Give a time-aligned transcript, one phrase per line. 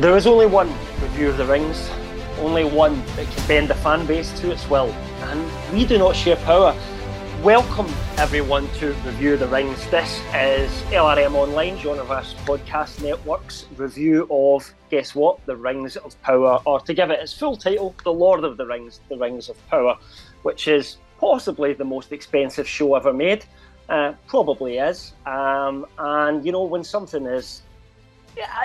[0.00, 0.68] There is only one
[1.02, 1.90] review of the rings,
[2.38, 6.14] only one that can bend the fan base to its will, and we do not
[6.14, 6.72] share power.
[7.42, 9.90] Welcome everyone to Review the Rings.
[9.90, 16.62] This is LRM Online, Genreverse Podcast Network's review of, guess what, The Rings of Power,
[16.64, 19.56] or to give it its full title, The Lord of the Rings, The Rings of
[19.66, 19.98] Power,
[20.44, 23.46] which is possibly the most expensive show ever made.
[23.88, 25.14] Uh, probably is.
[25.26, 27.62] Um, and, you know, when something is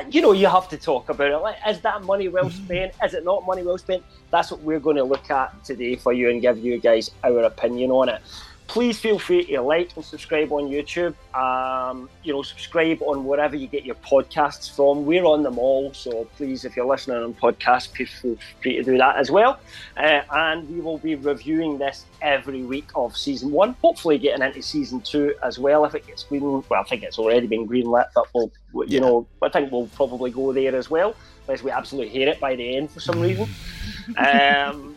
[0.10, 1.38] you know, you have to talk about it.
[1.38, 2.94] Like, is that money well spent?
[3.04, 4.04] Is it not money well spent?
[4.32, 7.44] That's what we're going to look at today for you and give you guys our
[7.44, 8.22] opinion on it
[8.68, 11.14] please feel free to like and subscribe on YouTube.
[11.36, 15.06] Um, you know, subscribe on wherever you get your podcasts from.
[15.06, 18.84] We're on them all, so please, if you're listening on podcast, please feel free to
[18.84, 19.60] do that as well.
[19.98, 23.76] Uh, and we will be reviewing this every week of season one.
[23.82, 26.44] Hopefully, getting into season two as well if it gets green.
[26.44, 29.00] Well, I think it's already been greenlit, but we'll, you yeah.
[29.00, 31.16] know, I think we'll probably go there as well,
[31.48, 33.50] unless we absolutely hate it by the end for some reason.
[34.18, 34.93] um,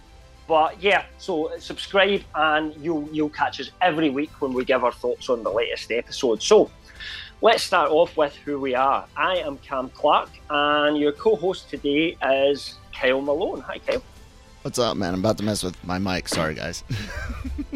[0.46, 4.92] but yeah, so subscribe and you'll you'll catch us every week when we give our
[4.92, 6.42] thoughts on the latest episode.
[6.42, 6.70] So
[7.40, 9.06] let's start off with who we are.
[9.16, 13.60] I am Cam Clark, and your co-host today is Kyle Malone.
[13.62, 14.02] Hi, Kyle.
[14.62, 15.14] What's up, man?
[15.14, 16.28] I'm about to mess with my mic.
[16.28, 16.82] Sorry, guys.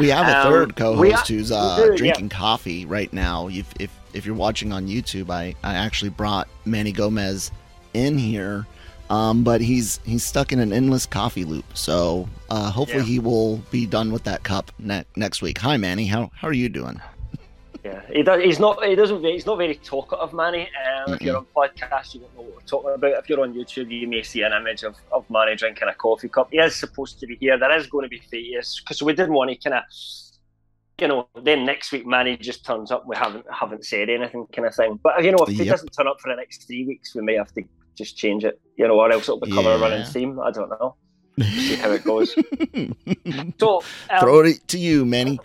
[0.00, 2.36] we have a um, third co-host who's uh, do, drinking yeah.
[2.36, 3.48] coffee right now.
[3.48, 7.52] If, if if you're watching on YouTube, I I actually brought Manny Gomez
[7.94, 8.66] in here
[9.10, 11.64] um, but he's he's stuck in an endless coffee loop.
[11.76, 13.04] So uh, hopefully yeah.
[13.04, 15.58] he will be done with that cup ne- next week.
[15.58, 16.06] Hi, Manny.
[16.06, 17.00] How how are you doing?
[17.86, 18.84] Yeah, he does, he's not.
[18.84, 19.22] He doesn't.
[19.22, 20.68] He's not very talkative, Manny.
[21.06, 23.12] Um, if you're on podcast, you don't know what we're talking about.
[23.12, 26.28] If you're on YouTube, you may see an image of, of Manny drinking a coffee
[26.28, 26.48] cup.
[26.50, 27.56] He is supposed to be here.
[27.56, 29.84] There is going to be faces because we didn't want to kind of,
[31.00, 31.28] you know.
[31.40, 33.06] Then next week, Manny just turns up.
[33.06, 34.98] We haven't haven't said anything, kind of thing.
[35.00, 35.60] But you know, if yep.
[35.60, 37.62] he doesn't turn up for the next three weeks, we may have to
[37.96, 39.74] just change it, you know, or else it'll become yeah.
[39.74, 40.38] a running theme.
[40.40, 40.96] I don't know.
[41.40, 42.34] see how it goes.
[43.60, 45.38] so um, throw it to you, Manny.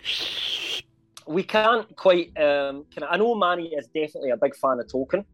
[1.26, 2.28] We can't quite.
[2.38, 5.24] Um, can I, I know Manny is definitely a big fan of Tolkien.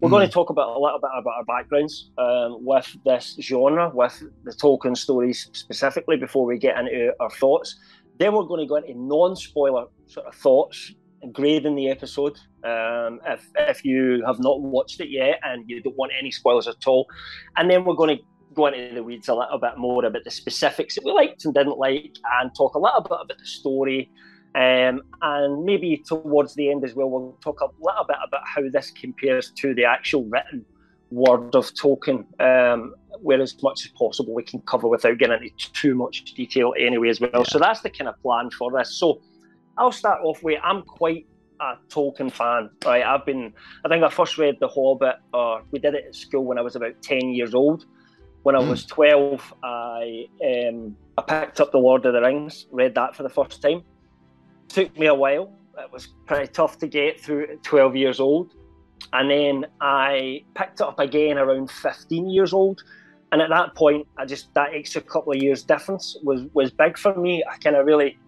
[0.00, 0.12] We're mm.
[0.12, 4.22] going to talk about a little bit about our backgrounds um, with this genre, with
[4.44, 7.76] the Tolkien stories specifically, before we get into our thoughts.
[8.18, 10.92] Then we're going to go into non-spoiler sort of thoughts
[11.32, 12.38] grading the episode.
[12.64, 16.68] Um, if if you have not watched it yet and you don't want any spoilers
[16.68, 17.06] at all,
[17.56, 18.22] and then we're going to
[18.54, 21.54] go into the weeds a little bit more about the specifics that we liked and
[21.54, 24.10] didn't like, and talk a little bit about the story.
[24.54, 28.62] Um, and maybe towards the end as well, we'll talk a little bit about how
[28.72, 30.64] this compares to the actual written
[31.10, 35.72] word of Tolkien, um, where as much as possible we can cover without getting into
[35.72, 37.30] too much detail anyway as well.
[37.34, 37.42] Yeah.
[37.44, 38.96] So that's the kind of plan for this.
[38.96, 39.20] So
[39.76, 41.26] I'll start off with I'm quite
[41.60, 42.70] a Tolkien fan.
[42.84, 43.52] Right, I've been.
[43.84, 46.62] I think I first read The Hobbit, or we did it at school when I
[46.62, 47.86] was about ten years old.
[48.42, 48.70] When I mm.
[48.70, 53.22] was twelve, I um, I picked up The Lord of the Rings, read that for
[53.22, 53.82] the first time.
[54.68, 55.52] Took me a while.
[55.78, 58.54] It was pretty tough to get through at twelve years old,
[59.12, 62.82] and then I picked it up again around fifteen years old.
[63.32, 66.96] And at that point, I just that extra couple of years difference was was big
[66.96, 67.42] for me.
[67.50, 68.18] I kind of really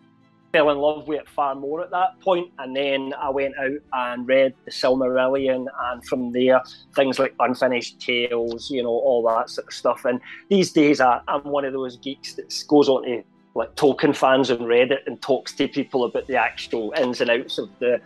[0.57, 3.79] fell in love with it far more at that point, and then I went out
[3.93, 6.63] and read the Silmarillion, and from there
[6.95, 10.07] things like Unfinished Tales, you know, all that sort of stuff.
[10.07, 10.19] And
[10.49, 13.23] these days, I, am one of those geeks that goes on to
[13.55, 17.59] like Tolkien fans on Reddit and talks to people about the actual ins and outs
[17.59, 18.01] of the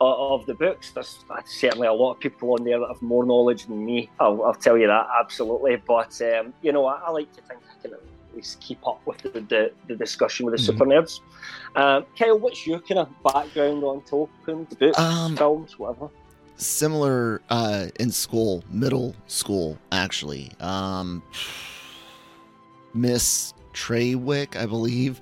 [0.00, 0.92] of the books.
[0.92, 4.10] There's certainly a lot of people on there that have more knowledge than me.
[4.20, 5.76] I'll, I'll tell you that absolutely.
[5.76, 7.98] But um, you know, I, I, like to think I can
[8.36, 10.78] least keep up with the, the, the discussion with the mm-hmm.
[10.78, 11.20] super nerds.
[11.74, 16.10] Uh, Kyle, what's your kind of background on Tolkien, books, um, films, whatever?
[16.56, 20.52] Similar uh, in school, middle school, actually.
[20.60, 21.22] Um,
[22.94, 25.20] Miss Trawick, I believe,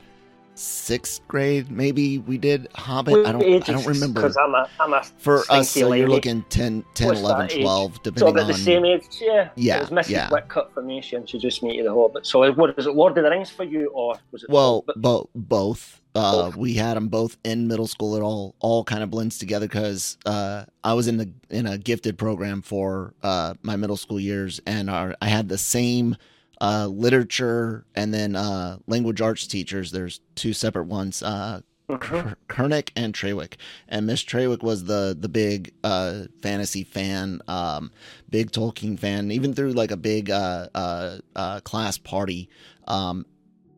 [0.65, 3.27] sixth grade, maybe we did Hobbit.
[3.27, 4.23] I don't, I don't remember.
[4.23, 5.71] Because I'm a, I'm a for us.
[5.71, 9.05] So you're looking 10, 10 11, 12, depending so about on the same age.
[9.21, 9.77] Yeah, yeah.
[9.77, 10.11] It was Mrs.
[10.11, 10.29] Yeah.
[10.31, 11.01] Whitcutt for me.
[11.01, 12.27] She introduced me to the Hobbit.
[12.27, 12.95] So what is it?
[12.95, 14.51] Lord of the Rings for you, or was it?
[14.51, 16.01] Well, bo- both.
[16.15, 18.15] uh, we had them both in middle school.
[18.17, 21.77] It all all kind of blends together because uh, I was in the in a
[21.77, 26.17] gifted program for uh, my middle school years, and our, I had the same
[26.61, 29.93] uh, literature and then uh, language arts teachers.
[29.93, 31.23] There's two separate ones.
[31.23, 32.33] Uh, mm-hmm.
[32.49, 33.55] Kernick and Trawick,
[33.89, 37.91] and Miss Trawick was the the big uh, fantasy fan, um,
[38.31, 42.49] big Tolkien fan, even through like a big uh, uh, uh class party,
[42.87, 43.27] um,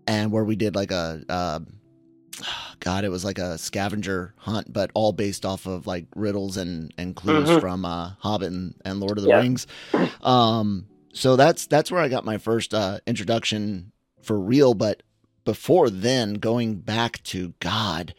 [0.07, 1.61] and where we did like a uh,
[2.81, 6.93] God, it was like a scavenger hunt, but all based off of like riddles and
[6.99, 7.61] and clues mm-hmm.
[7.61, 9.39] from uh, Hobbit and, and, Lord of the yeah.
[9.41, 9.67] Rings.
[10.23, 13.93] Um, so that's that's where I got my first uh, introduction
[14.23, 14.75] for real.
[14.75, 15.03] But
[15.45, 18.15] before then, going back to God,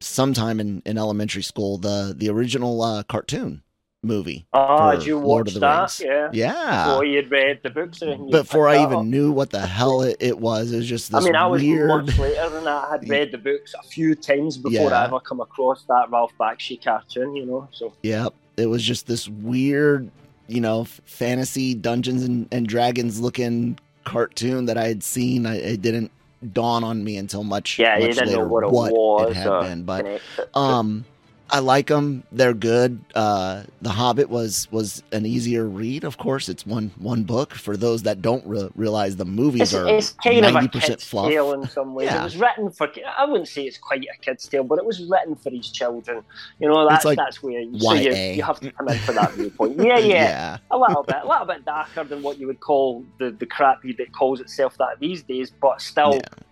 [0.00, 3.62] sometime in, in elementary school, the the original uh, cartoon
[4.02, 4.44] movie.
[4.52, 5.80] Oh, did you Lord watch that?
[5.80, 6.00] Rings.
[6.00, 6.30] Yeah.
[6.32, 6.86] Yeah.
[6.86, 8.00] Before you'd read the books.
[8.00, 9.04] Before I even up.
[9.06, 10.72] knew what the hell it, it, was.
[10.72, 11.88] It was just this I mean, I was weird...
[11.88, 12.84] much later than that.
[12.84, 15.00] I had read the books a few times before yeah.
[15.00, 17.68] I ever come across that Ralph Bakshi cartoon, you know?
[17.72, 17.94] So.
[18.02, 20.10] yeah, It was just this weird,
[20.46, 25.46] you know, fantasy Dungeons and, and Dragons looking cartoon that I had seen.
[25.46, 26.10] I, it didn't
[26.52, 29.84] dawn on me until much, yeah, much later what, it, what it had uh, been.
[29.84, 30.20] But,
[30.54, 31.04] um,
[31.50, 32.24] I like them.
[32.32, 32.98] They're good.
[33.14, 36.04] Uh, the Hobbit was was an easier read.
[36.04, 37.52] Of course, it's one one book.
[37.54, 40.68] For those that don't re- realize, the movies it's, are it's kind 90% of a
[40.68, 41.28] kid's fluff.
[41.28, 42.06] tale in some ways.
[42.06, 42.22] Yeah.
[42.22, 42.88] It was written for.
[43.16, 46.22] I wouldn't say it's quite a kid's tale, but it was written for these children.
[46.58, 49.12] You know, that's like that's where you, so you, you, have to come in for
[49.12, 49.78] that viewpoint.
[49.78, 53.04] Yeah, yeah, yeah, a little bit, a little bit darker than what you would call
[53.18, 56.14] the the crap that calls itself that these days, but still.
[56.14, 56.42] Yeah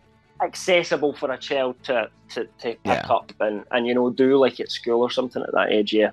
[0.43, 3.07] accessible for a child to, to, to pick yeah.
[3.09, 5.93] up and, and you know do like at school or something at that age.
[5.93, 6.11] Yeah,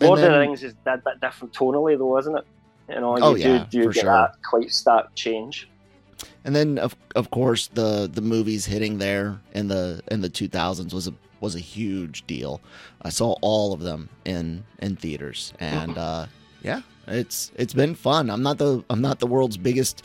[0.00, 2.44] Lord then, of the Rings is that bit different tonally though, isn't it?
[2.88, 4.12] You know, you oh, yeah, do, do get sure.
[4.12, 5.68] that quite stark change.
[6.44, 10.48] And then of of course the the movies hitting there in the in the two
[10.48, 12.60] thousands was a was a huge deal.
[13.02, 16.26] I saw all of them in in theaters, and uh,
[16.62, 18.30] yeah, it's it's been fun.
[18.30, 20.02] I'm not the I'm not the world's biggest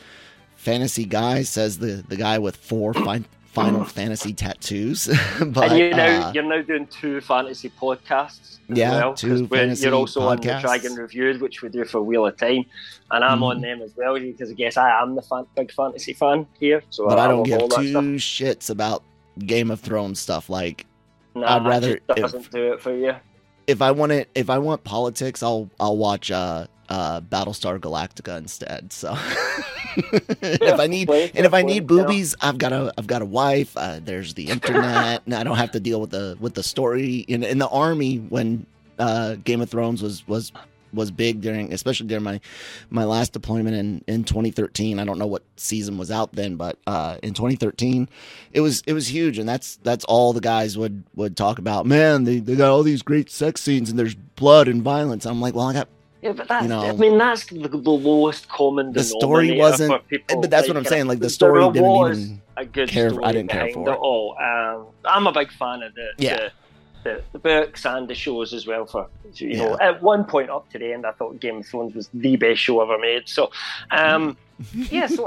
[0.55, 5.07] fantasy guy, says the the guy with four fine Final Fantasy tattoos.
[5.39, 8.59] but and you now uh, you're now doing two fantasy podcasts.
[8.67, 10.29] yeah, well, two fantasy You're also podcasts.
[10.29, 12.65] on the Dragon Reviews, which we do for Wheel of Time,
[13.09, 13.49] and I'm mm.
[13.49, 16.83] on them as well because I guess I am the fan, big fantasy fan here.
[16.91, 19.03] So but I, I don't give two shits about
[19.39, 20.47] Game of Thrones stuff.
[20.49, 20.85] Like,
[21.33, 23.15] nah, I'd rather doesn't if, do it for you.
[23.65, 28.37] If I want it, if I want politics, I'll I'll watch uh uh, Battlestar Galactica
[28.37, 28.91] instead.
[28.91, 29.13] So
[30.41, 33.77] if I need and if I need boobies, I've got a I've got a wife.
[33.77, 37.17] Uh, there's the internet, and I don't have to deal with the with the story
[37.27, 38.65] in in the army when
[38.97, 40.51] uh, Game of Thrones was was
[40.91, 42.39] was big during especially during my
[42.89, 46.79] my last deployment in in 2013 i don't know what season was out then but
[46.87, 48.09] uh in 2013
[48.53, 51.85] it was it was huge and that's that's all the guys would would talk about
[51.85, 55.39] man they, they got all these great sex scenes and there's blood and violence i'm
[55.39, 55.87] like well i got
[56.21, 58.99] yeah, but that's, you know, I mean, that's the, the lowest common denominator.
[58.99, 61.07] The story wasn't, but that's like, what I'm saying.
[61.07, 63.09] Like the story didn't even a good care.
[63.09, 63.95] For, I didn't care for it.
[63.95, 64.37] all.
[64.37, 66.37] Um, I'm a big fan of the, yeah.
[66.37, 66.51] the,
[67.03, 68.85] the, the books and the shows as well.
[68.85, 69.57] For you yeah.
[69.57, 72.35] know, at one point up to the end, I thought Game of Thrones was the
[72.35, 73.29] best show ever made.
[73.29, 73.51] So,
[73.91, 74.35] um,
[74.73, 75.07] yeah.
[75.07, 75.25] So,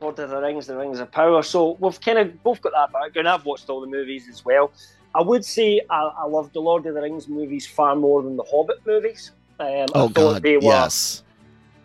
[0.00, 1.42] Lord of the Rings, The Rings of Power.
[1.42, 3.28] So we've kind of both got that background.
[3.28, 4.70] I've watched all the movies as well.
[5.14, 8.36] I would say I, I love the Lord of the Rings movies far more than
[8.36, 9.32] the Hobbit movies.
[9.58, 11.22] Um, oh, I thought God, they were yes.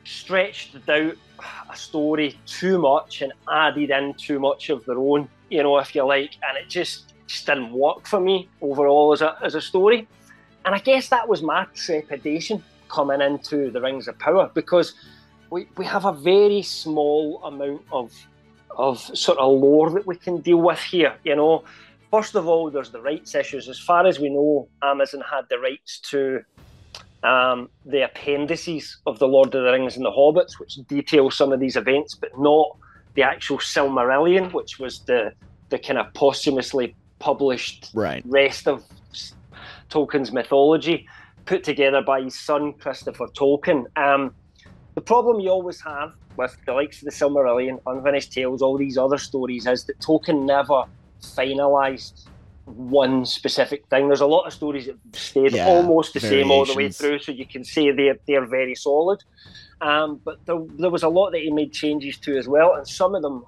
[0.04, 1.16] stretched out
[1.70, 5.96] a story too much and added in too much of their own, you know, if
[5.96, 9.62] you like, and it just, just didn't work for me overall as a, as a
[9.62, 10.08] story.
[10.66, 14.94] And I guess that was my trepidation coming into the Rings of Power because
[15.50, 18.12] we, we have a very small amount of
[18.78, 21.64] of sort of lore that we can deal with here, you know.
[22.10, 23.70] First of all, there's the rights issues.
[23.70, 26.44] As far as we know, Amazon had the rights to
[27.24, 31.52] um, the appendices of the Lord of the Rings and the Hobbits, which detail some
[31.52, 32.78] of these events, but not
[33.14, 35.34] the actual Silmarillion, which was the
[35.70, 38.24] the kind of posthumously published right.
[38.26, 38.84] rest of
[39.90, 41.08] Tolkien's mythology,
[41.46, 43.86] put together by his son Christopher Tolkien.
[43.96, 44.36] Um,
[44.96, 48.98] the problem you always have with the likes of the Silmarillion, Unfinished Tales, all these
[48.98, 50.84] other stories is that Tolkien never
[51.22, 52.26] finalised
[52.66, 54.08] one specific thing.
[54.08, 57.20] There's a lot of stories that stayed yeah, almost the same all the way through,
[57.20, 59.24] so you can say they're they're very solid.
[59.82, 62.88] Um, but there, there was a lot that he made changes to as well, and
[62.88, 63.44] some of them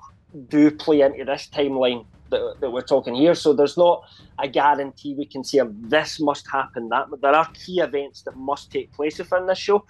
[0.50, 3.36] do play into this timeline that, that we're talking here.
[3.36, 4.04] So there's not
[4.40, 6.90] a guarantee we can say this must happen.
[6.90, 9.86] That but there are key events that must take place within this show.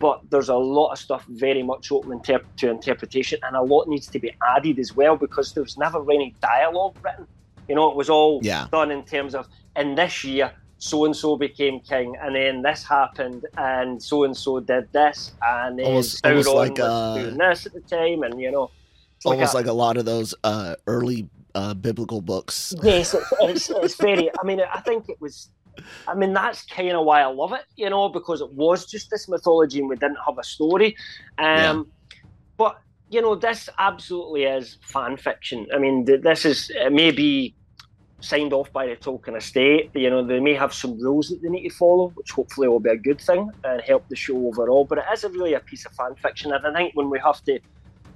[0.00, 3.86] But there's a lot of stuff very much open inter- to interpretation, and a lot
[3.86, 7.28] needs to be added as well because there was never any dialogue written
[7.68, 8.66] You know, it was all yeah.
[8.70, 10.52] done in terms of in this year
[10.84, 15.32] so and so became king, and then this happened, and so and so did this,
[15.40, 18.70] and then almost, almost like uh, doing this at the time, and you know,
[19.24, 22.74] almost like a, like a lot of those uh, early uh, biblical books.
[22.82, 24.30] Yes, it's, it's, it's very.
[24.38, 25.48] I mean, I think it was.
[26.06, 29.10] I mean, that's kind of why I love it, you know, because it was just
[29.10, 30.96] this mythology and we didn't have a story.
[31.38, 31.82] Um, yeah.
[32.56, 32.78] But
[33.14, 35.68] you know, this absolutely is fan fiction.
[35.72, 37.54] I mean, this is maybe
[38.20, 39.90] signed off by the Tolkien estate.
[39.94, 42.80] You know, they may have some rules that they need to follow, which hopefully will
[42.80, 44.84] be a good thing and help the show overall.
[44.84, 46.52] But it is a really a piece of fan fiction.
[46.52, 47.60] And I think when we have to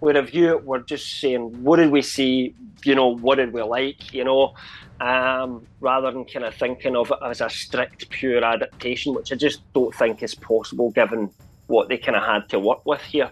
[0.01, 2.55] we review it, we're just saying, what did we see?
[2.85, 4.13] You know, what did we like?
[4.13, 4.55] You know,
[5.01, 9.37] um, rather than kind of thinking of it as a strict, pure adaptation, which I
[9.37, 11.31] just don't think is possible given
[11.69, 13.31] what they kind of had to work with here.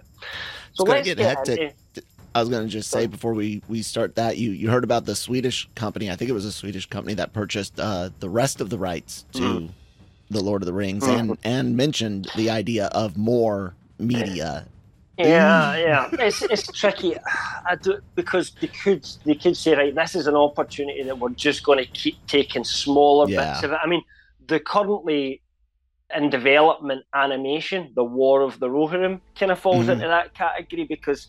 [0.77, 1.75] So let's get, get hectic.
[2.35, 5.07] I was going to just say before we, we start that you you heard about
[5.07, 6.11] the Swedish company.
[6.11, 9.25] I think it was a Swedish company that purchased uh, the rest of the rights
[9.33, 9.71] to mm.
[10.31, 11.19] the Lord of the Rings mm.
[11.19, 14.67] and and mentioned the idea of more media.
[15.19, 17.17] Yeah, yeah, it's it's tricky.
[17.17, 21.31] I do because they could they could say right, this is an opportunity that we're
[21.31, 23.53] just going to keep taking smaller yeah.
[23.53, 23.79] bits of it.
[23.83, 24.03] I mean,
[24.47, 25.41] the currently
[26.15, 29.93] in development animation, the War of the Rohirrim, kind of falls mm-hmm.
[29.93, 31.27] into that category because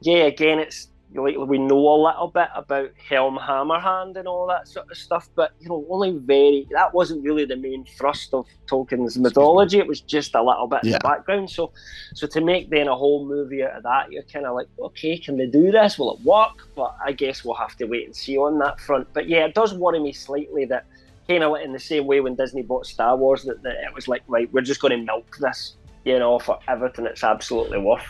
[0.00, 4.68] yeah, again, it's like we know a little bit about Helm Hammerhand and all that
[4.68, 8.46] sort of stuff, but you know, only very that wasn't really the main thrust of
[8.66, 9.78] Tolkien's mythology.
[9.78, 10.88] It was just a little bit yeah.
[10.88, 11.50] in the background.
[11.50, 11.72] So,
[12.14, 15.16] so to make then a whole movie out of that, you're kind of like, okay,
[15.16, 15.98] can they do this?
[15.98, 16.68] Will it work?
[16.74, 19.08] But I guess we'll have to wait and see on that front.
[19.12, 20.86] But yeah, it does worry me slightly that
[21.28, 24.08] kind of in the same way when Disney bought Star Wars, that, that it was
[24.08, 28.06] like, right, we're just going to milk this, you know, for everything it's absolutely worth.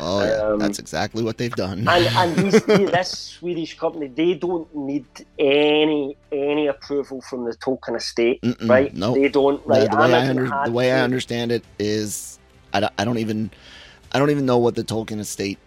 [0.00, 1.86] Oh yeah, um, that's exactly what they've done.
[1.86, 5.04] and and these, this Swedish company, they don't need
[5.38, 8.94] any any approval from the Tolkien estate, Mm-mm, right?
[8.94, 9.64] No, they don't.
[9.66, 9.90] Right?
[9.90, 12.38] the, way I, under, the way I understand it is,
[12.72, 13.50] I don't, I don't even,
[14.12, 15.58] I don't even know what the Tolkien estate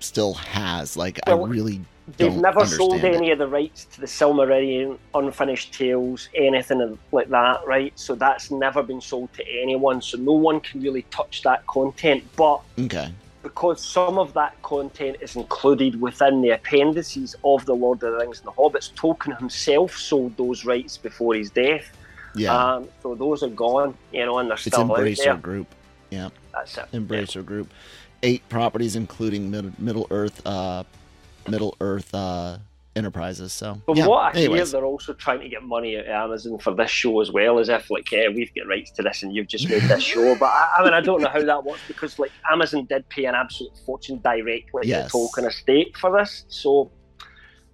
[0.00, 0.96] still has.
[0.96, 1.80] Like, well, I really.
[2.16, 7.60] They've never sold any of the rights to the Silmarillion, Unfinished Tales, anything like that,
[7.64, 7.92] right?
[7.96, 10.02] So that's never been sold to anyone.
[10.02, 12.24] So no one can really touch that content.
[12.36, 18.02] But okay because some of that content is included within the appendices of the Lord
[18.02, 18.92] of the Rings and the Hobbits.
[18.94, 21.90] Tolkien himself sold those rights before his death.
[22.34, 22.54] Yeah.
[22.56, 25.36] Um, so those are gone, you know, and they're it's still Embracer out there.
[25.36, 25.74] Group.
[26.10, 26.28] Yeah.
[26.52, 26.86] That's it.
[26.92, 27.42] Embracer yeah.
[27.42, 27.72] Group.
[28.22, 30.84] Eight properties, including Middle, Middle Earth, uh,
[31.48, 32.58] Middle Earth uh,
[32.94, 33.52] enterprises.
[33.52, 34.06] So, from yeah.
[34.06, 34.70] what I Anyways.
[34.70, 37.68] hear, they're also trying to get money at Amazon for this show as well, as
[37.68, 40.34] if like, yeah, we've got rights to this and you've just made this show.
[40.34, 43.24] But I, I, mean, I don't know how that works because like Amazon did pay
[43.24, 45.10] an absolute fortune directly yes.
[45.10, 46.90] to Tolkien Estate for this, so.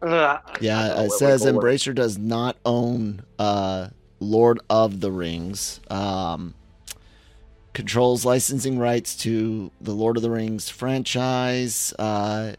[0.00, 3.88] Uh, yeah, it says Embracer does not own uh,
[4.20, 5.80] Lord of the Rings.
[5.90, 6.54] Um,
[7.72, 11.92] controls licensing rights to the Lord of the Rings franchise.
[11.98, 12.52] Uh,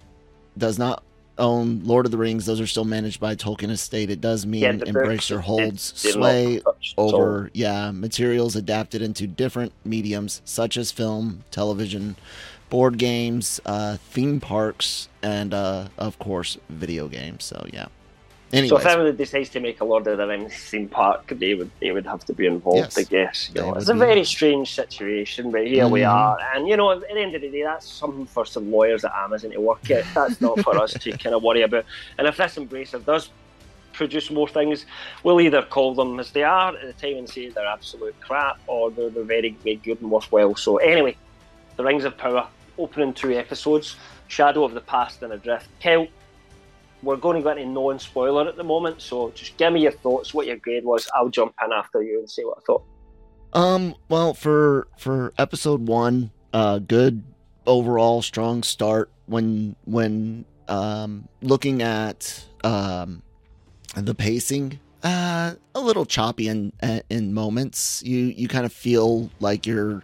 [0.60, 1.04] does not
[1.38, 4.10] own Lord of the Rings, those are still managed by Tolkien Estate.
[4.10, 6.62] It does mean yeah, Embracer holds sway
[6.98, 12.16] over yeah materials adapted into different mediums such as film, television,
[12.70, 17.46] board games, uh, theme parks, and uh, of course video games.
[17.46, 17.88] So yeah.
[18.52, 18.70] Anyways.
[18.70, 21.70] So if anyone decides to make a Lord of the Rings theme park, they would
[21.80, 23.52] they would have to be involved, yes, I guess.
[23.54, 24.00] You know, it's a be.
[24.00, 25.94] very strange situation, but here mm-hmm.
[25.94, 26.38] we are.
[26.56, 29.12] And you know, at the end of the day, that's something for some lawyers at
[29.14, 30.04] Amazon to work it.
[30.16, 31.86] That's not for us to kind of worry about.
[32.18, 33.30] And if this embracer does
[33.94, 34.86] produce more things,
[35.24, 38.60] we'll either call them as they are at the time and say they're absolute crap,
[38.66, 40.56] or they're, they're very, very good and worthwhile.
[40.56, 41.18] So anyway,
[41.76, 42.48] the Rings of Power,
[42.80, 43.96] opening two episodes,
[44.28, 45.68] Shadow of the Past and Adrift.
[45.80, 46.08] Kel,
[47.02, 49.92] we're going to go into non spoiler at the moment, so just give me your
[49.92, 51.10] thoughts, what your grade was.
[51.16, 52.84] I'll jump in after you and say what I thought.
[53.54, 57.24] Um, well, for for episode one, uh, good
[57.66, 59.12] overall, strong start.
[59.26, 63.24] When when um looking at um
[63.96, 66.74] the pacing, uh, a little choppy in
[67.10, 68.04] in moments.
[68.04, 70.04] You you kind of feel like you're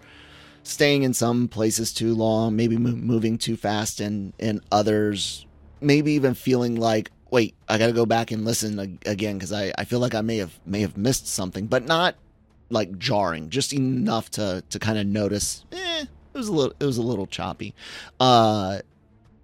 [0.64, 5.46] staying in some places too long, maybe moving too fast in in others
[5.82, 9.74] maybe even feeling like, wait, I got to go back and listen again because I,
[9.78, 12.16] I feel like I may have may have missed something, but not
[12.70, 15.66] like jarring, just enough to to kind of notice.
[15.72, 17.74] Eh, it was a little it was a little choppy.
[18.20, 18.80] Uh,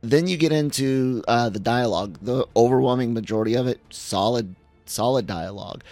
[0.02, 2.18] then you get into uh, the dialogue.
[2.22, 4.56] The overwhelming majority of it solid
[4.91, 5.83] solid dialogue.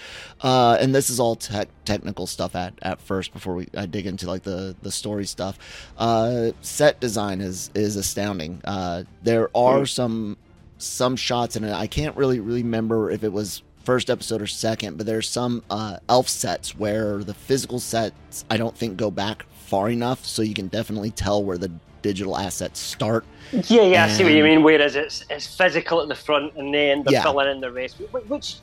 [0.41, 4.05] Uh, and this is all tech, technical stuff at, at first before we I dig
[4.05, 5.57] into like the, the story stuff.
[5.97, 8.61] Uh, set design is is astounding.
[8.63, 10.37] Uh, there are some
[10.77, 11.73] some shots in it.
[11.73, 15.97] I can't really remember if it was first episode or second, but there's some uh,
[16.07, 20.53] elf sets where the physical sets I don't think go back far enough, so you
[20.53, 23.25] can definitely tell where the digital assets start.
[23.51, 24.63] Yeah, yeah, and, I see what you mean.
[24.63, 27.23] Whereas it's it's physical at the front, and then they're yeah.
[27.23, 28.57] filling in the rest, which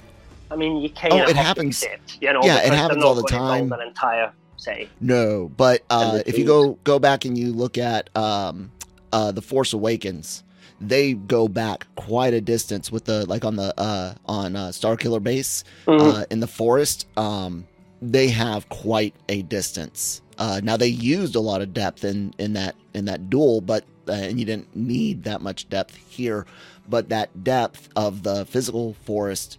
[0.50, 1.14] I mean, you can't.
[1.14, 1.82] Oh, it happens.
[1.82, 3.72] Accept, you know, yeah, it happens all the time.
[3.72, 4.88] An entire say.
[5.00, 8.70] No, but uh, if you go go back and you look at um,
[9.12, 10.44] uh, the Force Awakens,
[10.80, 15.22] they go back quite a distance with the like on the uh, on uh, Starkiller
[15.22, 16.00] Base mm-hmm.
[16.00, 17.06] uh, in the forest.
[17.16, 17.66] Um,
[18.02, 20.22] they have quite a distance.
[20.38, 23.84] Uh, now they used a lot of depth in in that in that duel, but
[24.08, 26.46] uh, and you didn't need that much depth here.
[26.88, 29.58] But that depth of the physical forest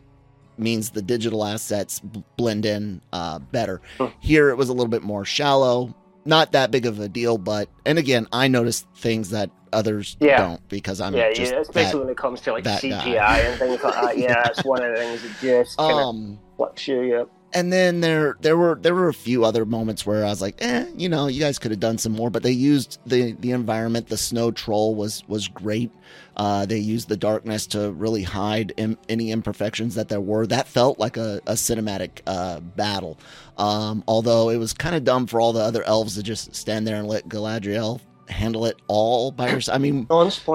[0.60, 2.00] means the digital assets
[2.38, 3.82] blend in uh, better.
[4.20, 5.96] Here it was a little bit more shallow,
[6.26, 10.38] not that big of a deal, but and again, I noticed things that others yeah.
[10.38, 13.40] don't because I'm yeah, just yeah, especially that, when it comes to like CGI guy.
[13.40, 14.18] and things like that.
[14.18, 17.30] Yeah, that's one of the things that just kind um, of fluctuates you.
[17.54, 20.56] And then there there were there were a few other moments where I was like,
[20.60, 23.51] eh, you know, you guys could have done some more, but they used the the
[23.51, 24.08] environment.
[24.08, 25.92] The snow troll was was great.
[26.36, 30.46] Uh, they used the darkness to really hide Im- any imperfections that there were.
[30.46, 33.18] That felt like a, a cinematic uh, battle.
[33.58, 36.86] Um, although it was kind of dumb for all the other elves to just stand
[36.86, 39.75] there and let Galadriel handle it all by herself.
[39.75, 40.06] I mean,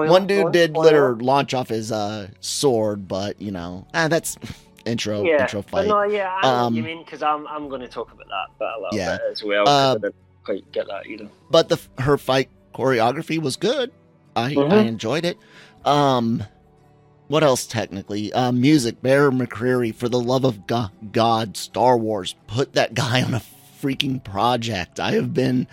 [0.09, 4.37] one dude did let her launch off his uh, sword, but you know, ah, that's
[4.85, 5.87] intro yeah, intro fight.
[5.87, 8.77] no, yeah, I um, you mean because I'm I'm going to talk about that but
[8.77, 9.17] a little yeah.
[9.17, 9.67] bit as well.
[9.67, 11.27] Uh, I didn't quite get that either.
[11.49, 13.91] But the her fight choreography was good.
[14.35, 14.73] I mm-hmm.
[14.73, 15.37] I enjoyed it.
[15.85, 16.43] Um,
[17.27, 18.33] what else technically?
[18.33, 19.01] Uh, music.
[19.01, 23.41] Bear McCreary, for the love of God, God, Star Wars, put that guy on a
[23.81, 24.99] freaking project.
[24.99, 25.67] I have been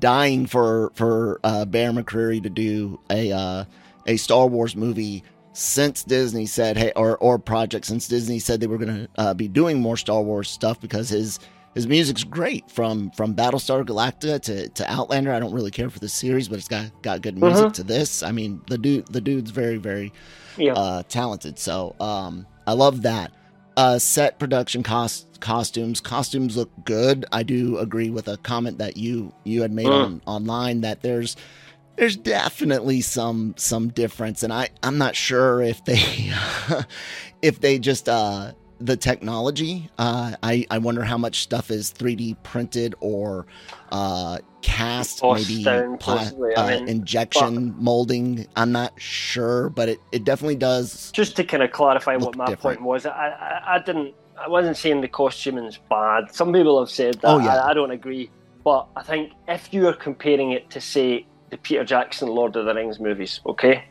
[0.00, 3.64] dying for for uh, Bear McCreary to do a uh,
[4.06, 5.22] a Star Wars movie
[5.58, 9.34] since Disney said, "Hey," or or project since Disney said they were going to uh,
[9.34, 11.40] be doing more Star Wars stuff because his
[11.74, 15.32] his music's great from from Battlestar Galactica to, to Outlander.
[15.32, 17.70] I don't really care for the series, but it's got got good music uh-huh.
[17.74, 18.22] to this.
[18.22, 20.12] I mean, the dude the dude's very very
[20.56, 20.74] yeah.
[20.74, 21.58] uh, talented.
[21.58, 23.32] So um, I love that.
[23.76, 27.26] Uh, set production cost costumes costumes look good.
[27.32, 30.04] I do agree with a comment that you you had made uh.
[30.04, 31.36] on online that there's
[31.98, 36.32] there's definitely some some difference and i i'm not sure if they
[37.42, 42.36] if they just uh the technology uh i i wonder how much stuff is 3d
[42.44, 43.46] printed or
[43.90, 45.64] uh cast or maybe
[45.98, 51.44] pla- uh, mean, injection molding i'm not sure but it, it definitely does just to
[51.44, 52.78] kind of clarify what my different.
[52.78, 56.90] point was I, I, I didn't i wasn't saying the costuming's bad some people have
[56.90, 57.56] said that oh, yeah.
[57.56, 58.30] I, I don't agree
[58.62, 62.66] but i think if you are comparing it to say the Peter Jackson Lord of
[62.66, 63.40] the Rings movies.
[63.46, 63.84] Okay,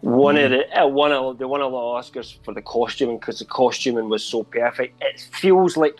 [0.00, 0.44] one mm.
[0.44, 3.44] of the uh, one of the one of the Oscars for the costuming because the
[3.44, 5.00] costuming was so perfect.
[5.02, 5.96] It feels like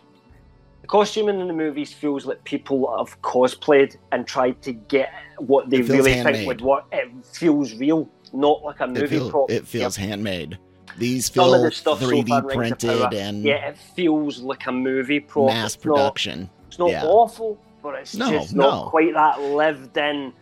[0.82, 5.70] the costuming in the movies feels like people have cosplayed and tried to get what
[5.70, 6.34] they really handmade.
[6.34, 6.84] think would work.
[6.92, 9.50] It feels real, not like a movie it feel, prop.
[9.50, 10.08] It feels yep.
[10.08, 10.58] handmade.
[10.98, 15.46] These feel 3D so printed and yeah, it feels like a movie prop.
[15.46, 16.50] Mass production.
[16.66, 17.10] It's not, it's not yeah.
[17.10, 18.90] awful, but it's no, just not no.
[18.90, 20.32] quite that lived in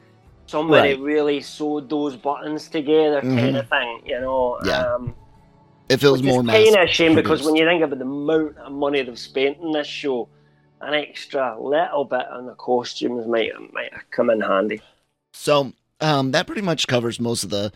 [0.51, 1.01] somebody right.
[1.01, 3.39] really sewed those buttons together, mm-hmm.
[3.39, 4.03] kind of thing.
[4.05, 4.59] You know.
[4.65, 4.95] Yeah.
[4.95, 5.15] Um,
[5.89, 8.73] it feels more kind of a shame because when you think about the amount of
[8.73, 10.29] money they've spent in this show,
[10.81, 14.81] an extra little bit on the costumes might might come in handy.
[15.33, 17.73] So um, that pretty much covers most of the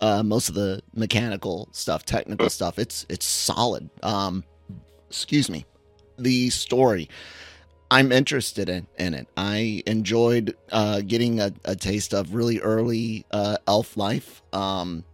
[0.00, 2.78] uh, most of the mechanical stuff, technical stuff.
[2.78, 3.88] It's it's solid.
[4.02, 4.44] Um,
[5.08, 5.64] excuse me.
[6.18, 7.08] The story.
[7.90, 9.28] I'm interested in, in it.
[9.36, 14.42] I enjoyed uh, getting a, a, taste of really early uh, elf life.
[14.52, 15.04] Um,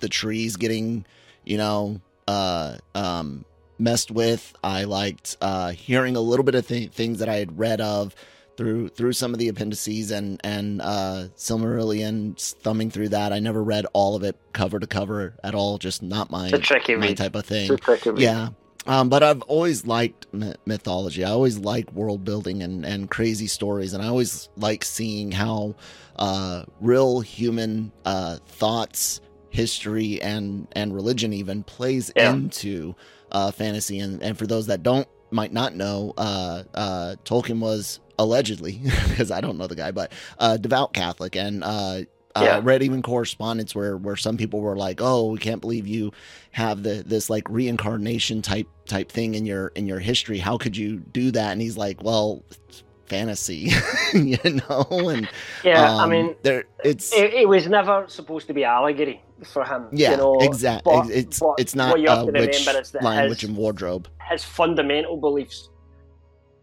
[0.00, 1.06] the trees getting,
[1.44, 3.44] you know, uh, um,
[3.78, 4.54] messed with.
[4.64, 8.14] I liked uh, hearing a little bit of th- things that I had read of
[8.56, 13.32] through through some of the appendices and and uh, Silmarillion, thumbing through that.
[13.32, 15.78] I never read all of it cover to cover at all.
[15.78, 16.48] Just not my,
[17.00, 17.68] my type of thing.
[18.22, 18.48] Yeah.
[18.86, 20.26] Um, but I've always liked
[20.64, 21.24] mythology.
[21.24, 25.74] I always like world building and, and crazy stories, and I always like seeing how
[26.16, 29.20] uh, real human uh, thoughts,
[29.50, 32.32] history, and and religion even plays yeah.
[32.32, 32.94] into
[33.32, 33.98] uh, fantasy.
[33.98, 39.30] And, and for those that don't might not know, uh, uh, Tolkien was allegedly, because
[39.30, 41.64] I don't know the guy, but uh, devout Catholic, and
[42.36, 42.60] uh, yeah.
[42.62, 46.12] read even correspondence where where some people were like, "Oh, we can't believe you
[46.52, 50.38] have the this like reincarnation type type thing in your in your history.
[50.38, 52.42] How could you do that?" And he's like, "Well,
[53.06, 53.70] fantasy,
[54.14, 55.28] you know." And
[55.64, 59.22] yeah, um, I mean, there it's it, it, was never supposed to be allegory.
[59.44, 59.88] for him.
[59.92, 60.38] Yeah, you know?
[60.40, 60.92] exactly.
[60.92, 62.66] But, it's but it's not what uh, which
[63.02, 64.08] line, his, in wardrobe.
[64.30, 65.70] his fundamental beliefs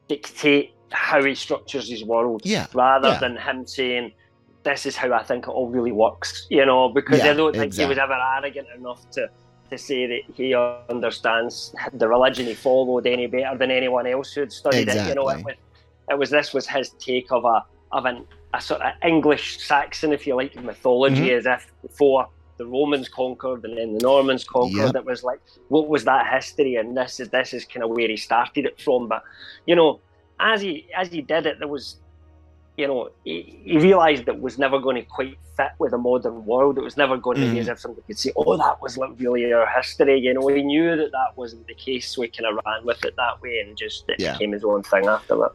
[0.08, 3.20] dictate how he structures his world, Yeah, rather yeah.
[3.20, 4.14] than him saying,
[4.64, 7.54] "This is how I think it all really works." You know, because Yeah, I don't
[7.54, 7.86] think exactly.
[7.86, 9.30] he was ever arrogant enough to
[9.70, 10.54] to say that he
[10.90, 15.08] understands the religion he followed any better than anyone else who'd studied it.
[15.08, 15.56] You know, it was,
[16.10, 20.14] it was this was his take of a of an a sort of English Saxon,
[20.14, 21.38] if you like, mythology, Mm-hmm.
[21.40, 24.94] as if before the Romans conquered and then the Normans conquered.
[24.94, 24.96] Yep.
[24.98, 26.76] It was like, what was that history?
[26.76, 29.08] And this is this is kind of where he started it from.
[29.08, 29.24] But
[29.66, 30.02] you know,
[30.40, 31.98] as he as he did it, there was,
[32.78, 36.46] you know, he, he realised it was never going to quite fit with the modern
[36.46, 36.78] world.
[36.78, 37.62] It was never going to be Mhm.
[37.62, 40.64] as if somebody could say, "Oh, that was like really our history." You know, he
[40.64, 43.60] knew that that wasn't the case, so he kind of ran with it that way
[43.66, 44.34] and just it Yeah.
[44.34, 45.52] became his own thing after that.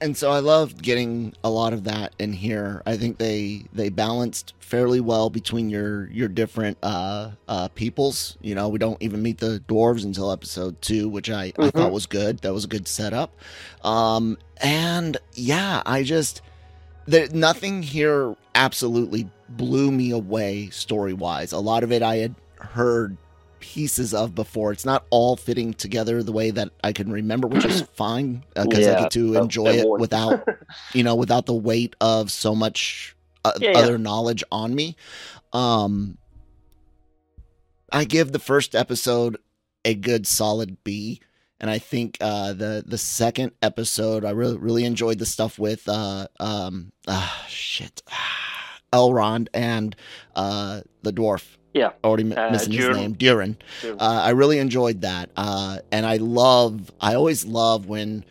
[0.00, 2.82] and so I loved getting a lot of that in here.
[2.86, 8.36] I think they they balanced fairly well between your your different uh uh peoples.
[8.40, 11.72] You know, we don't even meet the dwarves until episode two, which I, I Mhm.
[11.72, 12.38] thought was good.
[12.42, 13.30] That was a good setup.
[13.82, 16.42] Um and yeah, I just
[17.08, 21.52] there nothing here absolutely blew me away story wise.
[21.52, 23.18] A lot of it I had heard
[23.60, 24.72] pieces of before.
[24.72, 28.88] It's not all fitting together the way that I can remember, which is fine because
[28.88, 30.38] I Yeah, get to enjoy it it without,
[30.92, 33.88] you know, without the weight of so much uh, Yeah, yeah.
[33.88, 34.96] other knowledge on me.
[35.52, 36.18] Um,
[37.92, 39.38] I give the first episode
[39.84, 41.20] a good solid B,
[41.60, 45.88] and I think uh, the the second episode I really really enjoyed the stuff with
[45.88, 48.02] uh um ah shit
[48.92, 49.94] Elrond and
[50.34, 51.56] uh the dwarf.
[51.74, 51.90] Yeah.
[52.02, 53.56] already mi- Uh, missing his name, Durin.
[53.82, 53.98] Durin.
[54.00, 56.90] Uh, I really enjoyed that, uh, and I love.
[57.00, 58.24] I always love when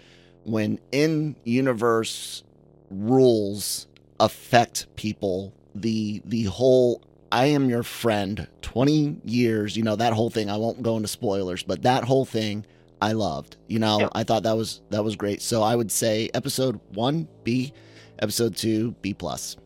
[0.44, 2.44] when in universe
[2.90, 3.88] rules
[4.20, 5.54] affect people.
[5.76, 8.48] The the whole I am your friend.
[8.62, 10.50] Twenty years, you know that whole thing.
[10.50, 12.66] I won't go into spoilers, but that whole thing
[13.02, 13.58] I loved.
[13.68, 14.10] You know, Yeah.
[14.14, 15.42] I thought that was that was great.
[15.42, 17.74] So I would say episode one B,
[18.20, 19.58] episode two B plus.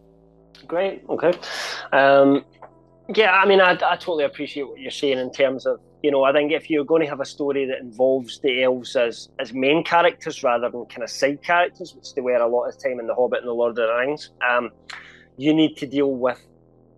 [0.67, 1.03] Great.
[1.09, 1.33] Okay.
[1.91, 2.45] Um,
[3.13, 6.23] yeah, I mean, I, I totally appreciate what you're saying in terms of, you know,
[6.23, 9.53] I think if you're going to have a story that involves the elves as, as
[9.53, 12.99] main characters rather than kind of side characters, which they were a lot of time
[12.99, 14.69] in The Hobbit and The Lord of the Rings, um,
[15.37, 16.39] you need to deal with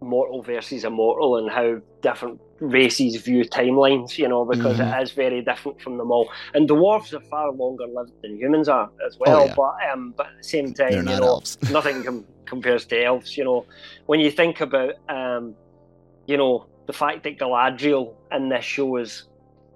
[0.02, 4.88] mortal versus immortal and how different races view timelines, you know, because Mhm.
[5.00, 6.30] it is very different from them all.
[6.54, 9.54] And dwarves are far longer lived than humans are as well, Oh, yeah.
[9.56, 13.36] but um, but at the same time, They're you know, nothing com- compares to elves.
[13.38, 13.66] You know,
[14.06, 15.56] when you think about, um,
[16.28, 19.24] you know, the fact that Galadriel in this show is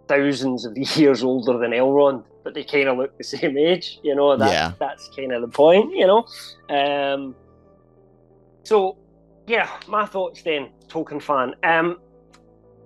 [0.08, 4.00] thousands of years older than Elrond, but they kind of look the same age.
[4.04, 4.72] You know, that, Yeah.
[4.80, 5.94] that's kind of the point.
[5.96, 6.26] You know,
[6.70, 7.36] um,
[8.64, 8.98] so
[9.48, 11.56] yeah, my thoughts then, Tolkien fan.
[11.64, 12.00] Um,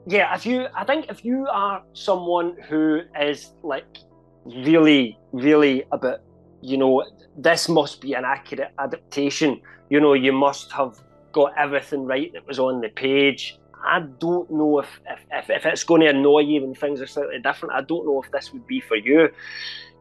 [0.08, 3.98] yeah, if you, I think if you are someone who is like
[4.46, 6.20] really, really about,
[6.62, 7.06] you know,
[7.38, 9.62] this must be an accurate adaptation.
[9.90, 11.00] You know, you must have
[11.32, 13.58] got everything right that was on the page.
[13.84, 17.08] I don't know if if, if, if it's going to annoy you when things are
[17.08, 17.74] slightly different.
[17.74, 19.30] I don't know if this would be for you.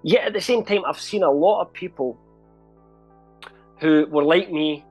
[0.02, 2.18] Yet at the same time, I've seen a lot of people
[3.80, 4.84] who were like me,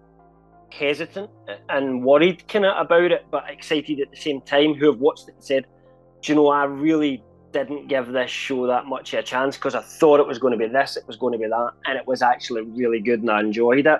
[0.71, 1.29] hesitant
[1.69, 5.27] and worried kind of about it, but excited at the same time, who have watched
[5.27, 5.65] it and said,
[6.21, 9.73] Do you know, I really didn't give this show that much of a chance because
[9.73, 11.97] I thought it was going to be this, it was going to be that, and
[11.97, 13.99] it was actually really good and I enjoyed it.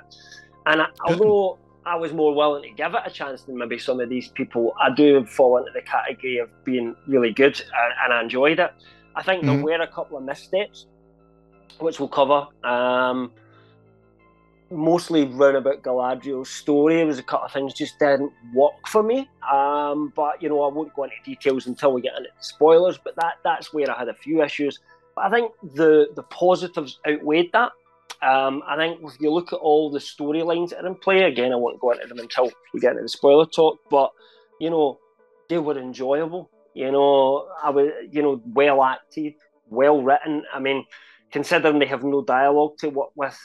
[0.66, 4.00] And I, although I was more willing to give it a chance than maybe some
[4.00, 8.14] of these people, I do fall into the category of being really good and, and
[8.14, 8.72] I enjoyed it.
[9.16, 9.48] I think Mhm.
[9.48, 10.86] there were a couple of missteps,
[11.80, 12.46] which we'll cover.
[12.64, 13.32] Um,
[14.72, 16.98] mostly round about Galadriel's story.
[16.98, 19.30] There was a couple of things just didn't work for me.
[19.52, 22.98] Um, but you know, I won't go into details until we get into spoilers.
[22.98, 24.80] But that that's where I had a few issues.
[25.16, 27.72] But I think the the positives outweighed that.
[28.22, 31.54] Um, I think if you look at all the storylines that are in play, again,
[31.54, 33.80] I won't go into them until we get into the spoiler talk.
[33.90, 34.12] But
[34.60, 35.00] you know,
[35.48, 36.50] they were enjoyable.
[36.74, 39.34] You know, I was, you know, well acted,
[39.68, 40.44] well written.
[40.54, 40.86] I mean,
[41.32, 43.38] considering they have no dialogue to work with,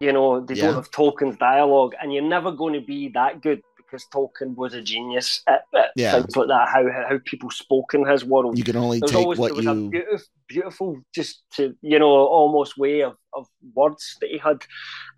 [0.00, 0.66] you know, they Yeah.
[0.66, 4.72] don't have Tolkien's dialogue, and you're never going to be that good because Tolkien was
[4.72, 6.12] a genius at, at Yeah.
[6.12, 6.68] things like that.
[6.68, 8.56] How how people spoke in his world.
[8.56, 9.90] You can only There's take always what there was a you.
[9.90, 14.64] beautiful, beautiful, just to you know, almost way of, of words that he had,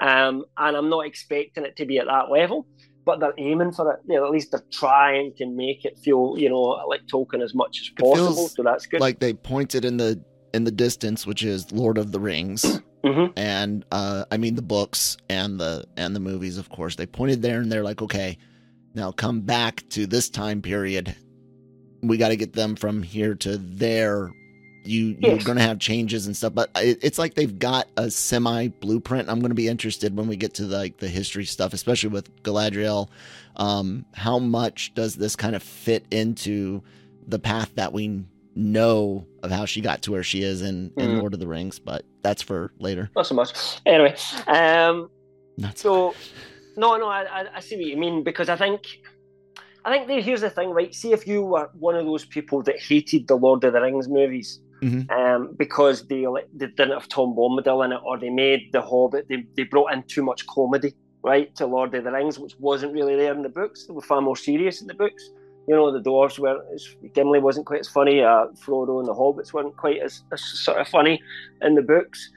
[0.00, 2.66] um, and I'm not expecting it to be at that level,
[3.06, 4.00] but they're aiming for it.
[4.08, 7.54] You know, at least they're trying to make it feel, you know, like Tolkien as
[7.54, 8.48] much as possible.
[8.48, 9.00] So that's good.
[9.00, 10.20] Like they pointed in the
[10.54, 12.80] in the distance, which is Lord of the Rings.
[13.04, 16.96] Hmm and uh, I mean the books and the and the movies, of course.
[16.96, 18.38] They pointed there and they're like, okay,
[18.94, 21.14] now come back to this time period.
[22.02, 24.30] We got to get them from here to there.
[24.84, 28.10] You you're going to have changes and stuff, but it, it's like they've got a
[28.10, 29.28] semi blueprint.
[29.28, 32.10] I'm going to be interested when we get to the, like the history stuff, especially
[32.10, 33.08] with Galadriel.
[33.56, 36.82] Um, how much does this kind of fit into
[37.28, 41.10] the path that we know of how she got to where she is in, in
[41.10, 41.20] mm.
[41.20, 43.10] Lord of the Rings, but that's for later.
[43.16, 43.80] Not so much.
[43.86, 45.10] Anyway, um,
[45.56, 46.16] Not so, so
[46.76, 48.82] no, no, I, I see what you mean because I think,
[49.84, 50.94] I think here's the thing, right?
[50.94, 54.08] See if you were one of those people that hated the Lord of the Rings
[54.08, 54.60] movies.
[54.82, 55.12] Mm-hmm.
[55.12, 59.28] Um, because they, they didn't have Tom Bombadil in it, or they made the Hobbit.
[59.28, 62.92] They, they brought in too much comedy, right, to Lord of the Rings, which wasn't
[62.92, 63.86] really there in the books.
[63.86, 65.30] They were far more serious in the books
[65.68, 68.20] you know, the dwarves weren't as Gimli wasn't quite as funny.
[68.20, 71.22] Uh, Frodo and the hobbits weren't quite as, as, sort of funny
[71.60, 72.30] in the books.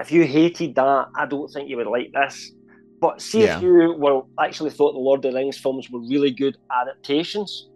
[0.00, 2.52] If you hated that, I don't think you would like this.
[3.00, 3.56] But see yeah.
[3.56, 7.68] if you were actually thought the Lord of the Rings films were really good adaptations,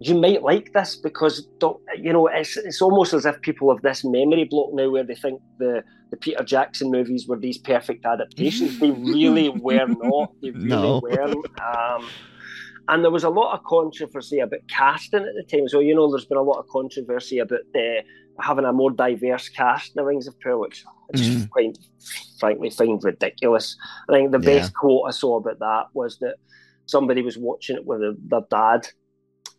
[0.00, 1.46] you might like this because
[1.96, 5.14] you know it's it's almost as if people have this memory block now where they
[5.14, 8.78] think the the Peter Jackson movies were these perfect adaptations.
[8.78, 10.32] they really were not.
[10.42, 11.00] They really no.
[11.02, 11.60] weren't.
[11.60, 12.06] Um,
[12.88, 15.68] and there was a lot of controversy about casting at the time.
[15.68, 18.02] So, you know, there's been a lot of controversy about uh,
[18.40, 21.44] having a more diverse cast in the Rings of Power, which I just mm-hmm.
[21.44, 21.78] quite
[22.38, 23.76] frankly find ridiculous.
[24.08, 24.58] I think the yeah.
[24.58, 26.36] best quote I saw about that was that
[26.86, 28.86] somebody was watching it with their dad,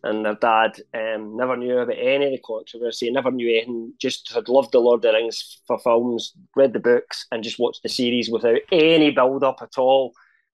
[0.04, 4.32] and their dad um, never knew about any of the controversy, never knew anything, just
[4.32, 7.82] had loved the Lord of the Rings for films, read the books, and just watched
[7.82, 10.12] the series without any build up at all.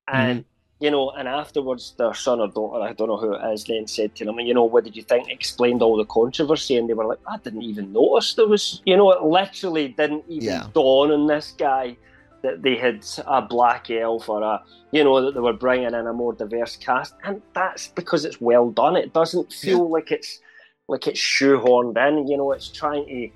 [0.09, 0.52] And mm-hmm
[0.83, 3.87] you know, and afterwards their son or daughter, I don't know who it is, then
[3.87, 5.29] said to them, you know, what did you think?
[5.29, 8.97] Explained all the controversy, and they were like, I didn't even notice there was, you
[8.97, 10.67] know, it literally didn't even yeah.
[10.75, 11.97] dawn on this guy
[12.43, 15.95] that they had a black elf or a, you know, that they were bringing in
[15.95, 18.97] a more diverse cast, and that's because it's well done.
[18.97, 19.95] It doesn't feel yeah.
[19.97, 20.41] like it's
[20.89, 22.27] like it's shoehorned in.
[22.27, 23.31] You know, it's trying to.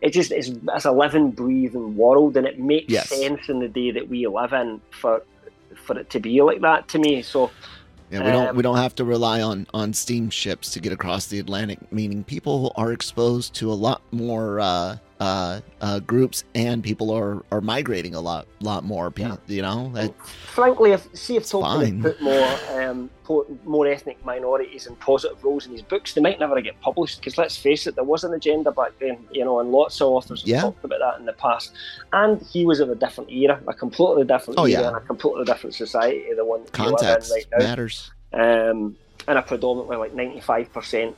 [0.00, 0.58] It just is.
[0.74, 3.08] It's a living, breathing world, and it makes yes.
[3.08, 5.22] sense in the day that we live in for
[5.78, 7.22] for it to be like that to me.
[7.22, 7.50] So
[8.10, 11.26] yeah, we don't we um, don't have to rely on on steamships to get across
[11.26, 11.92] the Atlantic.
[11.92, 17.44] Meaning, people are exposed to a lot more uh, uh, uh, groups, and people are,
[17.50, 19.12] are migrating a lot lot more.
[19.16, 19.36] Yeah.
[19.46, 23.10] You know, that, frankly, if see if Tolkien put more um,
[23.64, 27.20] more ethnic minorities in positive roles in his books, they might never get published.
[27.20, 29.18] Because let's face it, there was an agenda back then.
[29.32, 30.60] You know, and lots of authors have yeah.
[30.62, 31.72] talked about that in the past.
[32.12, 34.88] And he was of a different era, a completely different oh, era, yeah.
[34.88, 36.32] and a completely different society.
[36.34, 38.10] The one context right matters.
[38.32, 41.16] Um, and a predominantly like ninety five percent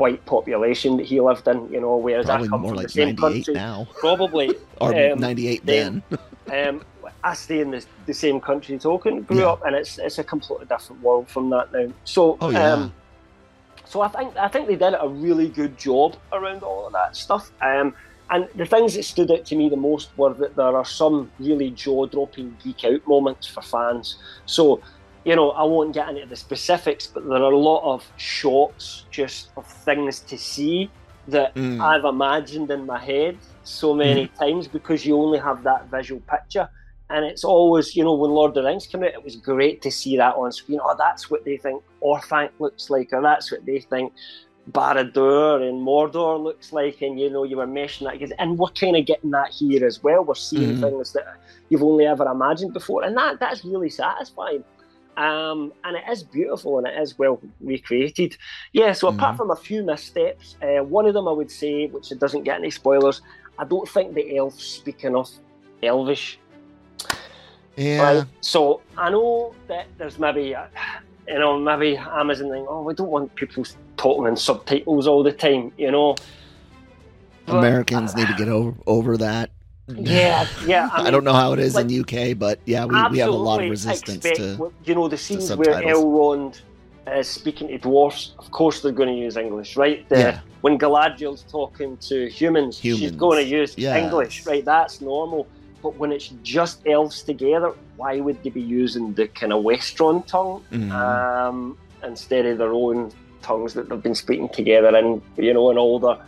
[0.00, 2.92] white population that he lived in, you know, whereas probably I come from like the
[2.92, 3.54] same country.
[3.54, 3.86] Now.
[3.98, 4.56] Probably.
[4.80, 6.02] or um, 98 then.
[6.52, 6.82] um,
[7.22, 9.50] I stay in the, the same country Tolkien grew yeah.
[9.50, 11.92] up, and it's it's a completely different world from that now.
[12.04, 12.72] So, oh, yeah.
[12.72, 12.94] um,
[13.84, 17.16] so I think I think they did a really good job around all of that
[17.16, 17.50] stuff.
[17.60, 17.94] Um,
[18.30, 21.30] and the things that stood out to me the most were that there are some
[21.40, 24.16] really jaw dropping geek out moments for fans.
[24.46, 24.80] So
[25.24, 29.04] you know, I won't get into the specifics, but there are a lot of shots
[29.10, 30.90] just of things to see
[31.28, 31.80] that mm.
[31.80, 34.38] I've imagined in my head so many mm.
[34.38, 36.68] times because you only have that visual picture.
[37.10, 39.82] And it's always, you know, when Lord of the Rings came out, it was great
[39.82, 40.78] to see that on screen.
[40.82, 44.12] Oh, that's what they think Orthanc looks like, or that's what they think
[44.70, 48.96] Barad-dûr and Mordor looks like, and you know, you were meshing that, and we're kind
[48.96, 50.24] of getting that here as well.
[50.24, 51.36] We're seeing mm things that
[51.68, 54.64] you've only ever imagined before, and that that's really satisfying.
[55.16, 58.36] Um, and it is beautiful and it is well recreated.
[58.72, 59.36] Yeah, so apart mm-hmm.
[59.36, 62.58] from a few missteps, uh, one of them I would say, which it doesn't get
[62.58, 63.20] any spoilers,
[63.58, 65.30] I don't think the elves speak enough
[65.82, 66.38] Elvish.
[67.76, 68.02] Yeah.
[68.02, 68.26] Right?
[68.40, 70.66] So I know that there's maybe, uh,
[71.28, 73.64] you know, maybe Amazon think, oh, we don't want people
[73.96, 76.16] talking in subtitles all the time, you know.
[77.46, 79.50] But, Americans uh, need to get over over that.
[79.98, 80.88] Yeah, yeah.
[80.92, 83.18] I, mean, I, don't know how it is like, in UK, but yeah, we, we
[83.18, 84.72] have a lot of resistance expect, to.
[84.84, 86.60] You know, the scenes where Elrond
[87.06, 90.08] is speaking to dwarfs, of course they're going to use English, right?
[90.08, 90.40] The, yeah.
[90.60, 93.00] When Galadriel's talking to humans, humans.
[93.00, 93.96] she's going to use yes.
[93.96, 94.64] English, right?
[94.64, 95.46] That's normal.
[95.82, 100.26] But when it's just elves together, why would they be using the kind of Westron
[100.26, 100.92] tongue mm-hmm.
[100.92, 105.78] um, instead of their own tongues that they've been speaking together in, you know, and
[105.78, 106.18] all the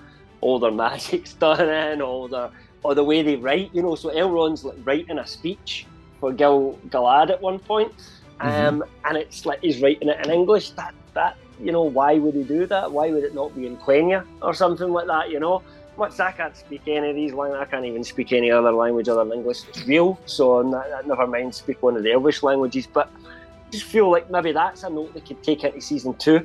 [0.41, 2.51] all their magic's done in, all their
[2.83, 3.95] or the way they write, you know.
[3.95, 5.87] So Elrond's like writing a speech
[6.21, 8.47] for Gil Galad at one point, mm-hmm.
[8.49, 9.07] um, mm-hmm.
[9.07, 10.71] and it's like he's writing it in English.
[10.71, 12.91] That that you know, why would he do that?
[12.91, 15.31] Why would it not be in Quenya or something like that?
[15.31, 15.63] You know,
[15.97, 17.67] much I can't speak any of these languages.
[17.67, 19.69] I can't even speak any other language other than English.
[19.69, 20.63] It's real, so
[21.07, 22.87] never mind speak one of the Elvish languages.
[22.93, 26.45] But I just feel like maybe that's a note they could take into season two.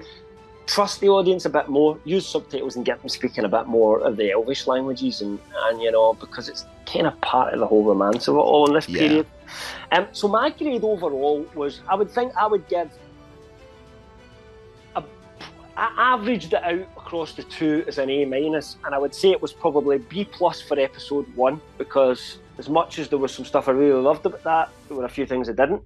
[0.67, 3.99] Trust the audience a bit more, use subtitles and get them speaking a bit more
[3.99, 7.65] of the Elvish languages, and, and you know, because it's kind of part of the
[7.65, 8.99] whole romance of it all in this yeah.
[8.99, 9.27] period.
[9.93, 12.91] Um, so my grade overall was, I would think I would give
[15.77, 19.29] I averaged it out across the two as an A minus, and I would say
[19.29, 23.45] it was probably B plus for episode one because as much as there was some
[23.45, 25.83] stuff I really loved about that, there were a few things I didn't.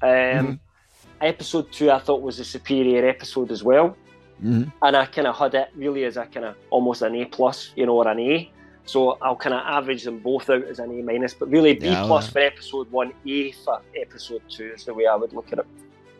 [0.00, 0.54] Um, mm-hmm.
[1.20, 3.94] Episode two I thought was a superior episode as well,
[4.42, 4.70] mm-hmm.
[4.82, 7.72] and I kind of had it really as a kind of almost an A plus,
[7.76, 8.50] you know, or an A.
[8.86, 11.86] So I'll kind of average them both out as an A minus, but really B
[11.86, 15.52] yeah, plus for episode one, A for episode two is the way I would look
[15.52, 15.66] at it.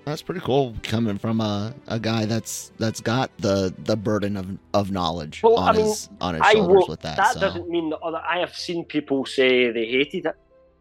[0.05, 4.59] That's pretty cool coming from a, a guy that's that's got the the burden of,
[4.75, 7.17] of knowledge well, on I mean, his on his I shoulders will, with that.
[7.17, 7.41] That so.
[7.41, 8.23] doesn't mean that other.
[8.27, 10.37] I have seen people say they hated it.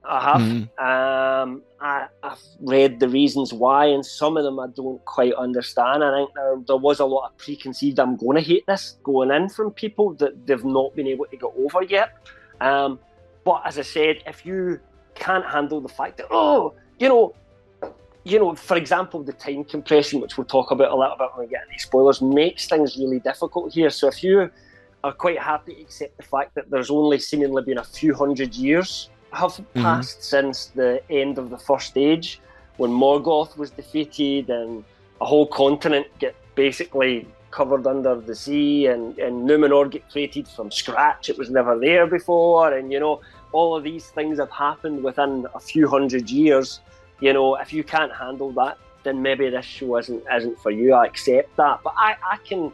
[0.06, 0.42] I have.
[0.42, 0.86] Mm-hmm.
[0.86, 6.04] Um, I, have read the reasons why, and some of them I don't quite understand.
[6.04, 8.00] I think there, there was a lot of preconceived.
[8.00, 11.38] I'm going to hate this going in from people that they've not been able to
[11.38, 12.16] get over yet.
[12.62, 13.00] Um,
[13.44, 14.80] but as I said, if you
[15.16, 17.36] can't handle the fact that oh, you know,
[18.24, 21.48] you know, for example, the time compression, which we'll talk about a little bit when
[21.48, 23.90] we get into spoilers, makes things really difficult here.
[23.90, 24.50] So if you
[25.04, 28.56] are quite happy to accept the fact that there's only seemingly been a few hundred
[28.56, 29.82] years have mm-hmm.
[29.82, 32.40] passed since the end of the first age,
[32.78, 34.84] when Morgoth was defeated and
[35.22, 40.72] a whole continent get basically covered under the sea and, and Numenor get created from
[40.72, 41.30] scratch.
[41.30, 42.74] It was never there before.
[42.74, 46.80] And, you know, all of these things have happened within a few hundred years
[47.24, 50.94] you know, if you can't handle that, then maybe this show isn't isn't for you.
[50.94, 52.74] I accept that, but I, I can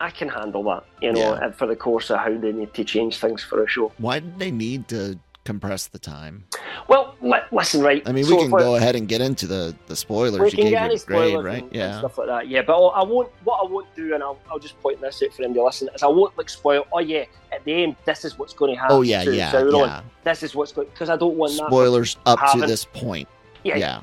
[0.00, 1.50] I can handle that, you know, yeah.
[1.52, 3.90] for the course of how they need to change things for a show.
[3.96, 6.44] Why did they need to compress the time?
[6.88, 7.14] Well,
[7.50, 8.02] listen, right.
[8.06, 10.40] I mean, so we can go ahead and get into the the spoilers.
[10.40, 11.62] We can get into grade, right?
[11.62, 12.48] And, yeah, and stuff like that.
[12.48, 13.30] Yeah, but I won't.
[13.44, 15.88] What I won't do, and I'll, I'll just point this out for them to listen,
[15.94, 16.86] is I won't like spoil.
[16.92, 18.96] Oh yeah, at the end, this is what's going to happen.
[18.96, 19.86] Oh yeah, to yeah, Sauron.
[19.86, 20.02] yeah.
[20.24, 23.28] This is what's going because I don't want spoilers up to this point.
[23.64, 23.76] Yeah.
[23.76, 24.00] yeah.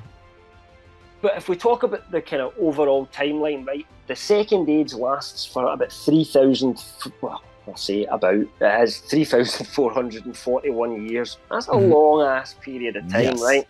[1.22, 5.46] But if we talk about the kind of overall timeline, right, the second age lasts
[5.46, 6.82] for about 3,000,
[7.22, 11.38] well, I'll say about, it has 3,441 years.
[11.50, 11.92] That's a mm-hmm.
[11.92, 13.42] long ass period of time, yes.
[13.42, 13.68] right?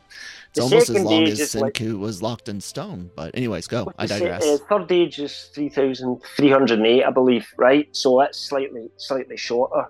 [0.54, 3.12] The it's almost as long as Senku like, was locked in stone.
[3.16, 3.92] But anyways, go.
[4.00, 4.44] I digress.
[4.44, 7.88] Uh, third age is 3,308, I believe, right?
[7.96, 9.86] So it's slightly slightly shorter.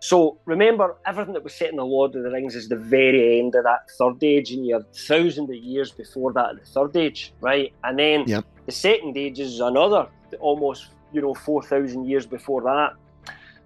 [0.00, 3.38] So remember, everything that was set in the Lord of the Rings is the very
[3.38, 6.96] end of that third age, and you have thousands of years before that, the third
[6.96, 7.72] age, right?
[7.84, 8.44] And then yep.
[8.66, 10.08] the second age is another
[10.40, 12.94] almost, you know, four thousand years before that.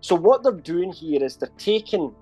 [0.01, 2.15] So what they're doing here is they're taking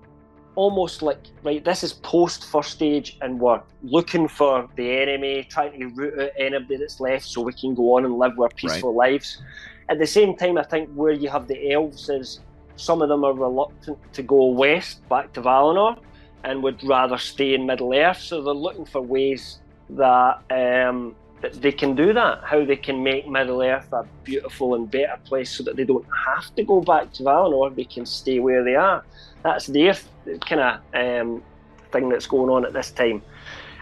[0.55, 5.79] almost like right, this is post first age and we're looking for the enemy, trying
[5.79, 8.93] to root out anybody that's left, so we can go on and live our peaceful
[8.93, 9.11] right.
[9.11, 9.41] lives.
[9.89, 12.39] At the same time, I think where you have the elves is
[12.75, 15.97] some of them are reluctant to go west back to Valinor
[16.43, 18.19] and would rather stay in Middle Earth.
[18.19, 19.59] So they're looking for ways
[19.91, 24.75] that, um, that they can do that, how they can make Middle Earth a beautiful
[24.75, 28.05] and better place so that they don't have to go back to Valinor, they can
[28.05, 29.03] stay where they are.
[29.43, 29.95] That's their
[30.41, 31.43] kind of um,
[31.91, 33.21] thing that's going on at this time.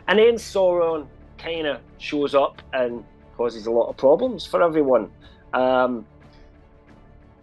[0.08, 3.04] And then Sauron kind of shows up and
[3.38, 5.10] causes a lot of problems for everyone.
[5.54, 6.06] Um,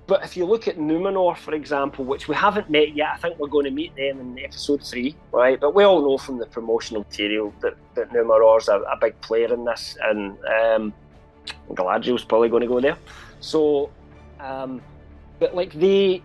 [0.07, 3.39] but if you look at Numenor, for example, which we haven't met yet, I think
[3.39, 5.61] we're going to meet them in episode three, right?
[5.61, 9.53] But we all know from the promotional material that, that Numenor's a, a big player
[9.55, 10.93] in this, and um,
[11.71, 12.99] Galadriel's probably going to go there.
[13.39, 13.91] So,
[14.41, 14.83] um,
[15.39, 16.23] but like they,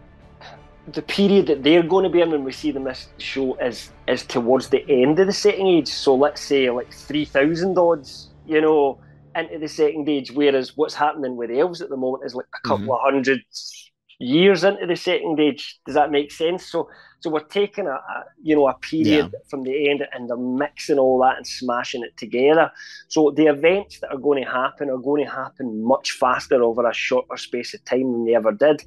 [0.91, 3.91] the period that they're going to be in when we see them this show is
[4.07, 5.87] is towards the end of the second age.
[5.87, 8.97] So let's say like three thousand odds, you know
[9.37, 12.67] into the second age, whereas what's happening with elves at the moment is like a
[12.67, 12.91] couple mm-hmm.
[12.91, 13.41] of hundred
[14.19, 15.79] years into the second age.
[15.85, 16.65] Does that make sense?
[16.65, 19.39] So, so we're taking a, a you know a period yeah.
[19.49, 22.71] from the end and they're mixing all that and smashing it together.
[23.07, 26.87] So the events that are going to happen are going to happen much faster over
[26.87, 28.83] a shorter space of time than they ever did.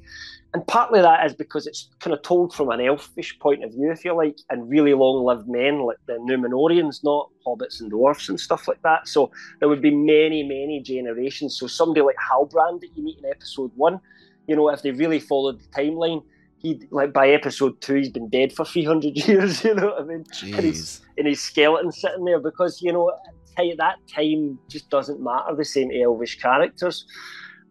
[0.53, 3.89] And partly that is because it's kind of told from an elfish point of view,
[3.89, 8.27] if you like, and really long lived men like the Numenorians, not hobbits and dwarfs
[8.27, 9.07] and stuff like that.
[9.07, 11.57] So there would be many, many generations.
[11.57, 14.01] So somebody like Halbrand that you meet in episode one,
[14.47, 16.21] you know, if they really followed the timeline,
[16.57, 19.63] he'd like by episode two, he's been dead for three hundred years.
[19.63, 20.25] You know what I mean?
[20.25, 20.53] Jeez.
[20.53, 23.11] And his, and his skeleton sitting there because you know
[23.57, 27.05] at that time just doesn't matter the same elvish characters.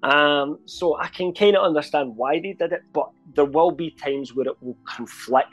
[0.02, 3.90] Um, so I can kind of understand why they did it, but there will be
[3.90, 5.48] times where it will conflict,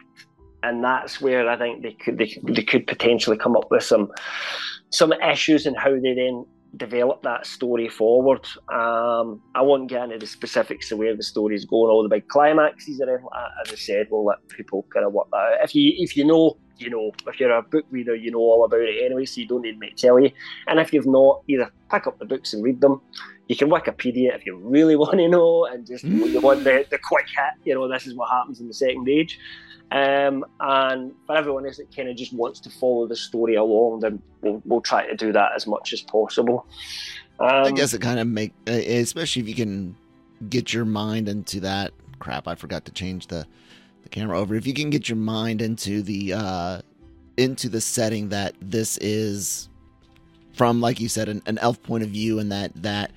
[0.64, 4.10] and that's where I think they could they, they could potentially come up with some
[4.89, 6.45] some issues in how they then
[6.78, 8.45] develop that story forward.
[8.72, 12.10] Um, I won't get into the specifics of where the story is going, all the
[12.10, 13.28] big climaxes or anything.
[13.66, 15.64] As I said, we'll let people kind of work that out.
[15.64, 17.12] If you if you know, you know.
[17.28, 19.80] If you're a book reader, you know all about it anyway, so you don't need
[19.80, 20.32] me to tell you.
[20.68, 23.02] And if you've not, either pick up the books and read them.
[23.48, 26.32] You can Wikipedia if you really want to know, and just mm.
[26.32, 27.66] you want the, the quick hit.
[27.66, 29.39] You know, this is what happens in the second age.
[29.89, 34.02] Um, and for everyone else that kind of just wants to follow the story along,
[34.02, 36.68] then we'll, we'll try to do that as much as possible.
[37.39, 39.95] Um, I guess it kind of make, especially if you can
[40.50, 41.93] get your mind into that.
[42.20, 43.45] Crap, I forgot to change the
[44.04, 44.56] the camera over.
[44.56, 46.82] If you can get your mind into the uh,
[47.38, 49.70] into the setting that this is
[50.58, 53.12] from, like you said, an, an elf point of view, and that that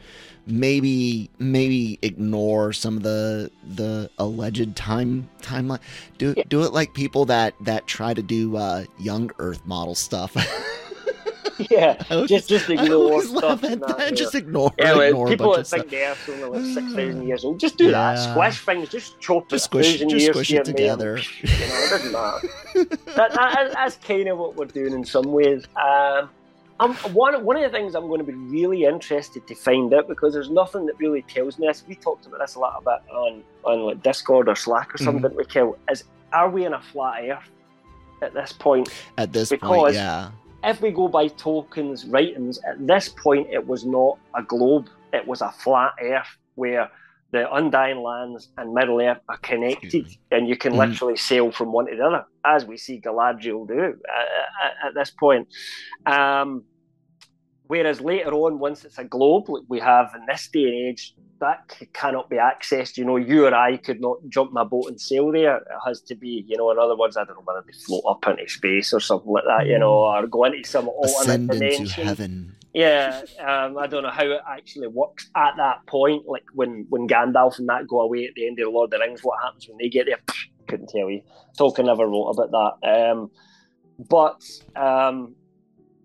[0.47, 5.81] maybe maybe ignore some of the the alleged time timeline.
[6.19, 6.45] Do yeah.
[6.49, 10.37] do it like people that that try to do uh, young Earth model stuff.
[11.71, 11.95] yeah,
[12.27, 13.65] just just ignore stuff.
[13.65, 14.17] At that, that.
[14.17, 14.73] Just ignore.
[14.79, 17.87] Yeah, ignore people that think the Earth's only like six thousand years old, just do
[17.87, 18.15] yeah.
[18.15, 18.33] that.
[18.33, 21.19] Squish things, just chop just it squish, just years squish it together.
[21.19, 22.49] you know, it doesn't matter.
[23.17, 25.65] that, that, that's kind of what we're doing in some ways.
[25.77, 26.31] Um,
[26.81, 30.09] I'm, one, one of the things I'm going to be really interested to find out
[30.09, 31.85] because there's nothing that really tells me this.
[31.87, 35.25] We talked about this a little bit on, on like Discord or Slack or something.
[35.25, 35.37] Mm-hmm.
[35.37, 37.51] We kill is are we in a flat Earth
[38.23, 38.89] at this point?
[39.19, 40.31] At this because point, yeah.
[40.65, 45.27] If we go by Tolkien's writings, at this point it was not a globe; it
[45.27, 46.91] was a flat Earth where
[47.33, 50.91] the Undying Lands and Middle Earth are connected, and you can mm-hmm.
[50.91, 54.95] literally sail from one to the other, as we see Galadriel do at, at, at
[54.95, 55.47] this point.
[56.07, 56.65] Um,
[57.71, 61.15] Whereas later on, once it's a globe, like we have in this day and age,
[61.39, 62.97] that cannot be accessed.
[62.97, 65.59] You know, you or I could not jump my boat and sail there.
[65.59, 68.03] It has to be, you know, in other words, I don't know whether they float
[68.09, 71.83] up into space or something like that, you know, or go into some alternate dimension.
[71.85, 72.57] Into heaven.
[72.75, 76.27] Yeah, um, I don't know how it actually works at that point.
[76.27, 78.99] Like when when Gandalf and that go away at the end of the Lord of
[78.99, 80.19] the Rings, what happens when they get there?
[80.67, 81.23] Couldn't tell you.
[81.57, 83.13] Tolkien never wrote about that.
[83.13, 83.31] Um,
[84.09, 84.43] but
[84.75, 85.37] um,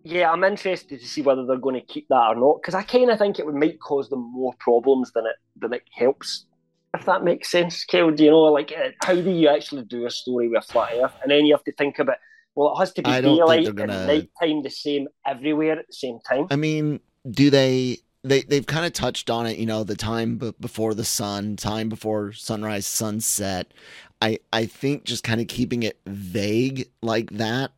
[0.05, 2.83] yeah, I'm interested to see whether they're going to keep that or not because I
[2.83, 6.45] kind of think it would might cause them more problems than it than it helps.
[6.93, 10.05] If that makes sense, Kel, do you know like uh, how do you actually do
[10.05, 12.17] a story with a flat Earth, and then you have to think about
[12.53, 13.93] well, it has to be daylight gonna...
[13.93, 16.47] and nighttime the same everywhere at the same time.
[16.51, 16.99] I mean,
[17.29, 17.97] do they?
[18.23, 21.57] They they've kind of touched on it, you know, the time b- before the sun,
[21.57, 23.71] time before sunrise, sunset.
[24.21, 27.71] I I think just kind of keeping it vague like that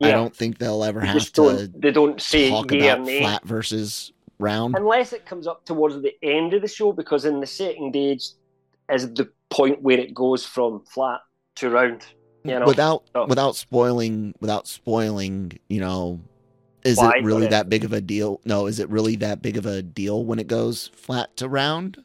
[0.00, 0.08] yeah.
[0.08, 1.70] I don't think they'll ever have to.
[1.74, 6.54] They don't say talk about flat versus round unless it comes up towards the end
[6.54, 6.92] of the show.
[6.92, 8.30] Because in the second age
[8.90, 11.20] is the point where it goes from flat
[11.56, 12.06] to round.
[12.44, 12.66] You know?
[12.66, 13.26] Without so.
[13.26, 16.20] without spoiling without spoiling, you know,
[16.84, 17.18] is Why?
[17.18, 18.40] it really that big of a deal?
[18.46, 22.02] No, is it really that big of a deal when it goes flat to round?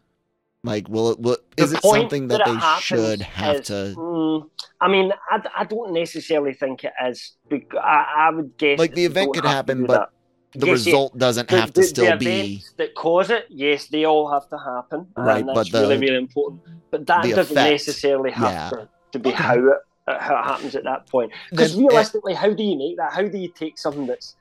[0.65, 1.19] Like, will it?
[1.19, 3.93] Will, is it something that, that they should have is, to?
[3.95, 4.49] Mm,
[4.81, 7.33] I mean, I, I don't necessarily think it is.
[7.51, 10.11] I, I would guess like the event could happen, but
[10.53, 10.59] that.
[10.59, 13.45] the yes, result doesn't the, have to the, still the be that cause it.
[13.49, 15.45] Yes, they all have to happen, right?
[15.45, 16.63] but the, really, really important.
[16.89, 18.69] But that doesn't effect, necessarily have yeah.
[18.71, 21.31] to, to be how it how it happens at that point.
[21.51, 23.13] Because realistically, it, how do you make that?
[23.13, 24.35] How do you take something that's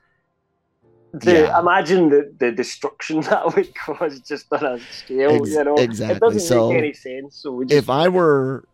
[1.19, 1.59] the, yeah.
[1.59, 5.75] imagine the, the destruction that would cause just on a scale, Ex- you know.
[5.75, 6.15] Exactly.
[6.15, 7.37] It doesn't so make any sense.
[7.37, 7.73] So just...
[7.73, 8.67] if I were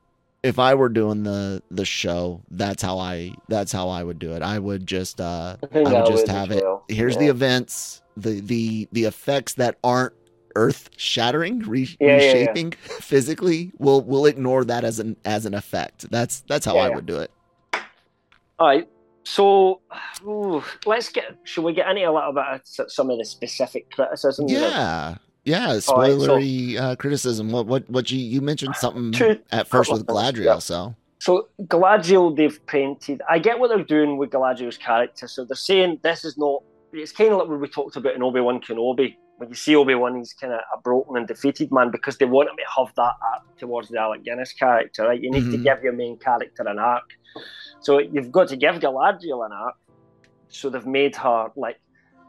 [0.44, 4.34] if I were doing the the show, that's how I that's how I would do
[4.34, 4.42] it.
[4.42, 6.64] I would just uh I, I would just have it.
[6.64, 6.84] Well.
[6.88, 7.20] Here's yeah.
[7.20, 10.14] the events, the the the effects that aren't
[10.56, 13.72] earth shattering, re- yeah, reshaping yeah, physically.
[13.78, 16.10] We'll we'll ignore that as an as an effect.
[16.10, 17.32] That's that's how I would do it.
[18.60, 18.88] All right.
[19.24, 19.82] So
[20.26, 21.38] ooh, let's get.
[21.44, 22.44] Should we get into a little bit
[22.80, 24.48] of some of the specific criticism?
[24.48, 25.68] Yeah, yeah.
[25.76, 27.52] Spoilery right, so, uh, criticism.
[27.52, 30.46] What what what you you mentioned something two, at first with Galadriel.
[30.46, 30.60] Yeah.
[30.60, 33.22] So so Galadriel, they've painted.
[33.30, 35.28] I get what they're doing with Galadriel's character.
[35.28, 36.64] So they're saying this is not.
[36.94, 39.16] It's kind of like what we talked about in Obi Wan Kenobi.
[39.42, 42.26] When you see Obi Wan, he's kind of a broken and defeated man because they
[42.26, 45.20] want him to have that arc towards the Alec Guinness character, right?
[45.20, 45.52] You need mm-hmm.
[45.54, 47.10] to give your main character an arc.
[47.80, 49.78] So you've got to give Galadriel an arc.
[50.50, 51.80] So they've made her like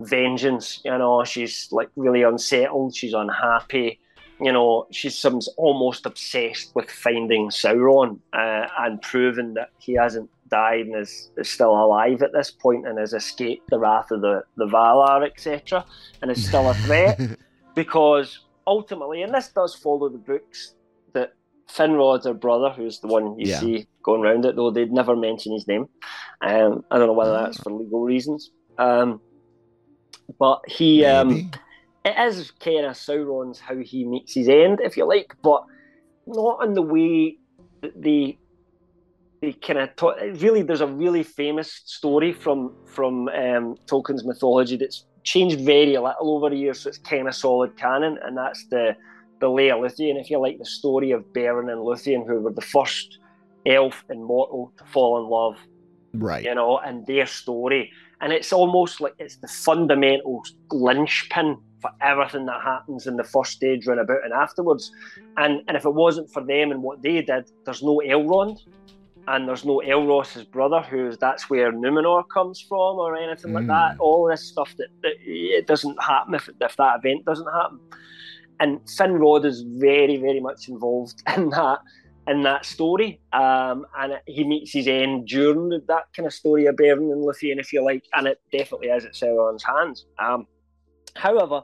[0.01, 0.81] vengeance.
[0.87, 2.97] You know, she's like really unsettled.
[2.97, 4.01] She's unhappy.
[4.41, 10.31] You know, she's some almost obsessed with finding Sauron uh, and proving that he hasn't
[10.53, 14.21] died and is, is still alive at this point and has escaped the wrath of
[14.21, 15.85] the, the Valar, etc.,
[16.21, 17.19] and is still a threat.
[17.75, 20.75] because ultimately, and this does follow the books,
[21.15, 21.33] that
[21.69, 23.61] Finrod's her brother, who's the one you yeah.
[23.61, 25.89] see going around it, though they'd never mention his name.
[26.43, 28.51] Um, I don't know whether that's for legal reasons.
[28.79, 29.21] Um,
[30.39, 31.51] but he um,
[32.05, 35.65] it is kind of Sauron's how he meets his end, if you like, but
[36.27, 37.39] not in the way
[37.81, 38.39] that they
[39.43, 40.63] they kind of talk, really.
[40.63, 46.49] There's a really famous story from from um, Tolkien's mythology that's changed very little over
[46.49, 48.97] the years, so it's kind of solid canon, and that's the
[49.41, 52.61] the Leia Luthien, if you like, the story of Beren and Luthien, who were the
[52.61, 53.19] first
[53.67, 55.57] elf and mortal to fall in love,
[56.15, 56.45] right?
[56.45, 57.91] You know, and their story,
[58.21, 63.65] and it's almost like it's the fundamental linchpin for everything that happens in the first
[63.65, 64.93] age roundabout and afterwards.
[65.37, 68.59] And and if it wasn't for them and what they did, there's no Elrond
[69.29, 73.55] and there's no Elros's brother, who's that's where Numenor comes from, or anything mm.
[73.55, 73.95] like that.
[73.95, 74.01] Hmm.
[74.01, 77.81] All this stuff that, that, it doesn't happen if, if that event doesn't happen.
[78.61, 81.81] And Finrod is very, very much involved in that
[82.29, 86.67] in that story, um, and it, he meets his end during that kind of story
[86.67, 90.07] of Beren and Luthien, if you like, and it definitely is at Sauron's hands.
[90.21, 90.47] Um,
[91.17, 91.63] however,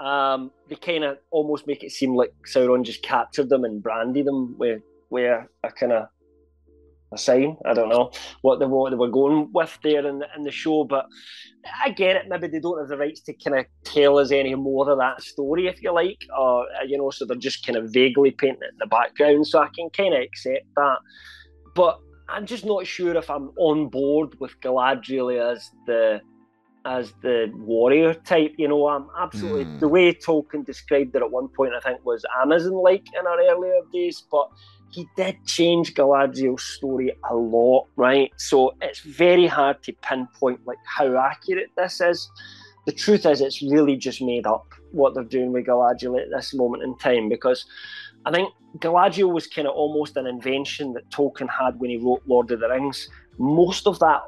[0.00, 4.26] um, they kind of almost make it seem like Sauron just captured them and branded
[4.26, 6.08] them with, with a kind of
[7.14, 7.56] a sign.
[7.64, 8.10] I don't know
[8.42, 11.06] what they, what they were going with there in the, in the show, but
[11.82, 12.28] I get it.
[12.28, 15.22] Maybe they don't have the rights to kind of tell us any more of that
[15.22, 18.62] story, if you like, or uh, you know, so they're just kind of vaguely painting
[18.62, 19.46] it in the background.
[19.46, 20.98] So I can kind of accept that,
[21.74, 21.98] but
[22.28, 26.20] I'm just not sure if I'm on board with Galadriel as the
[26.86, 28.54] as the warrior type.
[28.58, 29.80] You know, I'm absolutely mm.
[29.80, 31.72] the way Tolkien described it at one point.
[31.74, 34.48] I think was Amazon like in our earlier days, but
[34.94, 38.32] he did change Galadriel's story a lot, right?
[38.36, 42.30] So it's very hard to pinpoint like how accurate this is.
[42.86, 46.54] The truth is, it's really just made up what they're doing with Galadriel at this
[46.54, 47.64] moment in time because
[48.24, 52.22] I think Galadriel was kind of almost an invention that Tolkien had when he wrote
[52.26, 53.08] Lord of the Rings.
[53.38, 54.22] Most of that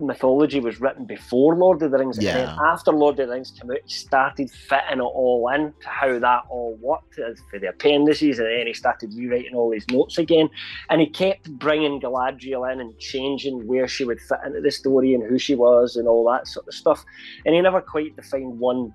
[0.00, 2.36] mythology was written before Lord of the Rings, yeah.
[2.36, 5.72] and then after Lord of the Rings came out, he started fitting it all in
[5.80, 9.72] to how that all worked uh, for the appendices, and then he started rewriting all
[9.72, 10.48] his notes again,
[10.88, 15.14] and he kept bringing Galadriel in and changing where she would fit into the story
[15.14, 17.04] and who she was and all that sort of stuff,
[17.44, 18.94] and he never quite defined one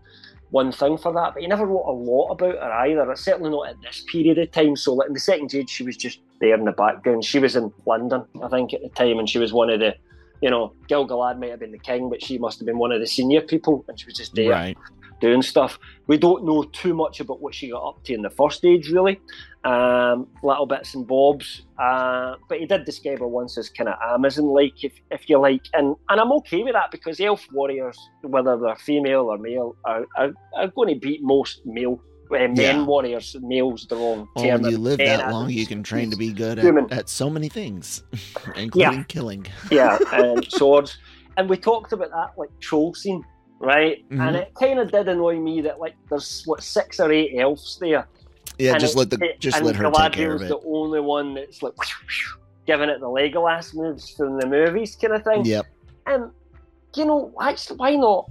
[0.52, 3.12] one thing for that, but he never wrote a lot about her either.
[3.12, 4.76] It's Certainly not at this period of time.
[4.76, 7.26] So, like in the second age, she was just there in the background.
[7.26, 9.96] She was in Lindon, I think, at the time, and she was one of the
[10.42, 12.92] you know, Gil Galad might have been the king, but she must have been one
[12.92, 14.78] of the senior people, and she was just there right.
[15.22, 15.80] doing stuff.
[16.08, 18.90] We don't know too much about what she got up to in the first age,
[18.90, 19.20] really.
[19.64, 23.96] Um, little bits and bobs, uh, but he did describe her once as kind of
[24.14, 28.58] Amazon-like, if, if you like, and and I'm okay with that because elf warriors, whether
[28.58, 32.00] they're female or male, are, are, are going to beat most male
[32.30, 32.84] men yeah.
[32.84, 34.60] warriors, males the wrong well.
[34.60, 37.50] When you live that long, you can train to be good at, at so many
[37.50, 38.04] things,
[38.56, 39.04] including yeah.
[39.04, 39.46] killing.
[39.72, 40.98] yeah, and swords.
[41.38, 43.24] And we talked about that like troll scene,
[43.60, 44.08] right?
[44.10, 44.22] Mm-hmm.
[44.22, 47.78] And it kind of did annoy me that like there's what six or eight elves
[47.80, 48.08] there.
[48.58, 50.48] Yeah, and just it, let the just let her take care of it.
[50.48, 51.74] the only one that's like
[52.66, 55.46] giving it the Legolas moves from the movies, kind of thing.
[55.46, 55.66] Yep.
[56.08, 56.32] And
[56.96, 58.30] you know, actually, why not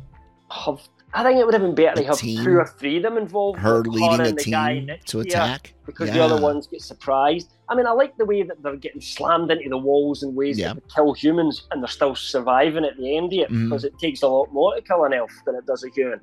[0.51, 0.81] have
[1.15, 3.61] I think it would have been better to have two or three of them involved.
[3.61, 5.75] Her leading a team to attack.
[5.87, 6.15] Because yeah.
[6.15, 7.55] the other ones get surprised.
[7.69, 10.59] I mean, I like the way that they're getting slammed into the walls in ways
[10.59, 10.75] yeah.
[10.75, 13.69] that kill humans and they're still surviving at the end of it mm.
[13.69, 16.21] because it takes a lot more to kill an elf than it does a human.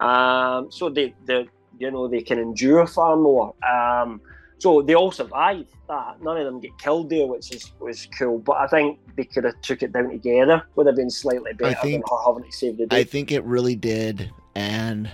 [0.00, 3.54] Um, so they, they, you know, they can endure far more.
[3.66, 4.20] Um,
[4.58, 6.22] so they all survived that.
[6.22, 8.38] None of them get killed there, which is was cool.
[8.38, 10.62] But I think they could have took it down together.
[10.76, 13.00] Would have been slightly better think, than having to save the day.
[13.00, 15.10] I think it really did, and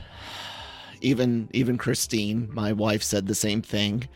[1.00, 4.08] even even Christine, my wife, said the same thing.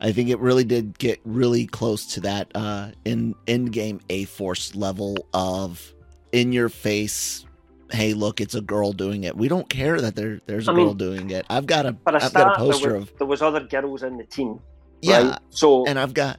[0.00, 4.74] I think it really did get really close to that uh, in Endgame A Force
[4.74, 5.94] level of
[6.32, 7.46] in your face.
[7.90, 9.36] Hey, look, it's a girl doing it.
[9.36, 11.46] We don't care that there there's a I girl doing it.
[11.48, 14.02] I've got a I've start, got a poster there was, of there was other girls
[14.02, 14.60] in the team
[15.04, 15.30] yeah.
[15.30, 15.38] Right?
[15.50, 16.38] So and I've got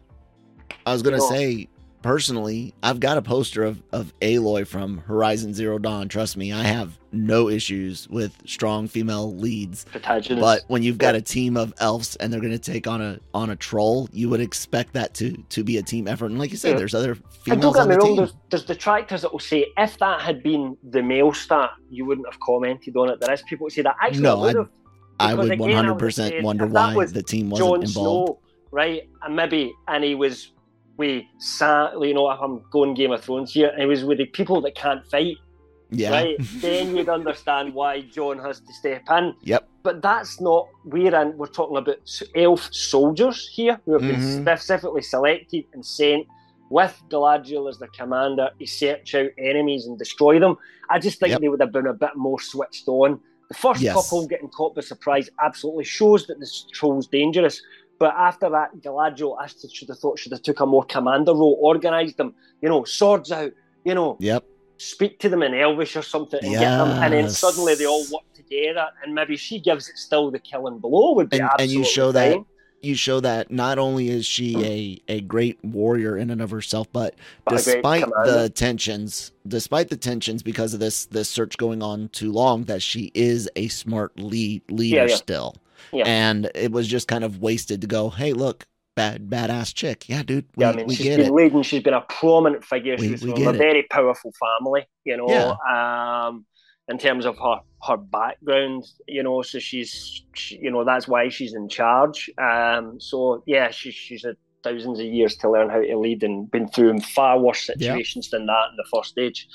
[0.86, 1.70] I was gonna you know, say
[2.06, 6.08] personally, I've got a poster of, of Aloy from Horizon Zero Dawn.
[6.08, 9.88] Trust me, I have no issues with strong female leads.
[10.30, 13.20] But when you've got a team of elves and they're going to take on a
[13.34, 16.28] on a troll, you would expect that to to be a team effort.
[16.28, 16.78] And like you said, yeah.
[16.78, 19.98] there's other females and don't get me wrong, there's, there's detractors that will say if
[19.98, 23.20] that had been the male stat, you wouldn't have commented on it.
[23.20, 24.70] There is people who say that actually no, I would.
[25.18, 28.28] I would 100% wonder why the team wasn't Jon involved.
[28.28, 28.40] Snow,
[28.72, 29.10] right?
[29.24, 30.52] And maybe, and he was
[30.98, 34.18] we sat, you know, if I'm going Game of Thrones here, and he was with
[34.18, 35.38] the people that can't fight.
[35.92, 36.12] Yeah.
[36.12, 36.36] Right.
[36.56, 39.36] then you'd understand why Jon has to step in.
[39.44, 39.68] Yep.
[39.84, 41.38] But that's not we're in.
[41.38, 41.98] We're talking about
[42.36, 44.22] elf soldiers here who have mm-hmm.
[44.22, 46.26] been specifically selected and sent
[46.70, 50.58] with Galadriel as the commander to search out enemies and destroy them.
[50.90, 51.42] I just think yep.
[51.42, 53.20] they would have been a bit more switched on.
[53.50, 53.94] The first yes.
[53.94, 57.62] couple getting caught by surprise absolutely shows that this troll's dangerous.
[57.98, 61.60] But after that, Galadriel, I should have thought should have took a more commander role,
[61.62, 63.52] organised them, you know, swords out,
[63.84, 64.44] you know, yep.
[64.78, 66.62] speak to them in Elvish or something and yes.
[66.62, 70.30] get them, and then suddenly they all work together, and maybe she gives it still
[70.30, 72.32] the killing blow would be and, absolutely and you show fine.
[72.32, 72.46] that
[72.86, 76.88] you show that not only is she a, a great warrior in and of herself,
[76.92, 82.10] but, but despite the tensions, despite the tensions because of this this search going on
[82.10, 85.16] too long, that she is a smart lead leader yeah, yeah.
[85.16, 85.56] still.
[85.92, 86.04] Yeah.
[86.06, 88.66] And it was just kind of wasted to go, hey, look,
[88.96, 90.08] bad badass chick.
[90.10, 90.46] Yeah, dude.
[90.56, 91.34] We, yeah, I mean, we she's get been it.
[91.34, 91.64] leading.
[91.64, 92.96] She's been a prominent figure.
[92.98, 93.58] We, she's we from a it.
[93.58, 94.88] very powerful family.
[95.04, 95.28] You know.
[95.28, 96.26] Yeah.
[96.28, 96.46] Um,
[96.88, 99.42] in terms of her her background, you know.
[99.42, 102.30] So she's, she, you know, that's why she's in charge.
[102.38, 106.50] Um, so yeah, she, she's had thousands of years to learn how to lead and
[106.50, 109.48] been through far worse situations than that in the first age.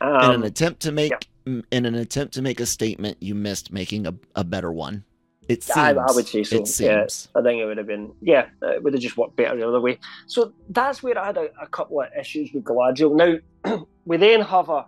[0.00, 1.12] Um, in an um, attempt to make,
[1.46, 1.60] yeah.
[1.70, 5.04] in an attempt to make a statement, you missed making a, a better one.
[5.50, 5.76] It seems.
[5.76, 6.56] I, I would say so.
[6.56, 7.28] It seems.
[7.34, 8.12] Yeah, I think it would have been.
[8.20, 9.98] Yeah, it would have just worked better the other way.
[10.26, 13.16] So that's where I had a, a couple of issues with Galadriel.
[13.16, 14.86] Now we then have a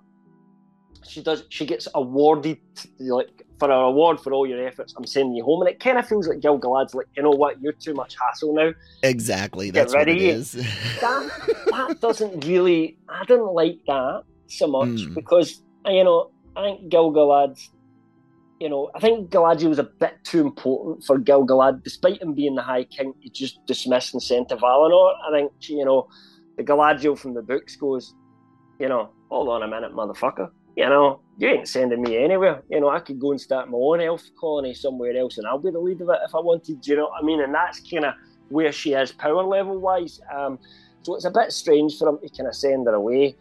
[1.04, 2.58] she does she gets awarded
[3.00, 4.94] like for an award for all your efforts.
[4.96, 7.30] I'm sending you home, and it kind of feels like Gil Galad's like, you know
[7.30, 8.72] what, you're too much hassle now.
[9.02, 10.52] Exactly, that's what it is.
[11.00, 11.30] that
[11.70, 12.98] that doesn't really.
[13.08, 15.14] I didn't like that so much mm.
[15.14, 17.70] because you know I think Gil Galad's.
[18.62, 22.32] You know, I think Galadriel was a bit too important for Gil Galad, despite him
[22.32, 23.12] being the High King.
[23.20, 25.14] He just dismissed and sent to Valinor.
[25.26, 26.08] I think you know
[26.56, 28.14] the Galadriel from the books goes,
[28.78, 32.62] you know, hold on a minute, motherfucker you know, you ain't sending me anywhere.
[32.70, 35.58] You know, I could go and start my own elf colony somewhere else and I'll
[35.58, 36.86] be the lead of it if I wanted.
[36.86, 37.42] You know what I mean?
[37.42, 38.14] And that's kind of
[38.48, 40.20] where she is power level wise.
[40.34, 40.58] Um,
[41.02, 43.36] so it's a bit strange for him to kind of send her away.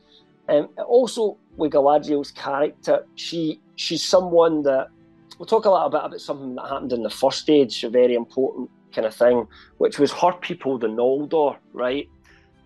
[0.49, 4.88] Um, also, with Galadriel's character, she she's someone that
[5.42, 8.14] we'll talk a little bit about something that happened in the first age, a very
[8.14, 9.48] important kind of thing,
[9.80, 12.08] which was her people, the Noldor, right?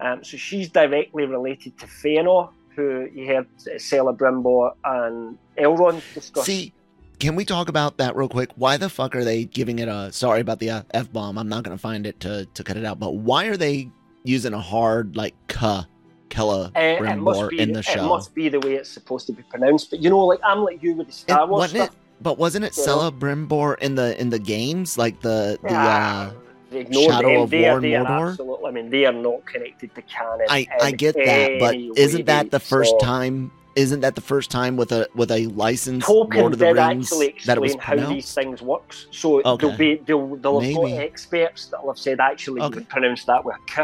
[0.01, 6.45] Um, so she's directly related to Fëanor, who you heard Celebrimbor and Elrond discuss.
[6.45, 6.73] See,
[7.17, 8.49] can we talk about that real quick?
[8.57, 10.11] Why the fuck are they giving it a?
[10.11, 11.37] Sorry about the f bomb.
[11.37, 12.99] I'm not gonna find it to to cut it out.
[12.99, 13.89] But why are they
[14.25, 15.83] using a hard like "k"
[16.27, 18.03] Kella uh, Brimbor in the show?
[18.03, 19.91] It must be the way it's supposed to be pronounced.
[19.91, 21.87] But you know, like I'm like you with the Star Wars stuff.
[21.87, 22.73] It, but wasn't it.
[22.73, 24.97] Celebrimbor in the in the games?
[24.97, 26.31] Like the the uh,
[26.71, 27.41] Shadow them.
[27.41, 28.29] of they War are, Mordor.
[28.31, 30.45] Absolutely, I mean, they are not connected to canon.
[30.49, 33.51] I, I get that, but isn't that the first so, time?
[33.75, 37.09] Isn't that the first time with a with a license Tolkien Lord of the Rings
[37.45, 39.07] that it was how these things works?
[39.11, 39.61] So okay.
[39.61, 42.79] there'll be they'll, they'll have got experts that will have said actually okay.
[42.79, 43.83] you pronounce that with k.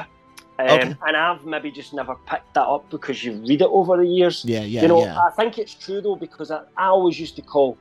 [0.60, 0.96] Um, okay.
[1.08, 4.46] And I've maybe just never picked that up because you read it over the years.
[4.46, 4.84] Yeah, yeah.
[4.84, 5.20] You know, yeah.
[5.20, 7.78] I think it's true though because I, I always used to call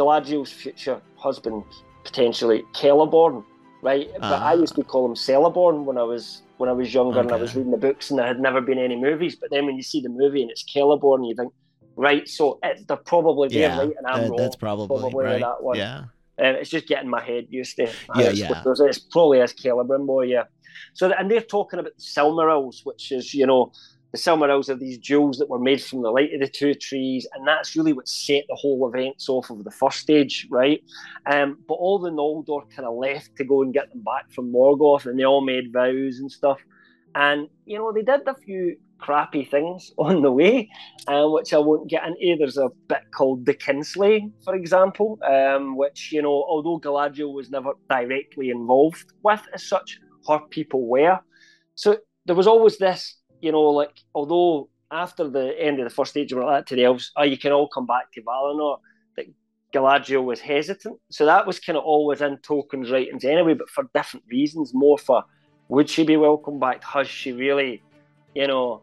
[0.00, 1.64] Galadriel's future husband
[2.04, 3.44] potentially Celeborn
[3.82, 4.08] right?
[4.08, 4.30] Uh-huh.
[4.30, 7.28] But I used to call him Celeborn when I was when I was younger okay.
[7.28, 9.36] and I was reading the books and there had never been any movies.
[9.36, 11.52] But then when you see the movie and it's Celeborn, you think,
[11.96, 12.28] right?
[12.28, 14.36] So it, they're probably yeah, right, and I'm that, wrong.
[14.38, 15.40] That's probably, probably right.
[15.40, 15.78] That one.
[15.78, 16.04] Yeah.
[16.38, 17.84] And it's just getting my head used to.
[17.84, 18.62] Yeah, it's, yeah.
[18.64, 20.44] It's probably as Celebrimbor, yeah.
[20.94, 23.72] So and they're talking about the Silmarils, which is you know
[24.12, 27.26] the Silmarils are these jewels that were made from the light of the two trees,
[27.34, 30.82] and that's really what set the whole events off of the first age, right?
[31.26, 34.52] Um, but all the Noldor kind of left to go and get them back from
[34.52, 36.60] Morgoth, and they all made vows and stuff.
[37.14, 40.68] And you know, they did a few crappy things on the way,
[41.06, 42.36] uh, which I won't get into.
[42.38, 47.50] There's a bit called the Kinslaying, for example, um, which you know, although Galadriel was
[47.50, 51.20] never directly involved with as such, her people were.
[51.76, 56.16] So there was always this you know, like although after the end of the first
[56.16, 58.78] age, we were like to the elves, oh, you can all come back to Valinor.
[59.16, 59.26] That
[59.72, 63.88] Galadriel was hesitant, so that was kind of always in Tolkien's writings anyway, but for
[63.94, 64.72] different reasons.
[64.74, 65.24] More for
[65.68, 66.82] would she be welcome back?
[66.82, 67.82] Has she really,
[68.34, 68.82] you know,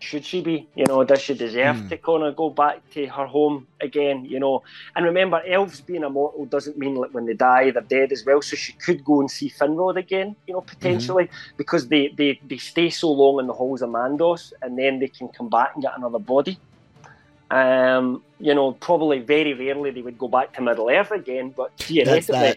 [0.00, 0.68] should she be?
[0.74, 1.88] You know, does she deserve mm.
[1.88, 4.24] to kind of go back to her home again?
[4.24, 4.62] You know,
[4.94, 8.40] and remember, elves being immortal doesn't mean like when they die they're dead as well.
[8.40, 11.56] So she could go and see Finrod again, you know, potentially mm-hmm.
[11.56, 15.08] because they, they they stay so long in the halls of Mandos, and then they
[15.08, 16.58] can come back and get another body.
[17.50, 21.76] Um, you know, probably very rarely they would go back to Middle Earth again, but
[21.78, 22.56] theoretically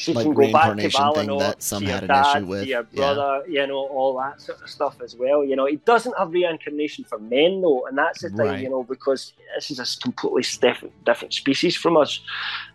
[0.00, 2.66] she like can go back to Valinor, that some had an issue with.
[2.66, 3.60] your brother, yeah.
[3.60, 5.44] you know, all that sort of stuff as well.
[5.44, 8.62] You know, he doesn't have reincarnation for men though, and that's the thing, right.
[8.62, 12.20] you know, because this is a completely different different species from us.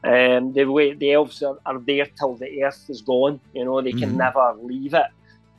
[0.04, 3.40] Um, the way the elves are, are there till the earth is gone.
[3.56, 4.18] You know, they can mm-hmm.
[4.18, 5.08] never leave it.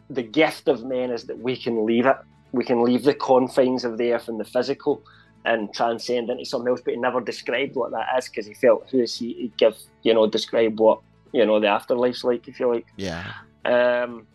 [0.08, 2.16] the gift of men is that we can leave it.
[2.52, 5.02] We can leave the confines of the earth and the physical
[5.44, 6.80] and transcend into something else.
[6.84, 9.76] But he never described what that is because he felt who is he to give,
[10.02, 11.00] you know, describe what,
[11.32, 12.86] you know, the afterlife's like, if you like.
[12.96, 13.32] Yeah.
[13.64, 14.26] Um,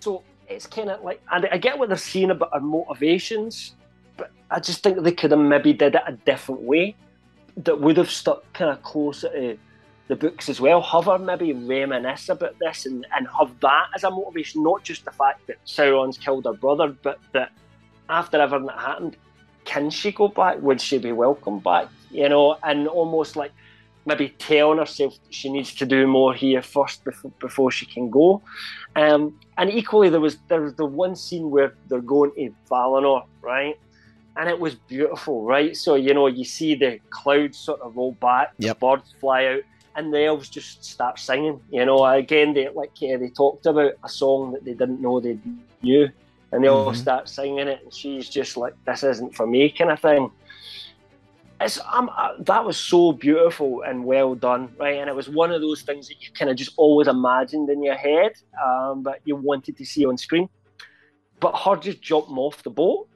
[0.00, 3.74] so it's kind of like, and I get what they're saying about our motivations,
[4.16, 6.96] but I just think they could have maybe did it a different way
[7.56, 9.58] that would have stuck kind of closer to
[10.08, 10.82] the books as well.
[10.82, 15.04] Have her maybe reminisce about this and, and have that as a motivation, not just
[15.04, 17.52] the fact that Sauron's killed her brother, but that
[18.08, 19.16] after everything that happened,
[19.64, 20.60] can she go back?
[20.60, 21.88] Would she be welcome back?
[22.10, 23.52] You know, and almost like
[24.10, 28.42] maybe telling herself she needs to do more here first before, before she can go.
[28.96, 33.24] Um, and equally, there was there was the one scene where they're going to Valinor,
[33.40, 33.78] right?
[34.36, 35.76] And it was beautiful, right?
[35.76, 38.76] So you know, you see the clouds sort of roll back, yep.
[38.76, 39.62] the birds fly out,
[39.94, 41.60] and the elves just start singing.
[41.70, 45.20] You know, again, they like yeah, they talked about a song that they didn't know
[45.20, 45.38] they
[45.82, 46.10] knew,
[46.50, 46.88] and they mm-hmm.
[46.88, 50.32] all start singing it, and she's just like, "This isn't for me," kind of thing.
[51.60, 54.96] It's um, uh, that was so beautiful and well done, right?
[54.96, 57.82] And it was one of those things that you kind of just always imagined in
[57.82, 58.32] your head,
[58.64, 60.48] um, but you wanted to see on screen.
[61.38, 63.08] But her just jumping off the boat,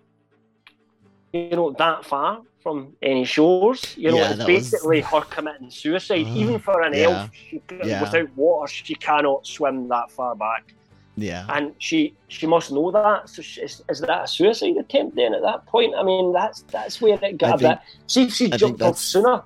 [1.33, 3.97] you know, that far from any shores.
[3.97, 5.11] You know, yeah, it's basically was...
[5.11, 6.27] her committing suicide.
[6.43, 7.01] Even for an yeah.
[7.01, 8.03] elf, she, yeah.
[8.03, 10.75] without water, she cannot swim that far back.
[11.17, 13.29] Yeah, and she she must know that.
[13.29, 15.33] So she, is, is, that a suicide attempt then?
[15.35, 17.79] At that point, I mean, that's that's where it got think, a bit.
[18.09, 19.43] See if she jumped off sooner.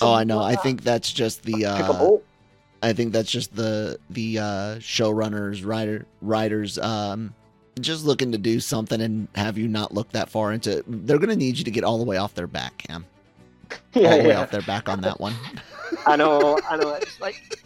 [0.00, 0.38] Oh, I know.
[0.38, 1.64] Like I think that's just the.
[1.66, 2.18] Uh,
[2.82, 4.42] I think that's just the the uh,
[4.78, 7.34] showrunners, writer writers, um,
[7.80, 10.84] just looking to do something and have you not look that far into.
[10.86, 13.06] They're going to need you to get all the way off their back, Cam.
[13.94, 14.28] Yeah, all the yeah.
[14.28, 15.34] way off their back on that one.
[16.06, 16.94] I know, I know.
[16.94, 17.60] It's like,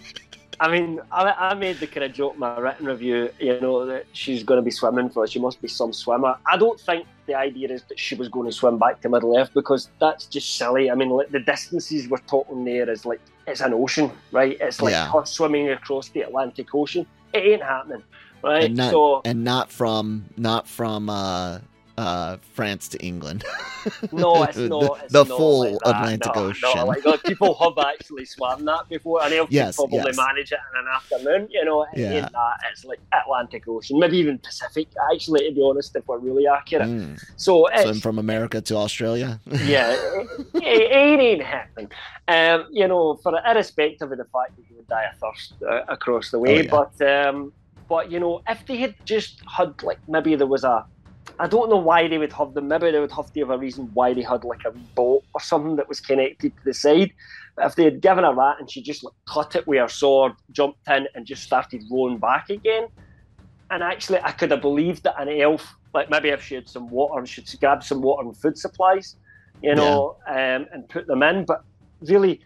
[0.60, 3.86] I mean, I, I made the kind of joke in my written review, you know,
[3.86, 5.24] that she's going to be swimming for.
[5.24, 5.30] Us.
[5.30, 6.36] She must be some swimmer.
[6.46, 9.38] I don't think the idea is that she was going to swim back to Middle
[9.38, 10.90] Earth because that's just silly.
[10.90, 14.58] I mean, like, the distances we're talking there is like it's an ocean, right?
[14.60, 15.10] It's like yeah.
[15.10, 17.06] her swimming across the Atlantic Ocean.
[17.32, 18.02] It ain't happening
[18.42, 18.64] right?
[18.64, 21.58] And not, so, and not from not from uh,
[22.00, 23.44] uh, France to England.
[24.12, 25.00] no, it's not.
[25.02, 26.70] It's the not full like Atlantic no, Ocean.
[26.74, 30.16] No, like, people have actually swam that before, and they'll yes, probably yes.
[30.16, 31.48] manage it in an afternoon.
[31.50, 32.28] You know, yeah.
[32.32, 32.56] that.
[32.72, 34.88] It's like Atlantic Ocean, maybe even Pacific.
[35.12, 36.88] Actually, to be honest, if we're really accurate.
[36.88, 37.22] Mm.
[37.36, 39.38] So, so from America to Australia.
[39.46, 41.90] yeah, it, it, it, ain't happening.
[42.28, 45.82] Um, you know, for irrespective of the fact that he would die of thirst uh,
[45.88, 46.70] across the way, oh, yeah.
[46.70, 47.02] but.
[47.06, 47.52] Um,
[47.90, 50.86] but you know, if they had just had like maybe there was a
[51.40, 52.68] I don't know why they would have them.
[52.68, 55.40] Maybe they would have to have a reason why they had like a boat or
[55.40, 57.12] something that was connected to the side.
[57.56, 59.88] But if they had given her that and she just like cut it with her
[59.88, 62.88] sword, jumped in, and just started rowing back again,
[63.70, 66.90] and actually I could have believed that an elf, like maybe if she had some
[66.90, 69.16] water and she'd grab some water and food supplies,
[69.62, 70.56] you know, yeah.
[70.56, 71.46] um, and put them in.
[71.46, 71.64] But
[72.02, 72.42] really,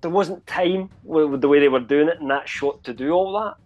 [0.00, 3.10] there wasn't time with the way they were doing it in that shot to do
[3.12, 3.56] all that.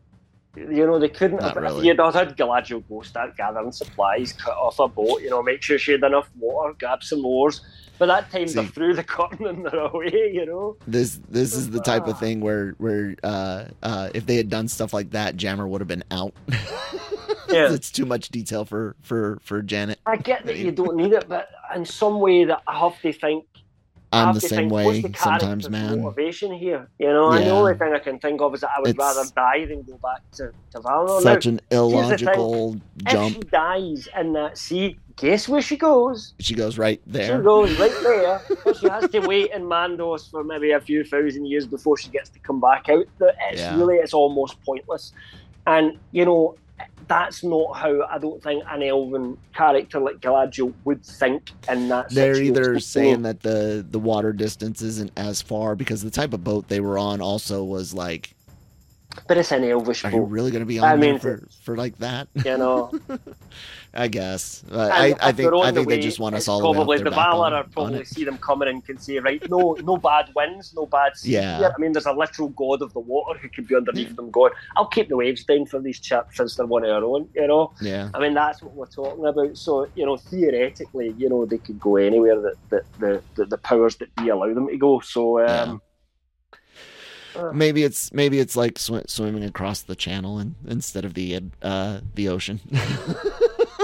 [0.59, 1.63] You know, they couldn't Not have.
[1.63, 1.89] Really.
[1.89, 5.63] If you'd had Galadriel go start gathering supplies, cut off a boat, you know, make
[5.63, 7.61] sure she had enough water, grab some oars.
[7.99, 10.77] But that time See, they're through the curtain and they're away, you know.
[10.87, 12.19] This this is the type of ah.
[12.19, 15.89] thing where where uh, uh, if they had done stuff like that, Jammer would have
[15.89, 16.33] been out.
[17.49, 17.73] yeah.
[17.73, 19.99] it's too much detail for for for Janet.
[20.07, 23.13] I get that you don't need it, but in some way that I have to
[23.13, 23.47] think
[24.11, 26.01] I'm the same think, way the sometimes, man.
[26.01, 27.39] Motivation here, you know, yeah.
[27.39, 29.67] and the only thing I can think of is that I would it's rather die
[29.67, 31.21] than go back to, to Valinor.
[31.21, 33.31] Such now, an illogical jump.
[33.31, 36.33] If she dies in that sea, guess where she goes?
[36.41, 37.37] She goes right there.
[37.37, 38.75] She goes right there.
[38.81, 42.31] she has to wait in Mandos for maybe a few thousand years before she gets
[42.31, 43.05] to come back out.
[43.21, 43.77] It's yeah.
[43.77, 45.13] really, it's almost pointless.
[45.67, 46.57] And you know,
[47.09, 52.11] that's not how I don't think an elven character like Galadriel would think in that.
[52.11, 52.57] They're situation.
[52.57, 56.69] either saying that the the water distance isn't as far because the type of boat
[56.69, 58.35] they were on also was like.
[59.27, 60.17] But it's an elvish Are boat.
[60.19, 62.29] you really going to be on I mean, for for like that?
[62.45, 62.93] You know.
[63.99, 64.63] I guess.
[64.71, 66.61] I, I think I think the they just want us all.
[66.61, 70.31] Probably the Valar are probably see them coming and can say, right, no, no bad
[70.37, 71.33] winds, no bad sea.
[71.39, 71.59] Yeah.
[71.59, 71.73] Here.
[71.77, 74.53] I mean, there's a literal god of the water who could be underneath them, going,
[74.77, 77.47] "I'll keep the waves down for these chaps since they're one of our own." You
[77.49, 77.73] know.
[77.81, 78.11] Yeah.
[78.15, 79.57] I mean, that's what we're talking about.
[79.57, 83.59] So you know, theoretically, you know, they could go anywhere that, that the, the the
[83.59, 85.01] powers that be allow them to go.
[85.01, 85.41] So.
[85.41, 85.79] Um, yeah
[87.53, 92.01] maybe it's maybe it's like sw- swimming across the channel and, instead of the uh,
[92.15, 92.61] the ocean.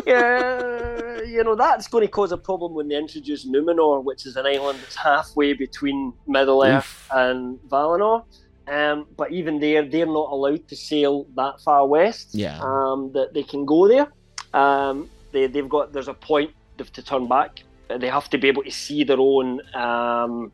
[0.07, 4.37] yeah, you know that's going to cause a problem when they introduce Numenor, which is
[4.37, 8.25] an island that's halfway between Middle Earth and Valinor.
[8.67, 12.35] Um, but even there, they're not allowed to sail that far west.
[12.35, 12.59] Yeah.
[12.63, 14.09] Um, that they can go there.
[14.55, 17.63] Um, they they've got there's a point to turn back.
[17.89, 20.53] They have to be able to see their own um,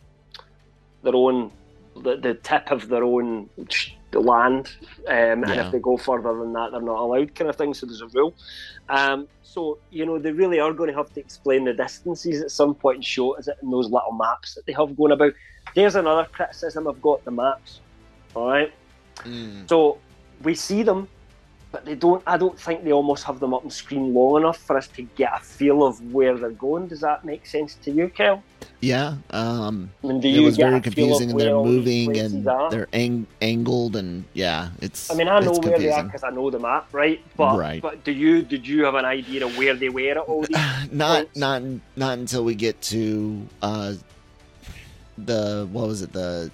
[1.03, 1.53] their own
[1.94, 3.48] the, the tip of their own
[4.18, 4.72] land,
[5.06, 7.74] um, and if they go further than that, they're not allowed, kind of thing.
[7.74, 8.34] So there's a rule.
[8.88, 12.50] Um, so you know they really are going to have to explain the distances at
[12.50, 15.34] some point and show us it in those little maps that they have going about.
[15.74, 17.80] There's another criticism I've got the maps.
[18.34, 18.72] All right.
[19.18, 19.68] Mm.
[19.68, 19.98] So
[20.42, 21.08] we see them,
[21.73, 22.23] but they don't.
[22.27, 25.03] I don't think they almost have them up on screen long enough for us to
[25.03, 26.89] get a feel of where they're going.
[26.89, 28.43] Does that make sense to you, Kel?
[28.81, 32.71] Yeah, um, I mean, it was very confusing, and they're moving and are?
[32.71, 35.11] they're ang- angled, and yeah, it's.
[35.11, 35.87] I mean, I know where confusing.
[35.87, 37.23] they are because I know the map, right?
[37.37, 37.81] But right.
[37.81, 40.57] but do you did you have an idea of where they were at all these?
[40.91, 41.37] not points?
[41.37, 41.62] not
[41.97, 43.95] not until we get to uh,
[45.18, 46.51] the what was it the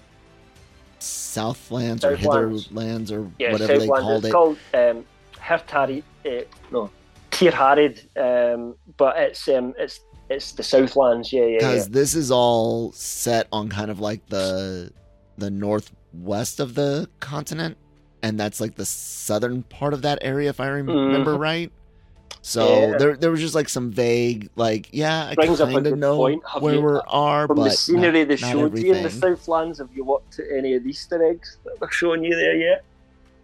[1.03, 4.23] Southlands or Hitherlands or yeah, whatever Southlands.
[4.23, 4.77] they called it's it.
[4.83, 6.91] called um, Hirtarid, uh, no,
[7.31, 11.59] Tirharad, um, but it's um, it's it's the Southlands, yeah, yeah.
[11.59, 11.93] Because yeah.
[11.93, 14.93] this is all set on kind of like the
[15.39, 17.77] the northwest of the continent,
[18.23, 21.39] and that's like the southern part of that area, if I remember mm.
[21.39, 21.73] right.
[22.47, 22.99] So yeah.
[22.99, 26.45] there, there was just like some vague, like, yeah, I kind of know point.
[26.61, 29.79] where we are, from but the scenery not, they showed you in the Southlands.
[29.79, 32.85] Have you looked at any of the Easter eggs that they're showing you there yet?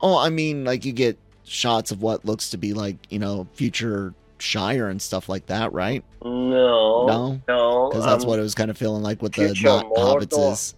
[0.01, 3.49] Oh, I mean, like you get shots of what looks to be like, you know,
[3.55, 6.05] future Shire and stuff like that, right?
[6.25, 9.49] No, no, no, because that's um, what it was kind of feeling like with the
[9.65, 10.77] not hobbits is.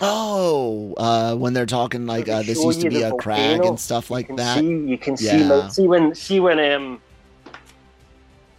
[0.00, 4.10] Oh, uh, when they're talking like uh, this used to be a crag and stuff
[4.10, 4.58] like that.
[4.58, 5.68] See, you can yeah.
[5.68, 7.00] see, see when, see when, um,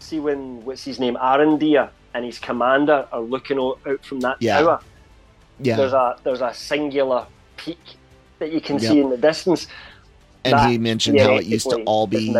[0.02, 4.60] see when what's his name, Arondir and his commander are looking out from that yeah.
[4.60, 4.82] tower.
[5.60, 7.28] Yeah, there's a there's a singular
[7.58, 7.80] peak
[8.40, 8.92] that you can yep.
[8.92, 9.68] see in the distance.
[10.44, 12.36] And that, he mentioned how it used to all be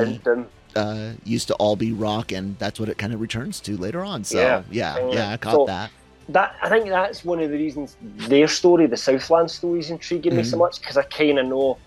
[0.76, 4.04] uh, used to all be rock, and that's what it kind of returns to later
[4.04, 4.24] on.
[4.24, 5.92] So yeah, yeah, yeah I caught so, that.
[6.30, 10.32] That I think that's one of the reasons their story, the Southland story, is intriguing
[10.32, 10.38] mm-hmm.
[10.38, 10.60] me so mm-hmm.
[10.60, 11.78] much because I kind of know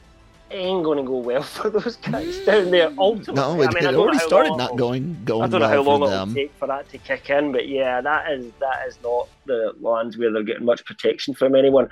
[0.54, 2.92] ain't going to go well for those guys down there.
[2.96, 5.42] Ultimately, no, it, I mean, it already started not going going.
[5.42, 8.00] I don't know well how long it'll take for that to kick in, but yeah,
[8.00, 11.88] that is that is not the lands where they're getting much protection from anyone.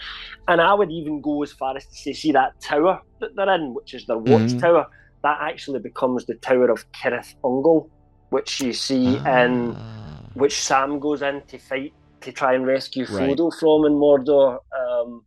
[0.48, 3.54] And I would even go as far as to say, see that tower that they're
[3.54, 4.82] in, which is their watchtower.
[4.82, 7.88] Mm-hmm that actually becomes the Tower of Cirith Ungol,
[8.30, 10.20] which you see in ah.
[10.34, 13.58] which Sam goes in to fight to try and rescue Frodo right.
[13.58, 14.58] from in Mordor.
[14.78, 15.24] Um,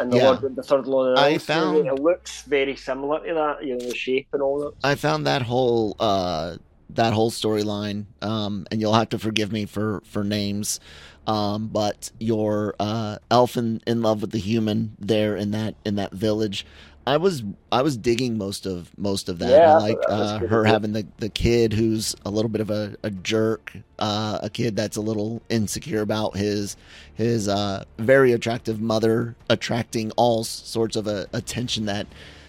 [0.00, 0.30] and the, yeah.
[0.30, 3.76] Lord, the third Lord of the I found it looks very similar to that, you
[3.76, 4.72] know, the shape and all that.
[4.82, 6.56] I found that whole uh,
[6.90, 10.80] that whole storyline, um, and you'll have to forgive me for for names.
[11.26, 15.96] Um, but your uh, elf in, in love with the human there in that in
[15.96, 16.64] that village,
[17.08, 17.42] I was
[17.72, 19.48] I was digging most of most of that.
[19.48, 22.96] Yeah, I like uh, her having the, the kid who's a little bit of a,
[23.02, 26.76] a jerk, uh, a kid that's a little insecure about his
[27.14, 32.06] his uh, very attractive mother attracting all sorts of uh, attention that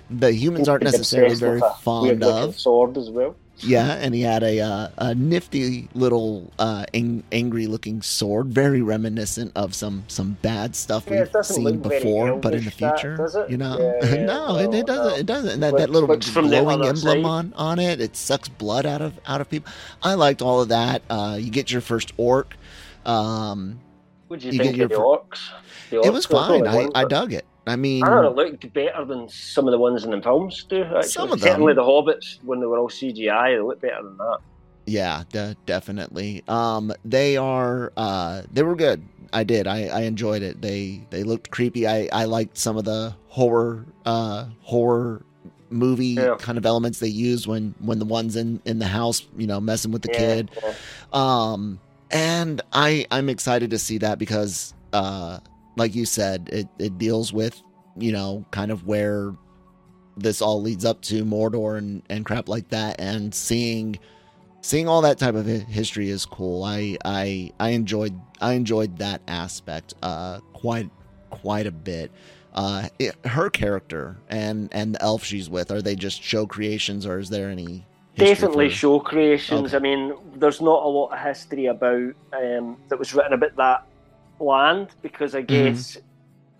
[0.09, 2.59] the humans aren't necessarily very fond of.
[2.59, 3.37] Sword as well.
[3.61, 8.81] Yeah, and he had a uh, a nifty little uh, ang- angry looking sword, very
[8.81, 13.47] reminiscent of some some bad stuff yeah, we've seen before, but in the future, that,
[13.49, 15.11] you know, yeah, yeah, no, no, it, it, doesn't.
[15.11, 15.15] No.
[15.15, 15.51] It doesn't.
[15.51, 19.41] And that, that little glowing emblem on, on it, it sucks blood out of out
[19.41, 19.71] of people.
[20.01, 21.01] I liked all of that.
[21.09, 22.55] Uh, you get your first orc.
[23.05, 23.79] Um,
[24.27, 25.49] what do you, you think of the orcs?
[25.91, 26.67] It was fine.
[26.67, 27.45] I, I dug it.
[27.67, 30.21] I mean, I don't know, it looked better than some of the ones in the
[30.21, 30.83] films do.
[30.83, 31.03] Actually.
[31.03, 34.17] Some of them, certainly the Hobbits when they were all CGI, they looked better than
[34.17, 34.39] that.
[34.87, 36.43] Yeah, de- definitely.
[36.47, 37.93] Um, they are.
[37.95, 39.05] Uh, they were good.
[39.31, 39.67] I did.
[39.67, 40.61] I, I enjoyed it.
[40.61, 41.87] They they looked creepy.
[41.87, 45.23] I, I liked some of the horror uh, horror
[45.69, 46.35] movie yeah.
[46.39, 49.59] kind of elements they used when when the ones in in the house you know
[49.59, 50.51] messing with the yeah, kid.
[50.63, 50.73] Yeah.
[51.13, 51.79] Um,
[52.09, 55.39] and I I'm excited to see that because uh
[55.79, 57.61] like you said, it, it deals with,
[57.97, 59.33] you know, kind of where
[60.17, 62.99] this all leads up to Mordor and, and crap like that.
[62.99, 63.97] And seeing
[64.61, 66.63] seeing all that type of history is cool.
[66.63, 70.89] I I I enjoyed I enjoyed that aspect uh quite
[71.29, 72.11] quite a bit.
[72.51, 77.05] Uh, it, her character and and the elf she's with are they just show creations
[77.05, 79.77] or is there any definitely show creations okay.
[79.77, 83.85] i mean there's not a lot of history about um, that was written about that
[84.39, 85.47] land because I mm-hmm.
[85.47, 86.01] guess mm.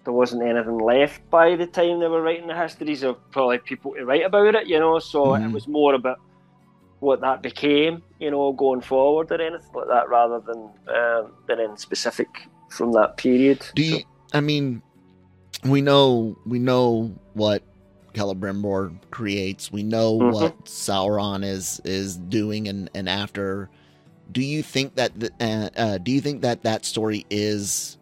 [0.03, 3.93] there wasn't anything left by the time they were writing the histories of probably people
[3.95, 4.99] to write about it, you know.
[4.99, 5.37] So mm.
[5.37, 5.53] it mm-hmm.
[5.53, 6.19] was more about
[6.99, 11.59] what that became, you know, going forward or anything like that, rather than um, than
[11.59, 12.27] in specific
[12.69, 13.65] from that period.
[13.75, 13.99] Do you?
[13.99, 14.03] So.
[14.33, 14.81] I mean,
[15.63, 17.63] we know we know what
[18.13, 19.71] Celebrimbor creates.
[19.71, 20.33] We know mm-hmm.
[20.33, 23.69] what Sauron is is doing, and and after.
[24.31, 27.97] Do you think that the, uh, uh, do you think that that story is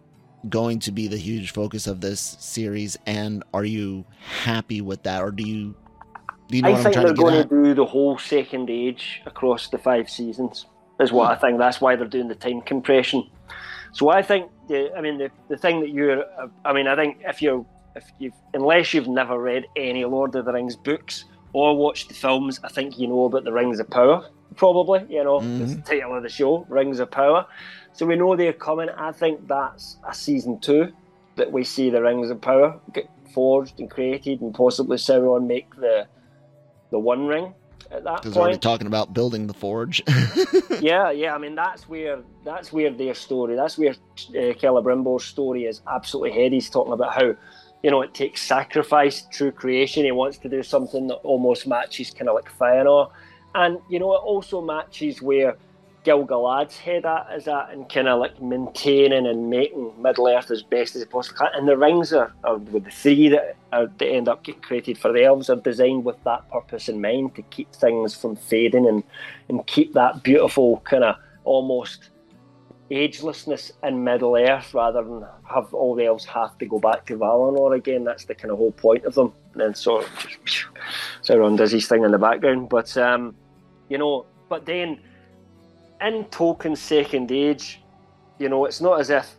[0.50, 2.98] going to be the huge focus of this series?
[3.06, 4.06] And are you
[4.44, 5.76] happy with that, or do you
[6.50, 7.50] do you know I think they're to going at?
[7.50, 10.66] to do the whole second age across the five seasons.
[11.00, 11.42] Is what I hmm.
[11.42, 11.58] think.
[11.60, 13.30] That's why they're doing the time compression.
[13.92, 16.26] So I think, the, I mean, the, the thing that you're,
[16.66, 17.66] I mean, I think if you're,
[17.96, 22.14] if you've unless you've never read any Lord of the Rings books or watched the
[22.14, 24.28] films, I think you know about the Rings of Power.
[24.56, 25.76] Probably, you know, mm-hmm.
[25.76, 27.46] the title of the show, Rings of Power.
[27.94, 28.90] So we know they're coming.
[28.90, 30.94] I think that's a season two
[31.36, 35.76] that we see the Rings of Power get forged and created, and possibly Sauron make
[35.76, 36.08] the
[36.92, 37.54] the One Ring
[37.92, 38.24] at that point.
[38.24, 40.04] Because already talking about building the forge.
[40.82, 41.34] yeah, yeah.
[41.34, 43.56] I mean, that's where that's where their story.
[43.56, 46.52] That's where uh, Celebrimbor's story is absolutely head.
[46.52, 47.36] He's talking about how
[47.84, 50.06] you know it takes sacrifice, true creation.
[50.06, 53.10] He wants to do something that almost matches kind of like Fëanor,
[53.58, 55.58] and you know it also matches where
[56.08, 60.64] Gil-galad's head at is at and kind of like maintaining and making Middle Earth as
[60.64, 61.50] best as can.
[61.54, 64.98] And the rings are, are with the three that, are, that end up getting created
[64.98, 68.88] for the elves are designed with that purpose in mind to keep things from fading
[68.88, 69.04] and,
[69.50, 72.10] and keep that beautiful kind of almost
[72.90, 77.18] agelessness in Middle Earth rather than have all the elves have to go back to
[77.18, 78.06] Valinor again.
[78.06, 79.34] That's the kind of whole point of them.
[79.52, 80.06] And then so
[81.22, 82.70] Sauron does his thing in the background.
[82.70, 83.36] But, um,
[83.90, 85.00] you know, but then
[86.02, 87.82] in Tolkien's Second Age,
[88.40, 89.36] you know, it's not as if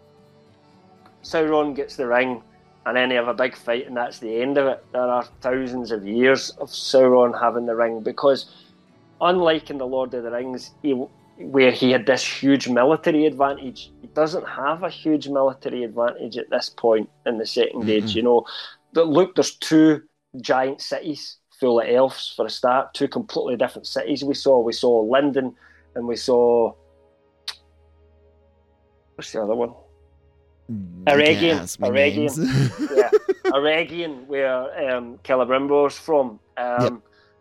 [1.23, 2.43] Sauron gets the ring
[2.87, 4.85] and then they have a big fight and that's the end of it.
[4.93, 8.51] There are thousands of years of Sauron having the ring because,
[9.21, 13.93] unlike in The Lord of the Rings, he, where he had this huge military advantage,
[14.01, 17.91] he doesn't have a huge military advantage at this point in the 2nd mm-hmm.
[17.91, 18.15] Age.
[18.15, 18.47] You know,
[18.93, 20.03] but look, there's two
[20.41, 24.61] giant cities full of elves for a start, two completely different cities we saw.
[24.61, 25.55] We saw Lindon
[25.95, 26.73] and we saw
[29.15, 29.73] what's the other one?
[31.07, 31.79] Eregion.
[31.79, 32.97] Eregion.
[32.97, 33.11] yeah.
[33.51, 36.39] Eregion, where um, Celebrimbor's from.
[36.57, 36.93] Um, yep.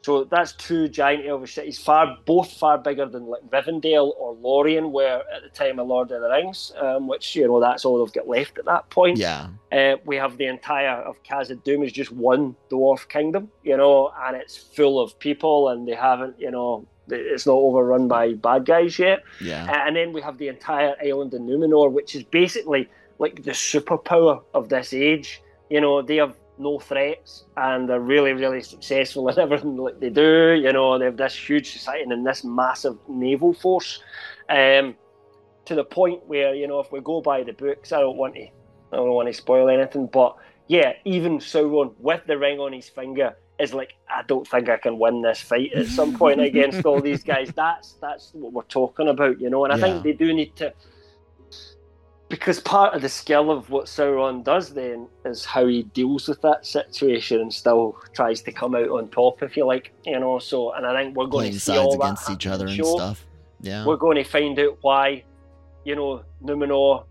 [0.02, 4.92] So that's two giant elvish cities, far both far bigger than like Rivendell or Lorien
[4.92, 8.04] were at the time of Lord of the Rings, um, which you know that's all
[8.04, 9.18] they've got left at that point.
[9.18, 9.50] Yeah.
[9.72, 14.38] Uh, we have the entire of Khazad-dûm is just one dwarf kingdom, you know, and
[14.38, 18.98] it's full of people, and they haven't, you know, it's not overrun by bad guys
[18.98, 19.24] yet.
[19.42, 19.86] Yeah.
[19.86, 22.90] And then we have the entire island of Numenor, which is basically
[23.20, 25.42] like the superpower of this age.
[25.70, 30.10] You know, they have no threats and they're really, really successful in everything like they
[30.10, 30.54] do.
[30.54, 34.02] You know, they have this huge society and this massive naval force.
[34.50, 34.96] Um,
[35.66, 38.36] to the point where, you know, if we go by the books, I don't want
[38.36, 38.48] to
[38.92, 40.38] I don't want to spoil anything, but
[40.68, 44.78] yeah, even Sauron with the ring on his finger is like, I don't think I
[44.78, 47.52] can win this fight at some point against all these guys.
[47.56, 49.66] That's that's what we're talking about, you know.
[49.66, 49.84] And I yeah.
[49.84, 50.74] think they do need to,
[52.30, 56.42] because part of the skill of what Sauron does then is how he deals with
[56.42, 60.40] that situation and still tries to come out on top, if you like, you know.
[60.40, 62.96] So, and I think we're going Playing to see all against each other and show.
[62.96, 63.26] stuff.
[63.62, 65.24] Yeah, we're going to find out why,
[65.84, 67.06] you know, Numenor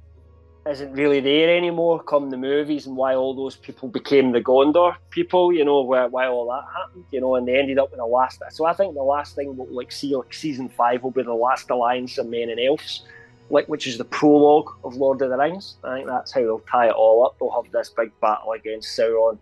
[0.68, 4.96] isn't really there anymore come the movies and why all those people became the Gondor
[5.10, 7.98] people, you know, where, why all that happened, you know, and they ended up in
[7.98, 8.42] the last.
[8.50, 11.32] So I think the last thing we'll like see, like season five, will be the
[11.32, 13.04] last alliance of men and elves,
[13.50, 15.76] like which is the prologue of Lord of the Rings.
[15.84, 17.38] I think that's how they'll tie it all up.
[17.38, 19.38] They'll have this big battle against Sauron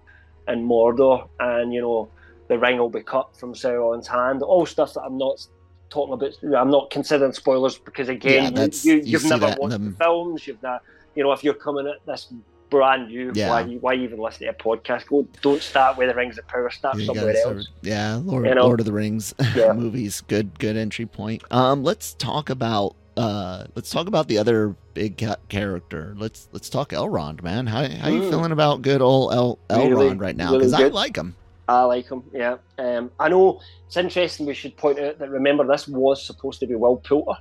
[0.47, 2.09] and Mordor, and you know,
[2.49, 4.43] the ring will be cut from Sauron's hand.
[4.43, 5.47] All stuff that I'm not
[5.91, 6.61] talking about.
[6.61, 10.47] I'm not considering spoilers because again, yeah, you, have you, never watched the films.
[10.47, 10.83] You've not
[11.15, 12.33] you know, if you're coming at this
[12.71, 13.51] brand new, yeah.
[13.51, 15.07] why why even listen to a podcast?
[15.07, 16.71] Go, don't start with the Rings of Power.
[16.71, 17.69] Start you somewhere else.
[17.83, 18.65] yeah, Lord, you know?
[18.65, 19.73] Lord of the Rings yeah.
[19.73, 20.23] movies.
[20.23, 21.43] Good, good entry point.
[21.51, 26.15] Um, let's talk about uh, let's talk about the other big ca- character.
[26.17, 27.67] Let's let's talk Elrond, man.
[27.67, 28.15] How how mm.
[28.15, 30.53] you feeling about good old El- Elrond really, right now?
[30.53, 31.37] Because really I like him.
[31.69, 32.23] I like him.
[32.33, 32.57] Yeah.
[32.79, 34.47] Um, I know it's interesting.
[34.47, 37.39] We should point out that remember this was supposed to be Will Poulter,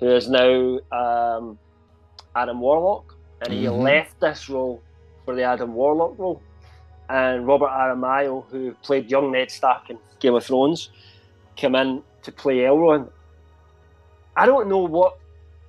[0.00, 1.58] who is now um,
[2.34, 3.82] Adam Warlock, and he mm-hmm.
[3.82, 4.82] left this role
[5.24, 6.42] for the Adam Warlock role.
[7.10, 10.90] And Robert Aramayo, who played young Ned Stark in Game of Thrones,
[11.56, 13.10] came in to play Elrond.
[14.38, 15.18] I don't know what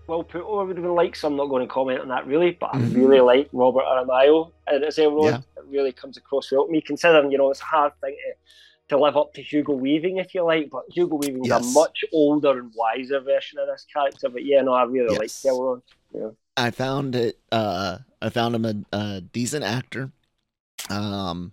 [0.07, 2.51] Will Poulter would have been like, so I'm not going to comment on that really.
[2.51, 2.99] But I mm-hmm.
[2.99, 5.31] really like Robert Aramayo and as Elrond.
[5.31, 5.37] Yeah.
[5.57, 8.15] It really comes across well to me, considering you know it's a hard thing
[8.87, 10.69] to, to live up to Hugo Weaving, if you like.
[10.69, 11.63] But Hugo Weaving's yes.
[11.63, 14.29] a much older and wiser version of this character.
[14.29, 15.45] But yeah, no, I really yes.
[15.45, 15.81] like Elrond.
[16.13, 16.29] Yeah.
[16.57, 17.39] I found it.
[17.51, 20.11] Uh, I found him a, a decent actor.
[20.89, 21.51] Um,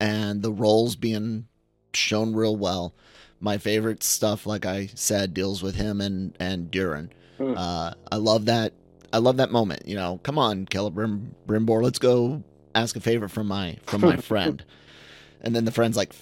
[0.00, 1.46] and the roles being
[1.94, 2.94] shown real well.
[3.40, 7.10] My favorite stuff, like I said, deals with him and and Durin.
[7.38, 7.54] Mm.
[7.56, 8.72] Uh, I love that.
[9.12, 9.86] I love that moment.
[9.86, 12.42] You know, come on, Caleb Brim, Brimbor, let's go
[12.74, 14.64] ask a favor from my from my friend.
[15.40, 16.12] and then the friend's like,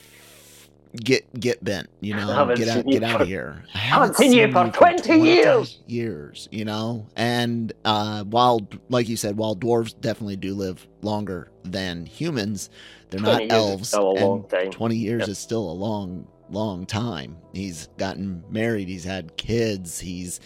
[0.95, 3.65] get get bent, you know, get out get out of here.
[3.75, 5.79] I haven't seen you for 20, 20 years.
[5.87, 7.07] Years, you know.
[7.17, 12.71] And uh while like you said, while dwarves definitely do live longer than humans,
[13.11, 13.91] they're not elves.
[13.91, 15.29] 20 years yep.
[15.29, 17.37] is still a long long time.
[17.53, 20.41] He's gotten married, he's had kids, he's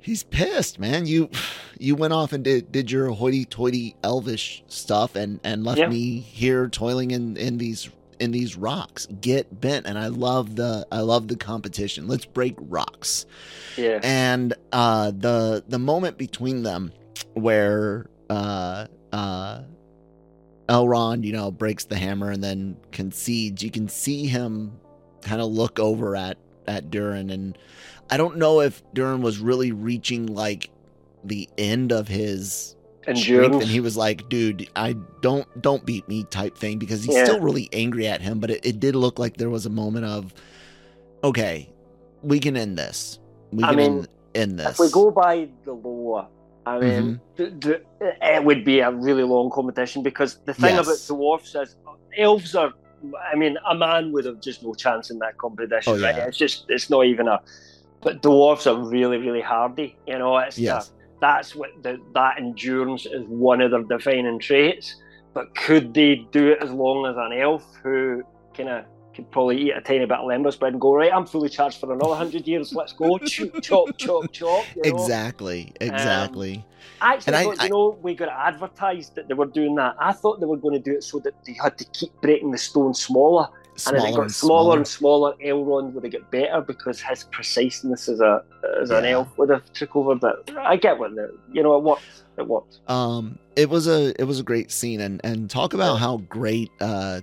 [0.00, 1.06] he's pissed, man.
[1.06, 1.30] You
[1.78, 5.90] you went off and did did your hoity-toity elvish stuff and and left yep.
[5.90, 10.86] me here toiling in in these in these rocks get bent and i love the
[10.90, 13.26] i love the competition let's break rocks
[13.76, 16.92] yeah and uh the the moment between them
[17.34, 19.60] where uh uh
[20.68, 24.72] elrond you know breaks the hammer and then concedes you can see him
[25.26, 27.58] kind of look over at at durin and
[28.10, 30.70] i don't know if durin was really reaching like
[31.24, 32.76] the end of his
[33.14, 37.14] strength, and he was like, "Dude, I don't don't beat me" type thing because he's
[37.14, 37.24] yeah.
[37.24, 38.40] still really angry at him.
[38.40, 40.34] But it, it, did look like there was a moment of,
[41.22, 41.68] okay,
[42.22, 43.20] we can end this.
[43.52, 44.72] We I can mean, end, end, this.
[44.72, 46.28] If we go by the law,
[46.64, 47.70] I mean, mm-hmm.
[48.00, 50.86] it would be a really long competition because the thing yes.
[50.86, 51.76] about dwarfs is
[52.16, 52.72] elves are.
[53.32, 56.16] I mean, a man would have just no chance in that competition, oh, right?
[56.16, 57.40] It's just it's not even a.
[58.02, 59.96] But dwarfs are really, really hardy.
[60.06, 64.96] You know, it's yes that's what the, that endurance is one of their defining traits.
[65.34, 68.22] But could they do it as long as an elf who
[68.54, 68.84] kind of
[69.16, 71.12] could probably eat a tiny bit of lemon bread and go right?
[71.12, 72.72] I'm fully charged for another hundred years.
[72.72, 74.64] Let's go, chop, chop, chop, chop.
[74.76, 74.96] You know?
[74.96, 76.56] Exactly, exactly.
[76.56, 76.64] Um,
[77.00, 79.96] actually, and thought, I, you know, we got advertised that they were doing that.
[79.98, 82.50] I thought they were going to do it so that they had to keep breaking
[82.50, 83.48] the stone smaller
[83.86, 88.08] and as it got smaller, and smaller, Elrond would have got better because his preciseness
[88.08, 88.42] as a
[88.80, 88.98] as yeah.
[88.98, 90.14] an elf would have took over.
[90.14, 92.02] But I get what the you know it worked.
[92.38, 92.78] It worked.
[92.88, 96.00] Um, it was a it was a great scene, and and talk about yeah.
[96.00, 97.20] how great uh.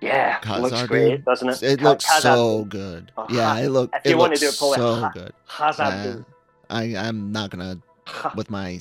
[0.00, 1.62] Yeah, Khazad looks great, doesn't it?
[1.62, 3.12] It looks so good.
[3.16, 3.94] Uh, yeah, it looked.
[3.96, 5.12] If you want to do it, pull so it.
[5.12, 5.32] good.
[5.48, 6.24] Khazad-dûm.
[6.70, 7.78] I I'm not gonna
[8.34, 8.78] with my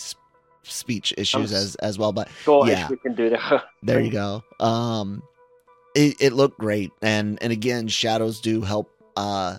[0.64, 3.66] speech issues as as well, but yeah, we can do that.
[3.84, 4.44] there you go.
[4.60, 5.24] Um,
[5.96, 9.58] it, it looked great and and again shadows do help uh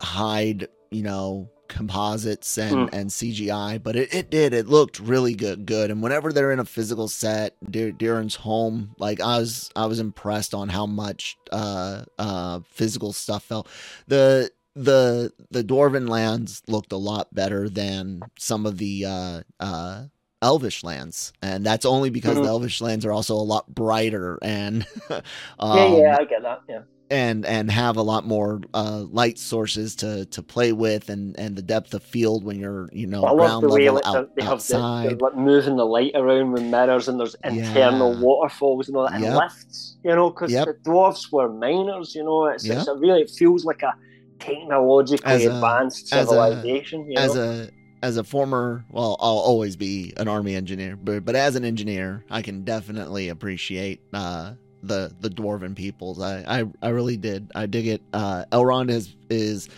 [0.00, 2.88] hide you know composites and mm.
[2.92, 4.52] and cgi but it, it did.
[4.52, 5.90] It looked really good good.
[5.90, 10.54] And whenever they're in a physical set Durin's home like i was i was impressed
[10.54, 13.68] on how much uh uh physical stuff felt.
[14.06, 20.04] The the the dwarven lands looked a lot better than some of the uh uh
[20.40, 21.32] elvish lands.
[21.42, 22.44] And that's only because mm-hmm.
[22.44, 25.22] the elvish lands are also a lot brighter and um,
[25.78, 26.62] yeah yeah i get that.
[26.68, 31.38] Yeah and and have a lot more uh, light sources to to play with and
[31.38, 34.42] and the depth of field when you're you know well, ground level like out, they
[34.42, 35.18] outside.
[35.18, 38.20] The, like moving the light around with mirrors and there's internal yeah.
[38.20, 39.36] waterfalls and all that and yep.
[39.36, 40.66] lifts you know because yep.
[40.66, 42.78] the dwarfs were miners you know it's, yep.
[42.78, 43.94] it's a really it feels like a
[44.38, 47.22] technologically a, advanced civilization as a, you know?
[47.22, 47.70] as a
[48.02, 52.24] as a former, well, I'll always be an army engineer, but but as an engineer,
[52.30, 54.52] I can definitely appreciate uh,
[54.82, 56.20] the the dwarven peoples.
[56.20, 57.50] I, I I really did.
[57.54, 58.02] I dig it.
[58.12, 59.68] Uh, Elrond is is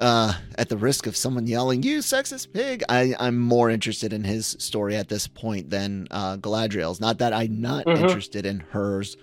[0.00, 4.24] uh, at the risk of someone yelling "you sexist pig." I I'm more interested in
[4.24, 7.00] his story at this point than uh, Galadriel's.
[7.00, 8.04] Not that I'm not mm-hmm.
[8.04, 9.16] interested in hers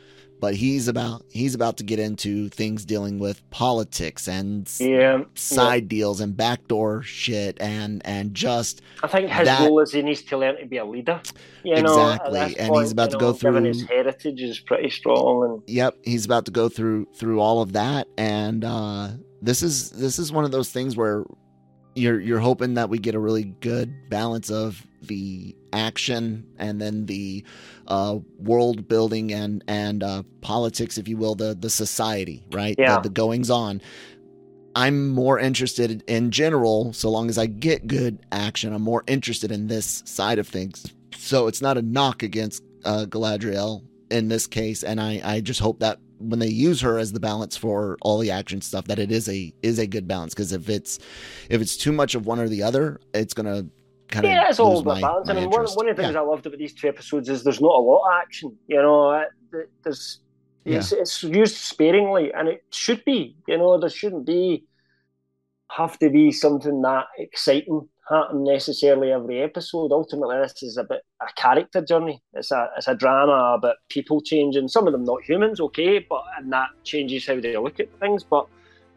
[0.44, 5.84] but he's about he's about to get into things dealing with politics and yeah, side
[5.84, 5.88] yeah.
[5.88, 10.22] deals and backdoor shit and and just I think his that, goal is he needs
[10.24, 11.22] to learn to be a leader.
[11.64, 13.64] You exactly, know, and point, he's about to know, go through.
[13.64, 17.72] his heritage is pretty strong, and yep, he's about to go through through all of
[17.72, 19.12] that, and uh,
[19.42, 21.24] this is this is one of those things where
[21.96, 27.06] you're you're hoping that we get a really good balance of the action and then
[27.06, 27.44] the
[27.88, 32.76] uh, world building and and uh, politics, if you will, the the society, right?
[32.78, 32.96] Yeah.
[32.98, 33.82] The, the goings on.
[34.76, 39.52] I'm more interested in general, so long as I get good action, I'm more interested
[39.52, 40.92] in this side of things.
[41.16, 45.60] So it's not a knock against uh, Galadriel in this case, and I, I just
[45.60, 49.00] hope that when they use her as the balance for all the action stuff, that
[49.00, 50.34] it is a is a good balance.
[50.34, 51.00] Because if it's
[51.50, 53.66] if it's too much of one or the other, it's gonna
[54.10, 55.30] kind of yeah, it's all about balance.
[55.30, 56.22] I mean, one, one of the things yeah.
[56.22, 58.58] I loved about these two episodes is there's not a lot of action.
[58.68, 59.24] You know, uh,
[59.84, 60.20] there's
[60.66, 61.00] it's, yeah.
[61.00, 63.36] it's used sparingly, and it should be.
[63.48, 64.66] You know, there shouldn't be
[65.70, 69.92] have to be something that exciting happen necessarily every episode.
[69.92, 72.22] Ultimately, this is a bit a character journey.
[72.34, 74.68] It's a it's a drama about people changing.
[74.68, 78.24] Some of them not humans, okay, but and that changes how they look at things.
[78.24, 78.48] But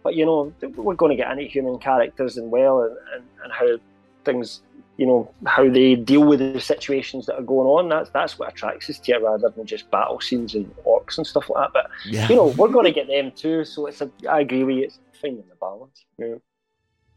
[0.03, 3.53] but you know we're going to get into human characters and well and, and, and
[3.53, 3.79] how
[4.25, 4.63] things
[4.97, 7.89] you know how they deal with the situations that are going on.
[7.89, 11.27] That's that's what attracts us to it rather than just battle scenes and orcs and
[11.27, 11.73] stuff like that.
[11.73, 12.29] But yeah.
[12.29, 13.65] you know we're going to get them too.
[13.65, 14.85] So it's a I agree with you.
[14.85, 16.05] It's finding the balance.
[16.19, 16.35] Yeah.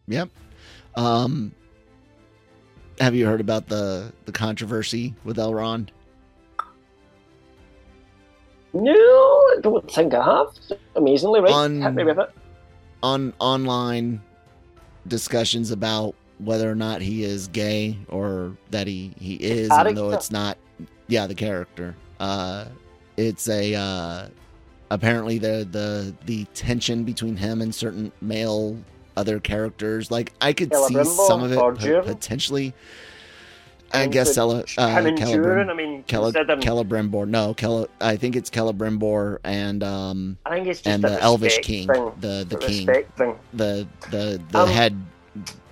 [0.07, 0.29] Yep.
[0.95, 1.53] Um,
[2.99, 5.89] have you heard about the the controversy with Elrond?
[8.73, 10.47] No, I don't think I have.
[10.95, 11.51] Amazingly, right?
[11.51, 12.29] On, Hit me with it.
[13.01, 14.21] On online
[15.07, 20.11] discussions about whether or not he is gay or that he he is, even though
[20.11, 20.57] it's not.
[21.07, 21.95] Yeah, the character.
[22.19, 22.65] Uh,
[23.17, 24.27] it's a uh,
[24.91, 28.77] apparently the the the tension between him and certain male
[29.19, 30.09] other characters.
[30.09, 32.73] Like I could see some of it p- potentially.
[33.91, 37.27] I, guess Cele, uh, I mean, Cele, Celebrimbor.
[37.27, 40.37] No, Cele, I think it's Celebrimbor and um.
[40.45, 42.11] I think it's and the Elvish King, thing.
[42.19, 42.85] the the, king,
[43.17, 43.35] thing.
[43.53, 44.95] the the the um, head,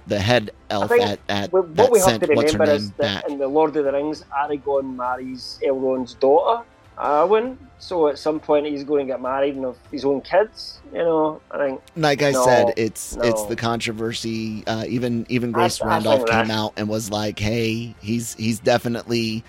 [0.08, 3.30] the head elf at at what that we sent, have to what's remember is that
[3.30, 6.64] in the Lord of the Rings, Aragorn marries Elrond's daughter,
[6.98, 7.58] Arwen.
[7.80, 10.80] So at some point he's going to get married and have his own kids.
[10.92, 11.82] You know, I think.
[11.96, 13.24] Like I no, said, it's no.
[13.24, 14.64] it's the controversy.
[14.66, 17.94] Uh, even even Grace I- I Randolph think came that's- out and was like, "Hey,
[18.02, 19.44] he's he's definitely."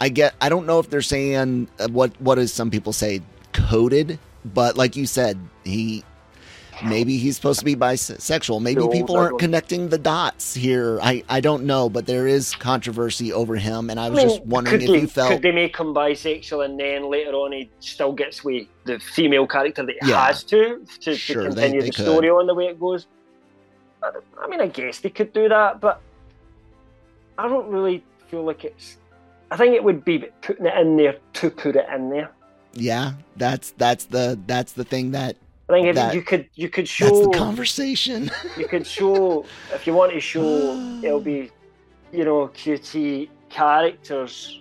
[0.00, 0.34] I get.
[0.40, 3.20] I don't know if they're saying uh, what what does some people say
[3.52, 6.04] coded, but like you said, he
[6.84, 8.60] maybe he's supposed to be bisexual.
[8.62, 10.98] Maybe No, people aren't connecting the dots here.
[11.02, 14.28] I I don't know, but there is controversy over him, and I I was mean,
[14.28, 17.52] just wondering if they, you felt could they make him bisexual and then later on
[17.52, 20.26] he still gets with the female character that he Yeah.
[20.26, 22.04] has to to, Sure, to continue they the could.
[22.04, 23.06] story on the way it goes?
[24.02, 24.10] I,
[24.42, 26.00] I mean, I guess they could do that, but
[27.38, 28.98] I don't really feel like it's.
[29.50, 32.30] I think it would be putting it in there to put it in there.
[32.72, 33.12] yeah.
[33.36, 35.36] That's that's the that's the thing that
[35.68, 38.30] I think you could you could show that's the conversation.
[38.58, 41.50] you could show if you want to show it'll be
[42.12, 44.60] you know QT characters.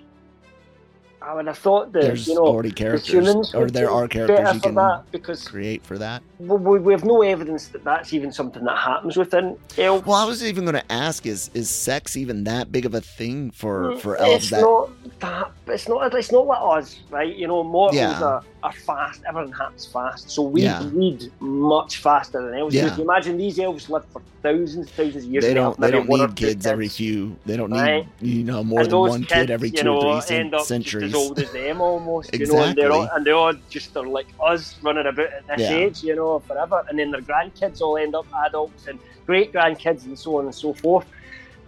[1.25, 4.53] I would have thought that There's you know already characters, humans or there are characters
[4.55, 6.23] you can that because create for that.
[6.37, 10.05] we, we have no evidence that that's even something that happens within elves.
[10.05, 13.01] Well, I was even going to ask: is is sex even that big of a
[13.01, 14.43] thing for Mm, for elves?
[14.43, 14.89] It's That not
[15.21, 15.47] that.
[15.67, 16.13] It's not.
[16.13, 17.33] It's not like us, right?
[17.33, 18.21] You know, mortals Yeah.
[18.21, 19.21] are, are fast.
[19.27, 20.81] Everything happens fast, so we Yeah.
[20.83, 22.75] breed much faster than elves.
[22.75, 22.91] Yeah.
[22.91, 25.45] If you imagine these elves live for thousands, thousands of years.
[25.45, 27.39] they don't they don't need two kids every few.
[27.45, 28.05] They don't need Right.
[28.19, 31.12] you know more and than one kids, kid every you two know, or three centuries.
[31.13, 32.33] As old as them almost.
[32.37, 35.47] You know, and they're all, and they all just they're like us running about at
[35.47, 35.77] this Yeah.
[35.77, 36.83] age, you know, forever.
[36.89, 40.55] And then their grandkids all end up adults and great grandkids and so on and
[40.55, 41.05] so forth.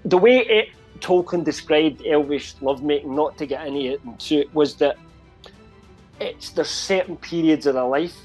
[0.04, 0.70] The way it
[1.00, 4.98] Tolkien described Elvish lovemaking, not to get any into it, was that
[6.20, 8.16] it's there's certain periods of their life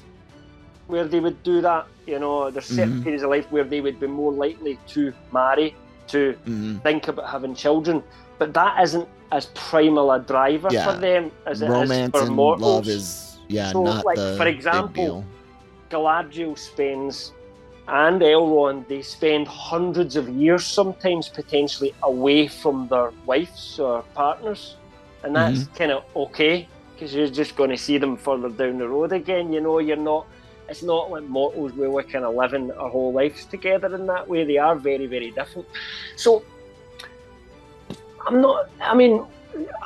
[0.87, 1.85] where they would do that.
[2.07, 3.03] You know, there's certain Mhm.
[3.03, 5.75] periods of life where they would be more likely to marry,
[6.07, 6.81] to Mhm.
[6.83, 8.01] think about having children,
[8.39, 10.85] but that isn't as primal a driver Yeah.
[10.93, 12.61] for them as it Romance is for mortals.
[12.75, 15.25] love is yeah So, not like, the for example.
[15.89, 17.33] Galadriel spends
[17.87, 24.75] and Elrond they spend hundreds of years sometimes potentially away from their wives or partners,
[25.23, 25.75] and that's Mm-hmm.
[25.75, 29.51] kind of okay because you're just going to see them further down the road again.
[29.51, 30.25] You know, you're not.
[30.69, 34.25] It's not like mortals where we're kind of living our whole lives together in that
[34.29, 34.45] way.
[34.45, 35.67] They are very, very different.
[36.15, 36.43] So,
[38.27, 38.69] I'm not.
[38.81, 39.25] I mean,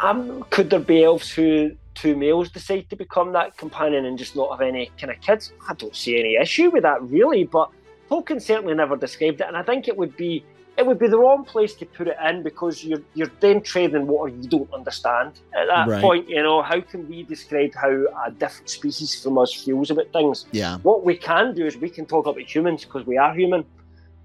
[0.01, 4.35] um, could there be elves who two males decide to become that companion and just
[4.35, 5.51] not have any kind of kids?
[5.69, 7.69] I don't see any issue with that really, but
[8.09, 10.43] Tolkien certainly never described it, and I think it would be
[10.77, 14.07] it would be the wrong place to put it in because you're you're then trading
[14.07, 16.01] water you don't understand at that Right.
[16.01, 16.27] point.
[16.29, 17.91] You know, how can we describe how
[18.27, 20.45] a different species from us feels about things?
[20.51, 20.77] Yeah.
[20.83, 23.63] What we can do is we can talk about humans because we are human,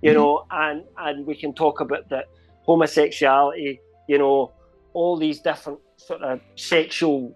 [0.02, 0.14] you Mhm.
[0.14, 2.26] know, and and we can talk about that
[2.66, 3.80] homosexuality,
[4.10, 4.50] you know,
[4.92, 7.32] all these different sort of sexual,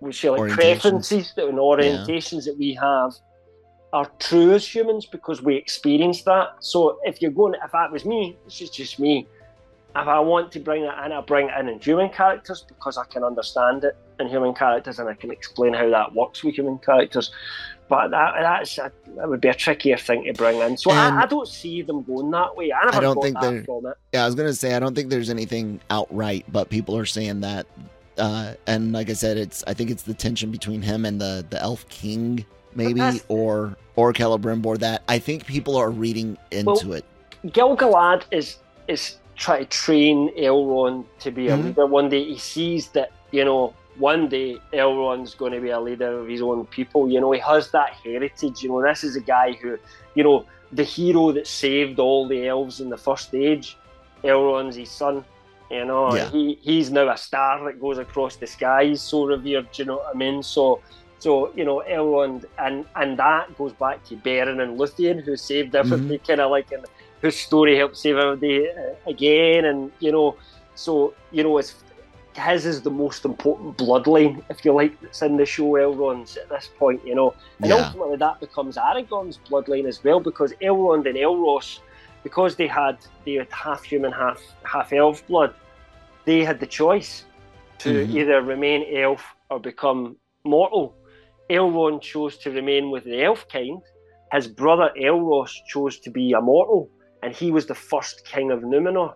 [0.00, 3.12] we say like preferences and orientations that we have
[3.92, 6.48] are true as humans because we experience that.
[6.58, 9.28] So if you're going, if that was me, this is just me.
[9.94, 12.98] If I want to bring it in, I bring it in in human characters because
[12.98, 16.56] I can understand it in human characters and I can explain how that works with
[16.56, 17.30] human characters.
[17.90, 20.76] But that that's a, that would be a trickier thing to bring in.
[20.76, 22.70] So I, I don't see them going that way.
[22.70, 23.96] I I don't think that from it.
[24.12, 27.40] Yeah, I was gonna say I don't think there's anything outright, but people are saying
[27.40, 27.66] that,
[28.16, 31.44] uh, and like I said, it's I think it's the tension between him and the
[31.50, 32.46] the Elf King,
[32.76, 37.04] maybe, or or Celebrimbor that I think people are reading into Well, it.
[37.52, 41.66] Gil-galad is is trying to train Elrond to be a mm-hmm.
[41.66, 41.86] leader.
[41.86, 46.20] One day he sees that you know one day Elrond's going to be a leader
[46.20, 47.08] of his own people.
[47.08, 48.62] You know, he has that heritage.
[48.62, 49.78] You know, this is a guy who,
[50.14, 53.76] you know, the hero that saved all the elves in the first age.
[54.24, 55.24] Elrond's his son.
[55.70, 56.28] You know, yeah.
[56.30, 59.68] he he's now a star that goes across the skies, so revered.
[59.78, 60.42] You know what I mean?
[60.42, 60.82] So,
[61.20, 65.76] so you know, Elrond, and and that goes back to Beren and Luthien, who saved
[65.76, 66.26] everybody, mm-hmm.
[66.26, 66.84] kind of like, and
[67.22, 69.64] whose story helped save everybody uh, again.
[69.66, 70.36] And you know,
[70.74, 71.76] so you know, it's
[72.36, 76.48] his is the most important bloodline, if you like, that's in the show Elrond's at
[76.48, 77.34] this point, you know.
[77.58, 77.76] And yeah.
[77.76, 81.80] ultimately that becomes Aragorn's bloodline as well, because Elrond and Elros,
[82.22, 85.54] because they had they had half human, half half elf blood,
[86.24, 87.24] they had the choice
[87.78, 88.18] to mm-hmm.
[88.18, 90.94] either remain elf or become mortal.
[91.48, 93.82] Elrond chose to remain with the elf kind.
[94.32, 96.88] His brother Elros chose to be immortal,
[97.22, 99.14] and he was the first king of Numenor.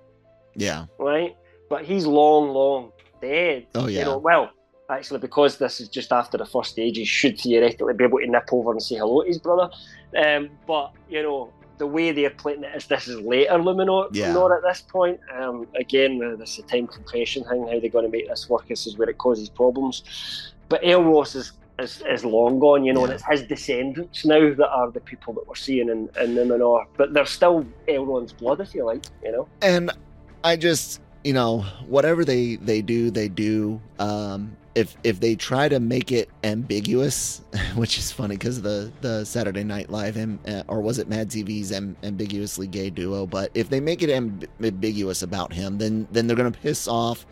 [0.56, 0.86] Yeah.
[0.98, 1.36] Right?
[1.70, 2.90] But he's long, long
[3.24, 3.66] dead.
[3.74, 4.00] Oh yeah.
[4.00, 4.50] You know, well,
[4.90, 8.26] actually, because this is just after the first age, he should theoretically be able to
[8.26, 9.70] nip over and say hello to his brother.
[10.16, 14.56] Um, but you know, the way they're playing it is this is later Numenor yeah.
[14.56, 15.18] at this point.
[15.34, 17.66] Um, again, this is a time compression thing.
[17.66, 18.68] How they're going to make this work?
[18.68, 20.52] This is where it causes problems.
[20.68, 23.06] But Elros is is, is long gone, you know, yeah.
[23.06, 26.86] and it's his descendants now that are the people that we're seeing in, in Numenor.
[26.96, 29.48] But they're still Elrond's blood, if you like, you know.
[29.60, 29.90] And
[30.44, 33.80] I just you know, whatever they they do, they do.
[33.98, 37.40] Um, if if they try to make it ambiguous,
[37.74, 41.72] which is funny because the the Saturday Night Live uh, or was it Mad TV's
[41.72, 46.36] ambiguously gay duo, but if they make it amb- ambiguous about him, then then they're
[46.36, 47.26] gonna piss off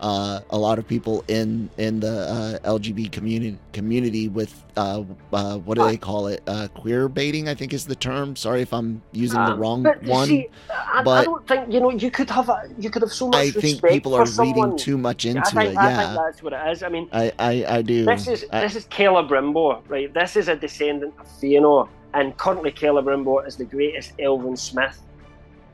[0.00, 5.02] uh, a lot of people in in the uh, LGBT community community with uh,
[5.32, 6.42] uh what do they call it?
[6.46, 8.36] Uh, queer baiting, I think is the term.
[8.36, 10.28] Sorry if I'm using the um, wrong but, one.
[10.28, 13.12] See, I, but I don't think you know you could have a, you could have
[13.12, 13.36] so much.
[13.36, 15.76] I think people are reading too much into I think, it.
[15.76, 16.82] I think that's what it is.
[16.82, 18.04] I mean, I I, I do.
[18.04, 20.12] This is this is Celebrimbor, right?
[20.12, 25.00] This is a descendant of Fëanor, and currently Celebrimbor is the greatest elven smith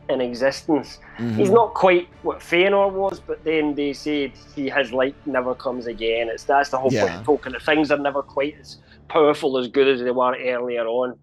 [0.09, 0.99] in existence.
[1.19, 1.37] Mm-hmm.
[1.37, 5.87] He's not quite what Fëanor was, but then they said he his light never comes
[5.87, 6.29] again.
[6.29, 7.23] It's that's the whole yeah.
[7.23, 7.53] point of.
[7.53, 8.79] That things are never quite as
[9.09, 11.19] powerful as good as they were earlier on.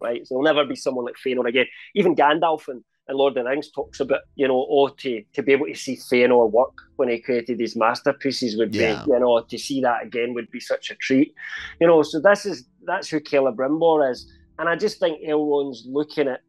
[0.00, 1.66] Right, so there'll never be someone like Fëanor again.
[1.94, 5.42] Even Gandalf and, and Lord of the Rings talks about, you know, oh, to, to
[5.44, 9.04] be able to see Fëanor work when he created these masterpieces would yeah.
[9.04, 11.32] be, you know, to see that again would be such a treat.
[11.80, 14.28] You know, so this is that's who Celebrimbor is.
[14.58, 16.40] And I just think Elrond's looking at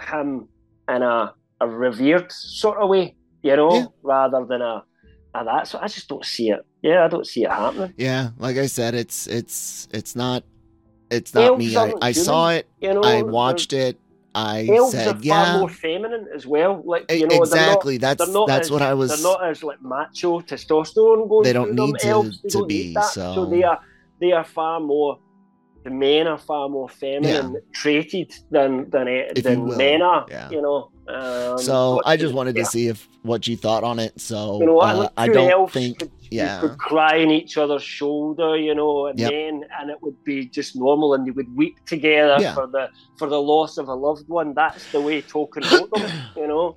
[0.00, 0.48] him
[0.88, 3.86] in a, a revered sort of way, you know, yeah.
[4.02, 4.84] rather than a,
[5.34, 5.68] a that.
[5.68, 6.64] So I just don't see it.
[6.82, 7.94] Yeah, I don't see it happening.
[7.96, 10.44] Yeah, like I said, it's it's it's not
[11.10, 11.76] it's not me.
[11.76, 12.68] I, I saw it.
[12.80, 13.98] You know, I watched it.
[14.34, 15.44] I elves said, are yeah.
[15.44, 16.82] far more feminine as well.
[16.84, 17.98] Like you know, exactly.
[17.98, 19.10] Not, that's that's as, what I was.
[19.10, 21.44] They're not as like macho testosterone going.
[21.44, 22.00] They don't need them.
[22.00, 22.94] to, elves, to be.
[22.94, 23.34] So.
[23.34, 23.80] so they are
[24.20, 25.18] they are far more
[25.84, 27.60] the men are far more feminine yeah.
[27.72, 30.26] treated than than if than men are.
[30.28, 30.50] Yeah.
[30.50, 30.90] You know.
[31.08, 32.62] Um, so I just wanted yeah.
[32.62, 34.20] to see if what you thought on it.
[34.20, 35.98] So you know, uh, I don't think.
[35.98, 39.30] Could, yeah, could cry on each other's shoulder, you know, and yep.
[39.30, 42.54] then and it would be just normal, and they would weep together yeah.
[42.54, 42.88] for the
[43.18, 44.54] for the loss of a loved one.
[44.54, 46.76] That's the way Tolkien wrote them, you know.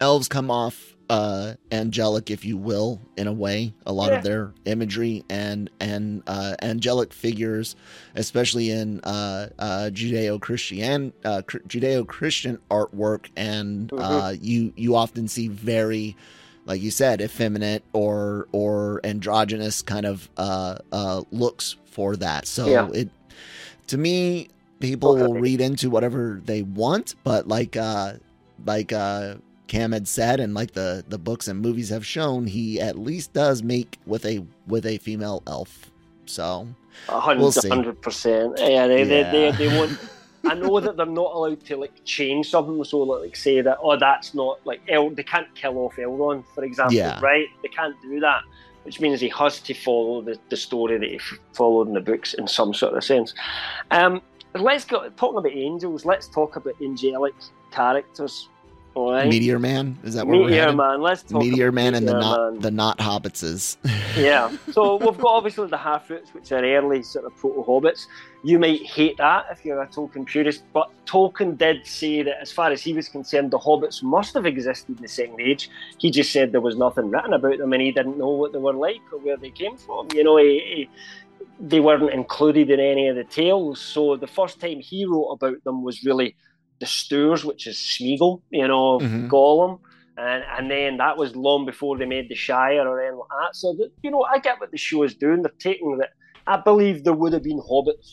[0.00, 3.74] Elves come off uh, angelic, if you will, in a way.
[3.84, 4.16] A lot yeah.
[4.16, 7.76] of their imagery and and uh, angelic figures,
[8.16, 14.02] especially in uh, uh, Judeo-Christian uh, Judeo-Christian artwork, and mm-hmm.
[14.02, 16.16] Uh, you you often see very,
[16.64, 20.30] like you said, effeminate or or androgynous kind of
[21.30, 22.46] looks for that.
[22.46, 22.88] So yeah.
[22.94, 23.10] it
[23.88, 24.48] to me,
[24.80, 25.22] people okay.
[25.24, 27.76] will read into whatever they want, but like
[28.64, 28.92] like
[29.72, 33.32] Cam had said, and like the the books and movies have shown, he at least
[33.32, 35.90] does make with a with a female elf.
[36.26, 36.68] So
[37.08, 38.58] hundred percent.
[38.58, 39.32] Yeah, they, yeah.
[39.32, 39.98] They, they, they won't.
[40.44, 43.96] I know that they're not allowed to like change something, so like say that oh
[43.96, 47.18] that's not like El- they can't kill off Elrond, for example, yeah.
[47.22, 47.46] right?
[47.62, 48.42] They can't do that,
[48.82, 51.18] which means he has to follow the, the story that he
[51.54, 53.32] followed in the books in some sort of sense.
[53.90, 54.20] Um,
[54.54, 56.04] let's go talking about angels.
[56.04, 57.32] Let's talk about angelic
[57.70, 58.50] characters.
[58.94, 61.00] Meteor Man is that what Meteor we're Man?
[61.00, 63.76] Let's talk Meteor Man and the not the not hobbitses.
[64.16, 64.54] yeah.
[64.70, 68.06] So we've got obviously the Harfoots, which are early sort of proto hobbits.
[68.44, 72.52] You might hate that if you're a Tolkien purist, but Tolkien did say that as
[72.52, 75.70] far as he was concerned, the hobbits must have existed in the Second Age.
[75.98, 78.58] He just said there was nothing written about them, and he didn't know what they
[78.58, 80.08] were like or where they came from.
[80.14, 80.90] You know, he, he,
[81.60, 83.80] they weren't included in any of the tales.
[83.80, 86.36] So the first time he wrote about them was really
[86.82, 89.28] the Stoors, which is Smeagol, you know, mm-hmm.
[89.28, 89.78] Gollum.
[90.16, 93.54] and and then that was long before they made the Shire or anything like that.
[93.54, 95.42] So that, you know, I get what the show is doing.
[95.42, 96.10] They're taking that.
[96.48, 98.08] I believe there would have been hobbits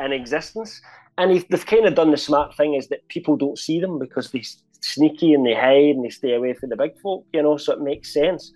[0.00, 0.80] in existence,
[1.18, 3.98] and if they've kind of done the smart thing is that people don't see them
[3.98, 7.26] because they're sneaky and they hide and they stay away from the big folk.
[7.34, 8.52] You know, so it makes sense.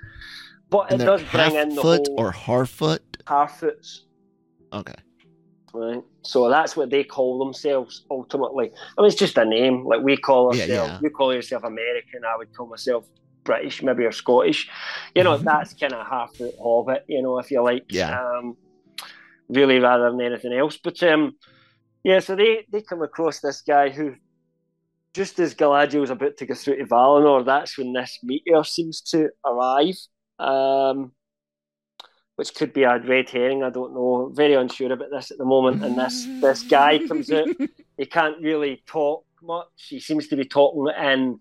[0.71, 3.01] But And it does bring in the foot whole or Harfoot.
[3.27, 3.91] Harfoots.
[4.73, 5.01] Okay.
[5.75, 6.03] Right.
[6.23, 8.71] So that's what they call themselves ultimately.
[8.97, 9.85] I mean, it's just a name.
[9.87, 10.99] Like we call Yeah, ourselves, yeah.
[11.03, 13.07] you call yourself American, I would call myself
[13.45, 14.69] British, maybe or Scottish.
[15.15, 17.85] You know, that's kind of half the hobbit, you know, if you like.
[17.91, 18.19] Yeah.
[18.21, 18.57] Um,
[19.49, 20.79] really, rather than anything else.
[20.83, 21.37] But um,
[22.03, 24.15] yeah, so they, they come across this guy who,
[25.15, 29.01] just as Galadriel was about to go through to Valinor, that's when this meteor seems
[29.03, 29.97] to arrive.
[30.39, 31.13] Um,
[32.39, 33.65] which could be a red herring.
[33.65, 34.31] I don't know.
[34.33, 35.85] Very unsure about this at the moment.
[35.85, 37.49] And this this guy comes out.
[37.97, 39.67] He can't really talk much.
[39.89, 41.41] He seems to be talking in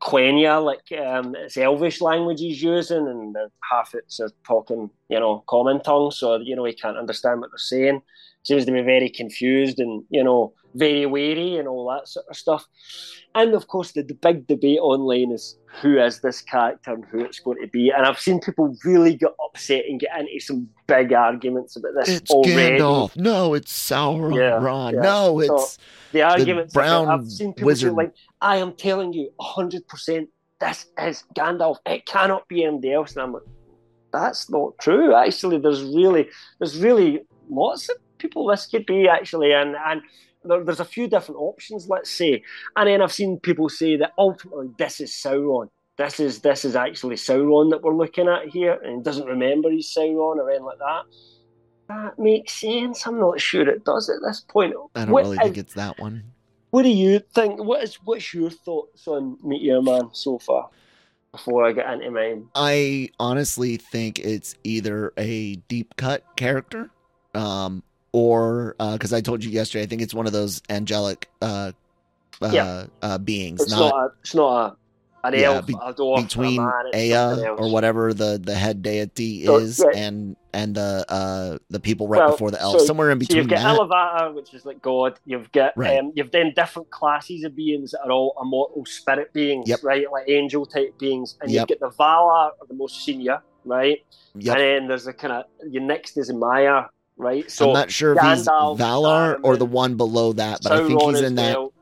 [0.00, 5.42] Quenya, like um, it's Elvish language he's using, and the Harfoots are talking, you know,
[5.48, 6.12] common tongue.
[6.12, 8.02] So you know he can't understand what they're saying.
[8.46, 12.36] Seems to be very confused and you know very wary and all that sort of
[12.36, 12.64] stuff.
[13.34, 17.24] And of course, the, the big debate online is who is this character and who
[17.24, 17.90] it's going to be.
[17.90, 22.08] And I've seen people really get upset and get into some big arguments about this
[22.20, 22.78] It's already.
[22.78, 23.16] Gandalf.
[23.16, 24.36] No, it's Sauron.
[24.36, 24.60] Yeah,
[24.92, 25.00] yeah.
[25.00, 25.78] No, So- it's
[26.12, 27.94] The arguments about- brown I've seen people wizard.
[27.94, 30.28] like, I am telling you, hundred percent,
[30.60, 31.78] this is Gandalf.
[31.84, 33.12] It cannot be anybody else.
[33.14, 33.42] And I'm like,
[34.12, 35.14] that's not true.
[35.16, 36.28] Actually, there's really,
[36.58, 40.02] there's really lots of people this could be actually, and and
[40.44, 41.88] there, there's a few different options.
[41.88, 42.42] Let's say,
[42.76, 45.68] and then I've seen people say that ultimately this is Sauron.
[45.98, 49.70] This is this is actually Sauron that we're looking at here, and he doesn't remember
[49.70, 51.02] he's Sauron or anything like that.
[51.88, 53.06] That makes sense.
[53.06, 54.74] I'm not sure it does at this point.
[54.94, 56.24] I don't What really is- think it's that one.
[56.70, 57.62] what do you think?
[57.62, 60.68] What is what's your thoughts on Meteor Man so far?
[61.32, 66.88] Before I get into mine, I honestly think it's either a deep cut character,
[67.34, 67.82] um,
[68.16, 71.72] or because I told you yesterday, I think it's one of those angelic uh,
[72.40, 72.86] uh, Yeah.
[73.02, 74.76] uh, beings, it's not, not, a, it's not a
[75.28, 76.60] an Yeah, elf, be- a dwarf, between
[76.94, 79.96] a Aya or whatever the the head deity So, is, right.
[79.96, 83.20] and and the uh the people right Well, before the elves, so- somewhere in So
[83.20, 83.76] between you've got.
[83.78, 85.18] Ilúvatar, which is like God.
[85.26, 85.98] You've got Right.
[85.98, 89.80] um, you've then different classes of beings that are all immortal spirit beings, Yep.
[89.82, 90.06] right?
[90.10, 91.60] Like angel type beings, and Yep.
[91.62, 93.98] you get the Valar, are the most senior, right?
[94.36, 94.54] Yep.
[94.56, 96.84] And then there's the kind of your next is Maia,
[97.16, 97.50] right?
[97.50, 100.72] So I'm not sure if he's Gandalf, um, Valar or the one below that, but
[100.72, 101.56] I think he's in that.
[101.56, 101.72] well.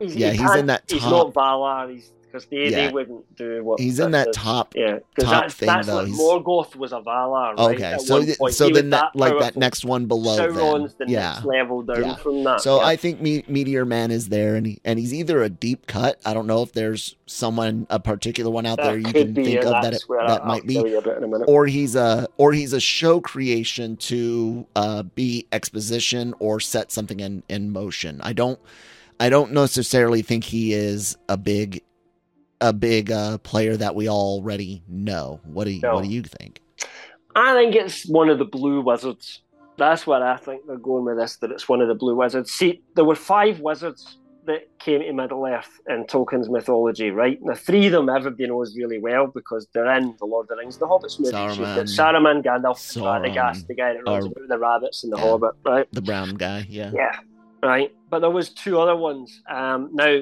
[0.00, 1.92] He's, yeah, he he's in that He's top- not Valar.
[1.94, 2.86] He's because they, Yeah.
[2.88, 4.36] they wouldn't do what He's in that is.
[4.36, 4.74] top.
[4.74, 5.96] Yeah, because that's, thing, that's though.
[5.98, 7.56] like He's- Morgoth was a Valar.
[7.56, 8.54] Right, Okay, at so point.
[8.54, 11.06] so He then that like that next one below Sauron's then.
[11.06, 11.32] the yeah.
[11.34, 12.16] next level down Yeah.
[12.16, 12.60] from that.
[12.60, 12.86] So yeah.
[12.86, 16.20] I think Me- Meteor Man is there, and he, and he's either a deep cut.
[16.24, 19.44] I don't know if there's someone, a particular one out that there you can be,
[19.44, 21.48] think of that it, that I'll might be, tell you about in a minute.
[21.48, 27.20] or he's a or he's a show creation to uh, be exposition or set something
[27.20, 28.20] in in motion.
[28.22, 28.58] I don't
[29.20, 31.82] I don't necessarily think he is a big
[32.60, 35.40] a big uh, player that we already know.
[35.44, 35.94] What do you, No.
[35.94, 36.60] what do you think?
[37.36, 39.40] I think it's one of the blue wizards.
[39.76, 41.36] That's what I think they're going with this.
[41.38, 42.52] That it's one of the blue wizards.
[42.52, 47.38] See, there were five wizards that came to Middle Earth in Tolkien's mythology, right?
[47.42, 50.56] Now, three of them everybody knows really well because they're in the Lord of the
[50.56, 51.32] Rings, the Hobbits movies.
[51.32, 51.88] Saruman.
[51.88, 53.24] Saruman, Gandalf, Sauron.
[53.24, 55.22] Radagast, the guy that runs about the rabbits and the Yeah.
[55.24, 55.88] Hobbit, right?
[55.92, 56.90] The brown guy, yeah.
[56.94, 57.16] Yeah,
[57.62, 57.92] right.
[58.10, 59.42] But there was two other ones.
[59.50, 60.20] Um, now,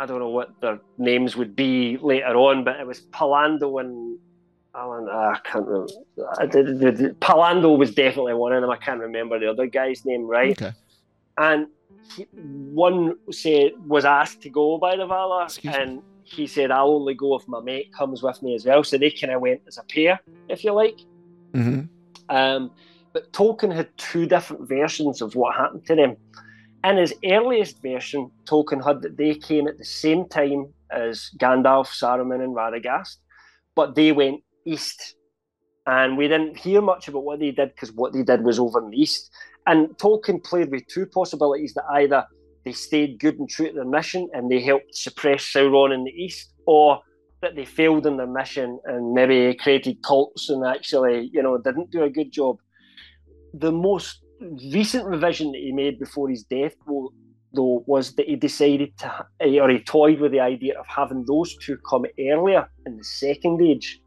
[0.00, 4.18] I don't know what their names would be later on, but it was Pallando and
[4.74, 5.08] Alan.
[5.10, 7.14] ah, I can't remember.
[7.20, 8.70] Pallando was definitely one of them.
[8.70, 10.52] I can't remember the other guy's name, right?
[10.60, 10.72] Okay.
[11.36, 11.66] And
[12.16, 15.80] he, one said was asked to go by the Valar, Excuse me.
[15.82, 18.96] and he said, "I'll only go if my mate comes with me as well." So
[18.98, 20.18] they kind of went as a pair,
[20.48, 20.98] if you like.
[21.54, 21.82] hmm
[22.28, 22.70] Um,
[23.12, 26.16] but Tolkien had two different versions of what happened to them.
[26.82, 31.88] In his earliest version, Tolkien had that they came at the same time as Gandalf,
[31.88, 33.16] Saruman, and Radagast,
[33.76, 35.16] but they went east.
[35.86, 38.82] And we didn't hear much about what they did because what they did was over
[38.82, 39.30] in the east.
[39.66, 42.24] And Tolkien played with two possibilities that either
[42.64, 46.10] they stayed good and true to their mission and they helped suppress Sauron in the
[46.10, 47.00] east, or
[47.42, 51.90] that they failed in their mission and maybe created cults and actually, you know, didn't
[51.90, 52.56] do a good job.
[53.54, 57.12] The most recent revision that he made before his death, though,
[57.52, 61.56] though was that he decided to, or he toyed with the idea of having those
[61.56, 64.00] two come earlier in the second age,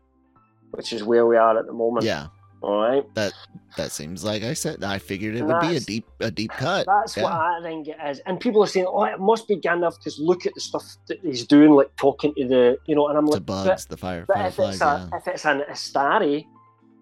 [0.72, 2.05] which is where we are at the moment.
[2.05, 2.27] Yeah.
[2.64, 3.03] All right.
[3.15, 3.34] That
[3.76, 4.85] that seems like I said.
[4.85, 6.85] I figured it and would be a deep a deep cut.
[6.85, 7.23] That's yeah.
[7.23, 8.19] what I think it is.
[8.19, 11.19] And people are saying, "Oh, it must be Gandalf because look at the stuff that
[11.22, 14.23] he's doing, like talking to the, you know." And I'm to like, bugs, the fire,
[14.26, 16.45] but if it's, a, if it's an Istari,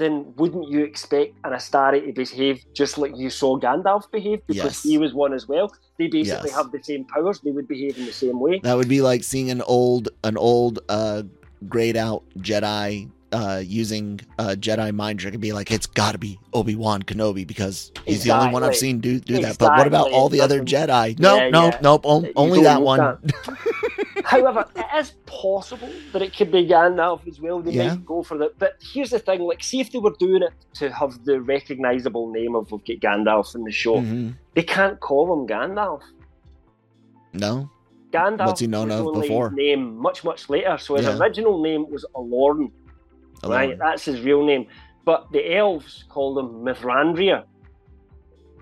[0.02, 4.64] then wouldn't you expect an Istari to behave just like you saw Gandalf behave because
[4.64, 4.84] yes.
[4.84, 5.74] he was one as well?
[5.98, 6.58] They basically yes.
[6.58, 7.40] have the same powers.
[7.40, 8.60] They would behave in the same way.
[8.64, 11.24] That would be like seeing an old an old uh
[11.68, 16.18] grayed out Jedi uh, using uh, Jedi mind trick and be like, it's got to
[16.18, 18.28] be Obi Wan Kenobi because he's exactly.
[18.28, 19.42] the only one I've seen do do exactly.
[19.42, 19.60] that.
[19.60, 21.18] But what about all the other Jedi?
[21.20, 21.80] No, yeah, no, yeah.
[21.82, 23.00] nope, only that one.
[23.00, 23.58] That.
[24.32, 27.60] However, it is possible that it could be Gandalf as well.
[27.60, 27.90] They yeah.
[27.90, 28.58] might go for that.
[28.58, 32.32] But here's the thing: like, see if they were doing it to have the recognizable
[32.32, 34.32] name of we've got Gandalf in the show, mm-hmm.
[34.56, 36.02] they can't call him Gandalf.
[37.34, 37.70] No.
[38.12, 39.52] Gandalf What's he known of before?
[39.52, 40.78] name much much later.
[40.78, 41.18] So his yeah.
[41.18, 42.72] original name was Olórin
[43.50, 43.78] right?
[43.78, 44.68] That's his real name.
[45.06, 47.44] But the elves called him Mithrandir.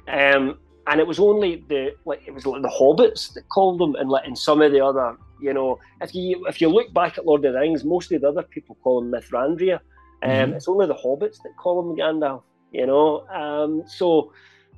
[0.07, 3.95] Um, and it was only the like it was like the hobbits that called him,
[3.95, 7.17] and like in some of the other, you know, if you if you look back
[7.17, 9.79] at Lord of the Rings, most of the other people call him Mithrandir.
[10.21, 10.53] Um, mm-hmm.
[10.53, 13.25] It's only the hobbits that call him Gandalf, you know.
[13.27, 14.33] Um, so,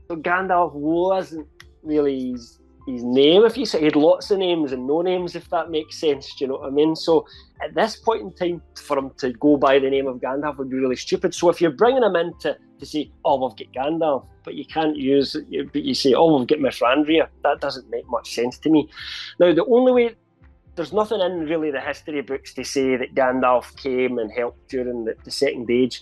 [0.08, 1.48] so Gandalf wasn't
[1.82, 3.44] really his, his name.
[3.44, 6.36] If you say he had lots of names and no names, if that makes sense,
[6.36, 6.96] do you know what I mean?
[6.96, 7.26] So
[7.64, 10.70] at this point in time, for him to go by the name of Gandalf would
[10.70, 11.34] be really stupid.
[11.34, 14.66] So if you're bringing him in to, to say, oh, we've got Gandalf, but you
[14.66, 15.36] can't use,
[15.74, 18.90] but you say, oh, we've got Mithrandir, that doesn't make much sense to me.
[19.40, 20.16] Now, the only way,
[20.76, 25.06] there's nothing in really the history books to say that Gandalf came and helped during
[25.06, 26.02] the, the Second Age.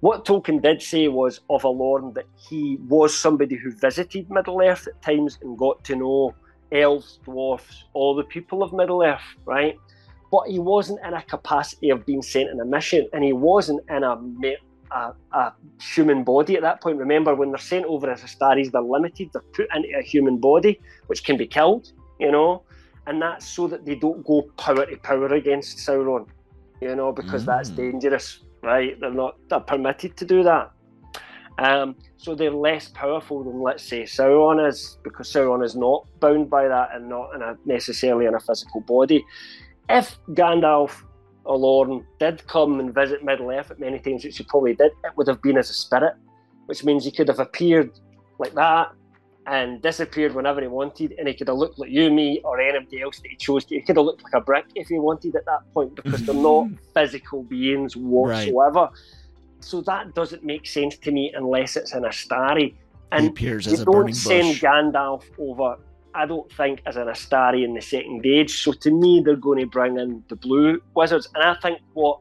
[0.00, 4.86] What Tolkien did say was of Olórin that he was somebody who visited Middle Earth
[4.86, 6.34] at times and got to know
[6.70, 9.76] elves, dwarfs, all the people of Middle Earth, right?
[10.30, 13.80] but he wasn't in a capacity of being sent on a mission, and he wasn't
[13.88, 14.18] in a,
[14.90, 16.98] a, a human body at that point.
[16.98, 19.30] Remember, when they're sent over as Istaris, they're limited.
[19.32, 22.62] They're put into a human body, which can be killed, you know,
[23.08, 26.26] and that's so that they don't go power to power against Sauron,
[26.80, 27.46] you know, because mm.
[27.46, 28.98] that's dangerous, right?
[29.00, 30.70] They're not they're permitted to do that.
[31.58, 36.48] Um, so they're less powerful than, let's say, Sauron is, because Sauron is not bound
[36.48, 39.24] by that and not in a, necessarily in a physical body
[39.88, 41.02] if Gandalf
[41.44, 44.92] or Lorne did come and visit Middle Earth at many times, which he probably did,
[45.04, 46.14] it would have been as a spirit,
[46.66, 47.90] which means he could have appeared
[48.38, 48.92] like that
[49.48, 53.00] and disappeared whenever he wanted, and he could have looked like you, me, or anybody
[53.00, 53.74] else that he chose to.
[53.76, 56.34] He could have looked like a brick if he wanted at that point because they're
[56.34, 58.80] not physical beings whatsoever.
[58.80, 58.90] Right.
[59.60, 62.74] So that doesn't make sense to me unless it's an Istari.
[63.10, 64.62] And he appears as you a don't send bush.
[64.62, 65.76] Gandalf over
[66.14, 68.62] I don't think as an Istari in the second age.
[68.62, 72.18] So to me, they're going to bring in the blue wizards, and I think what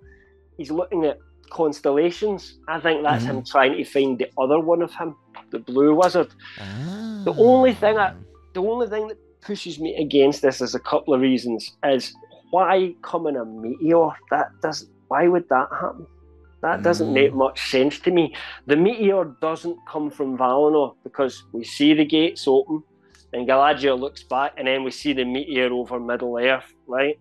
[0.57, 2.57] he's looking at constellations.
[2.67, 3.37] I think that's mm-hmm.
[3.37, 5.15] him trying to find the other one of him,
[5.51, 6.29] the blue wizard.
[6.59, 7.21] Ah.
[7.25, 8.13] The only thing I,
[8.53, 11.77] the only thing that pushes me against this is a couple of reasons.
[11.83, 12.13] Is
[12.51, 14.09] why come in a meteor?
[14.31, 14.89] That does.
[15.07, 16.05] Why would that happen?
[16.61, 17.13] That doesn't mm.
[17.13, 18.35] make much sense to me.
[18.65, 22.83] The meteor doesn't come from Valinor because we see the gates open
[23.33, 27.19] and Galadriel looks back, and then we see the meteor over Middle Earth, right?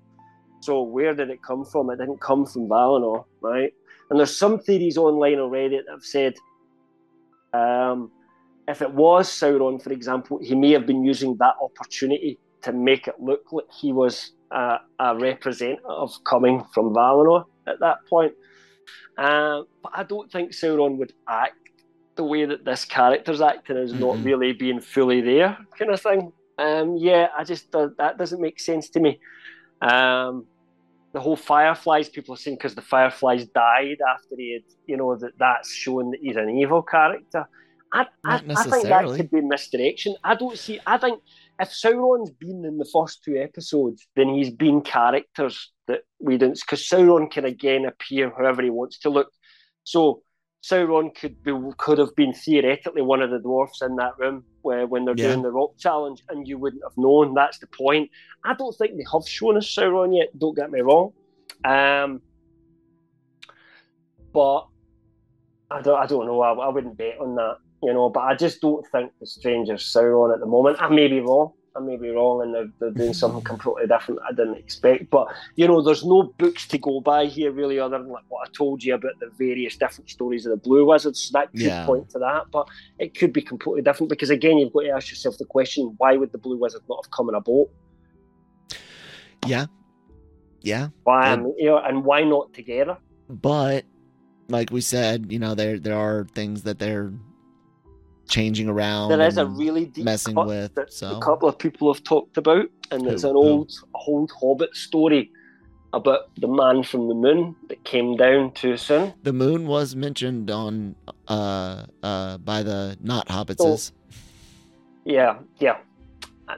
[0.61, 1.91] So where did it come from?
[1.91, 3.73] It didn't come from Valinor, right?
[4.09, 6.35] And there's some theories online already that have said
[7.53, 8.11] um,
[8.69, 13.07] if it was Sauron, for example, he may have been using that opportunity to make
[13.07, 18.33] it look like he was a, a representative coming from Valinor at that point.
[19.17, 21.57] Uh, but I don't think Sauron would act
[22.17, 24.01] the way that this character's acting is mm-hmm.
[24.01, 26.33] not really being fully there, kind of thing.
[26.59, 29.21] Um, yeah, I just uh, that doesn't make sense to me.
[29.83, 30.47] Um,
[31.13, 35.17] the whole Fireflies, people are saying because the Fireflies died after he had, you know,
[35.17, 37.47] that that's showing that he's an evil character.
[37.93, 40.17] I, I, I, think that could be misdirection.
[40.25, 40.81] I don't see.
[40.87, 41.23] I think
[41.61, 46.61] if Sauron's been in the first two episodes, then he's been characters that we didn't.
[46.61, 49.31] Because Sauron can again appear however he wants to look.
[49.85, 50.23] So
[50.67, 54.87] Sauron could be could have been theoretically one of the dwarfs in that room where,
[54.87, 55.29] when they're yeah.
[55.29, 57.35] doing the rock challenge, and you wouldn't have known.
[57.35, 58.11] That's the point.
[58.45, 60.37] I don't think they have shown us Sauron yet.
[60.37, 61.13] Don't get me wrong,
[61.65, 62.21] um,
[64.33, 64.67] but
[65.71, 65.99] I don't.
[65.99, 66.41] I don't know.
[66.41, 68.09] I, I wouldn't bet on that, you know.
[68.09, 70.81] But I just don't think the Stranger's Sauron at the moment.
[70.81, 71.53] I may be wrong.
[71.77, 75.11] I may be wrong and they're, they're doing something completely different I didn't expect.
[75.11, 78.49] But, you know, there's no books to go by here really other than like what
[78.49, 81.21] I told you about the various different stories of the Blue Wizards.
[81.21, 81.87] So that could yeah.
[81.87, 82.45] point to that.
[82.51, 85.95] But it could be completely different because, again, you've got to ask yourself the question
[85.99, 87.71] why would the Blue Wizard not have come in a boat?
[89.47, 89.67] Yeah.
[90.63, 90.89] Yeah.
[91.05, 92.97] Why, and, you know, and why not together?
[93.29, 93.85] But
[94.49, 97.13] like we said, you know, there there are things that they're
[98.29, 99.09] changing around.
[99.11, 100.75] There is a really deep messing with.
[100.75, 103.09] That so a couple of people have talked about, and Who?
[103.11, 103.39] it's an Who?
[103.39, 103.73] old
[104.07, 105.31] old Hobbit story
[105.93, 109.15] about the man from the moon that came down too soon.
[109.23, 110.95] the moon was mentioned on
[111.29, 113.93] uh uh by the not hobbitses.
[115.05, 115.79] Yeah, yeah.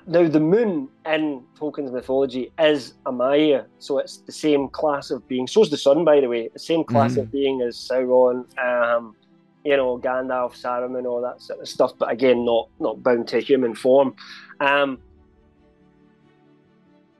[0.07, 5.27] Now the moon in Tolkien's mythology is a Maia, so it's the same class of
[5.28, 5.47] being.
[5.47, 6.49] So is the sun, by the way.
[6.53, 7.23] The same class Mhm.
[7.23, 9.15] of being as Sauron, um,
[9.65, 11.93] you know, Gandalf, Saruman, all that sort of stuff.
[11.99, 14.15] But again, not not bound to human form.
[14.61, 14.99] Um,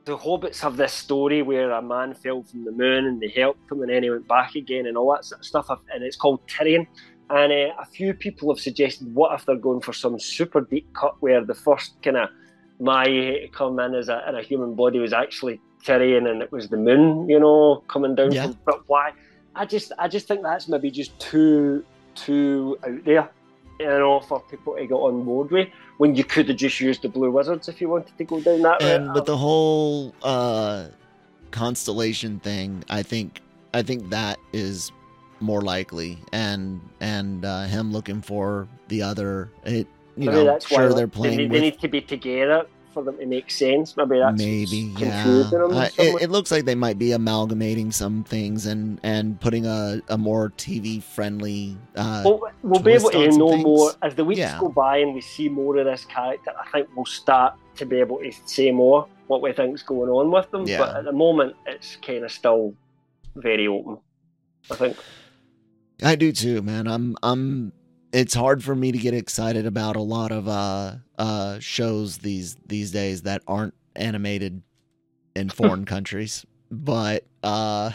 [0.05, 3.71] the hobbits have this story where a man fell from the moon and they helped
[3.71, 5.69] him, and then he went back again, and all that sort of stuff.
[5.93, 6.87] And it's called Tilion.
[7.31, 10.91] And uh, a few people have suggested, what if they're going for some super deep
[10.95, 12.31] cut where the first kind of
[12.81, 16.71] my come in as a, in a human body was actually Tilion, and it was
[16.71, 18.33] the moon, you know, coming down.
[18.33, 18.45] Yeah.
[18.45, 19.13] From, but why?
[19.55, 21.85] I just, I just think that's maybe just too,
[22.25, 23.31] too out there,
[23.81, 25.69] know, for people to get on board with.
[25.99, 28.63] When you could have just used the Blue Wizards if you wanted to go down
[28.63, 29.15] that and route.
[29.15, 30.89] with the whole uh
[31.51, 33.41] constellation thing i think
[33.73, 34.93] i think that is
[35.41, 39.87] more likely and and uh him looking for the other it
[40.17, 42.67] you Maybe know that's sure why they're they, playing they, with need to be together
[42.93, 43.97] for them to make sense.
[43.97, 45.25] Maybe that's maybe yeah.
[45.53, 50.01] Uh, it, it looks like they might be amalgamating some things and and putting a,
[50.09, 53.63] a more tv friendly uh Well, we'll be able to know things.
[53.65, 54.59] more as the weeks Yeah.
[54.61, 56.53] go by and we see more of this character.
[56.59, 60.31] I think we'll start to be able to say more what we think's going on
[60.31, 60.67] with them.
[60.67, 60.79] Yeah.
[60.79, 62.75] But at the moment, it's kind of still
[63.37, 63.99] very open.
[64.71, 64.97] I think.
[66.03, 66.87] I do too, man.
[66.87, 67.73] I'm I'm
[68.13, 72.57] it's hard for me to get excited about a lot of uh uh shows these
[72.67, 74.63] these days that aren't animated
[75.37, 76.45] in foreign countries.
[76.71, 77.91] But uh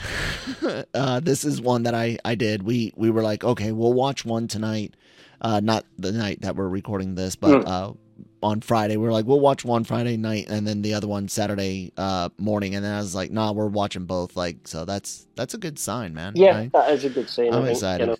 [0.93, 2.63] uh this is one that I I did.
[2.63, 4.95] We we were like, okay, we'll watch one tonight.
[5.41, 7.67] Uh not the night that we're recording this, but Mm.
[7.67, 7.93] uh
[8.43, 8.97] on Friday.
[8.97, 12.29] We are like, we'll watch one Friday night and then the other one Saturday uh
[12.37, 14.35] morning and then I was like, nah, we're watching both.
[14.35, 16.33] Like so that's that's a good sign, man.
[16.35, 17.53] Yeah, I- that is a good sign.
[17.53, 18.03] I'm excited.
[18.03, 18.17] You know.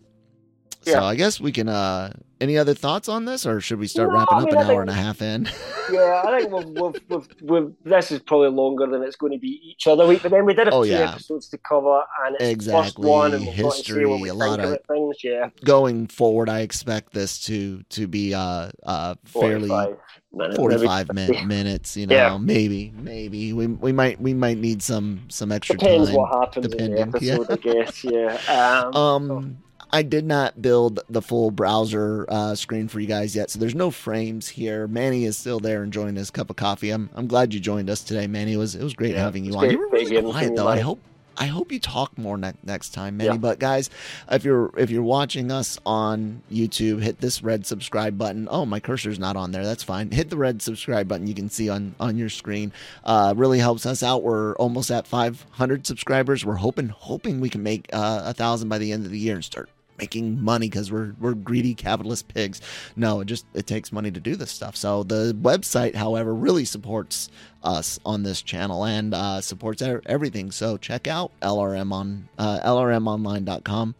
[0.83, 1.69] So I guess we can.
[1.69, 2.11] uh
[2.41, 4.61] Any other thoughts on this, or should we start No, wrapping I up an I
[4.61, 5.49] hour think- and a half in?
[5.91, 9.37] Yeah, I think we've, we've, we've, we've, this is probably longer than it's going to
[9.37, 10.21] be each other week.
[10.23, 11.11] But then we did have Oh, two yeah.
[11.11, 14.21] episodes to cover, and it's the first one, and we've got to say History, what
[14.21, 15.17] we a think lot of things.
[15.25, 19.97] Yeah, Going forward, I expect this to to be uh uh fairly 45
[20.33, 21.97] minutes, forty min- minutes.
[21.97, 22.37] You know, Yeah.
[22.37, 26.15] maybe maybe we we might we might need some some extra Depends time.
[26.17, 28.03] what happens in the episode, I guess.
[28.05, 28.37] Yeah.
[28.47, 29.57] Um, Um,
[29.91, 33.75] I did not build the full browser uh, screen for you guys yet, so there's
[33.75, 34.87] no frames here.
[34.87, 36.89] Manny is still there enjoying his cup of coffee.
[36.91, 38.53] I'm I'm glad you joined us today, Manny.
[38.53, 39.59] It was it was great Yeah, having you on.
[39.59, 40.67] great- You were really quiet though.
[40.67, 40.99] I hope
[41.35, 43.31] I hope you talk more ne- next time, Manny.
[43.31, 43.37] Yeah.
[43.37, 43.89] But guys,
[44.29, 48.47] if you're if you're watching us on YouTube, hit this red subscribe button.
[48.51, 49.63] Oh, my cursor's not on there.
[49.65, 50.11] That's fine.
[50.11, 51.25] Hit the red subscribe button.
[51.25, 52.71] You can see on on your screen.
[53.03, 54.21] Uh, really helps us out.
[54.21, 56.45] We're almost at 500 subscribers.
[56.45, 59.33] We're hoping hoping we can make uh, a thousand by the end of the year
[59.33, 62.61] and start making money because we're we're greedy capitalist pigs.
[62.95, 64.75] No, it just it takes money to do this stuff.
[64.75, 67.29] So the website, however, really supports
[67.63, 70.51] us on this channel and uh, supports everything.
[70.51, 73.95] So check out LRM on uh, lrmonline.com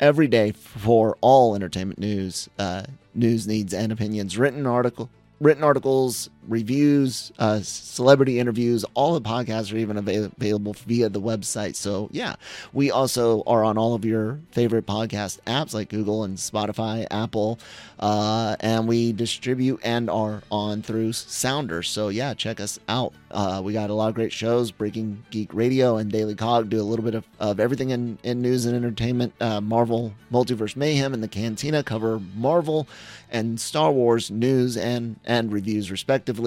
[0.00, 2.84] every day for all entertainment news, uh,
[3.14, 4.38] news needs and opinions.
[4.38, 5.10] Written article,
[5.40, 8.84] written articles, reviews, uh, celebrity interviews.
[8.94, 11.74] All the podcasts are even avail- available via the website.
[11.74, 12.36] So yeah,
[12.72, 17.58] we also are on all of your favorite podcast apps like Google and Spotify, Apple,
[17.98, 21.82] uh, and we distribute and are on through Sounder.
[21.82, 23.12] So yeah, check us out.
[23.30, 24.70] Uh, we got a lot of great shows.
[24.70, 28.40] Breaking Geek Radio and Daily Cog do a little bit of, of everything in, in
[28.40, 29.34] news and entertainment.
[29.40, 32.88] Uh, Marvel Multiverse Mayhem and the Cantina cover Marvel
[33.30, 36.37] and Star Wars news and and reviews respectively.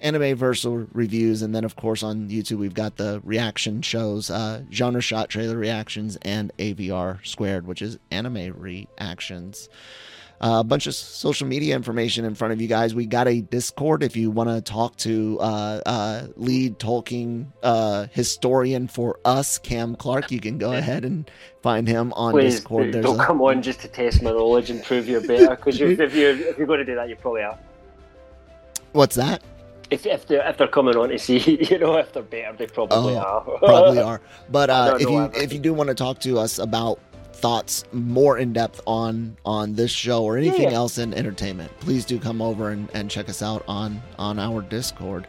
[0.00, 4.62] Anime Versal reviews, and then of course on YouTube we've got the reaction shows, uh,
[4.72, 9.68] genre shot trailer reactions, and AVR squared, which is anime reactions.
[10.40, 12.94] Uh, a bunch of social media information in front of you guys.
[12.94, 18.08] We got a Discord if you want to talk to uh, uh, lead Tolkien uh,
[18.10, 20.30] historian for us, Cam Clark.
[20.30, 21.30] You can go ahead and
[21.62, 22.92] find him on Please Discord.
[22.92, 25.50] There's don't a, come on just to test my knowledge and prove you're better.
[25.50, 27.58] Because if you're if you're going to do that, you probably are.
[28.94, 29.42] What's that?
[29.90, 31.38] If if they're if they're coming on to see,
[31.70, 33.40] you know, if they're better, they probably Oh, are.
[33.58, 34.20] probably are.
[34.50, 35.42] But uh, if you everything.
[35.44, 36.98] if you do want to talk to us about
[37.34, 40.76] thoughts more in depth on on this show or anything Yeah.
[40.80, 44.62] else in entertainment, please do come over and, and check us out on on our
[44.62, 45.26] Discord.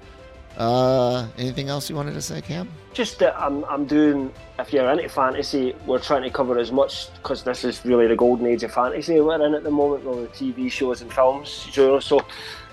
[0.58, 2.70] Uh, anything else you wanted to say, Cam?
[2.94, 7.14] Just that I'm, I'm doing, if you're into fantasy, we're trying to cover as much
[7.16, 10.16] because this is really the golden age of fantasy we're in at the moment, all
[10.16, 11.68] the TV shows and films.
[11.74, 12.22] You know, so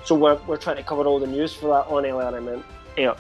[0.05, 2.63] so we're, we're trying to cover all the news for that on LRM.
[2.97, 3.15] Yeah.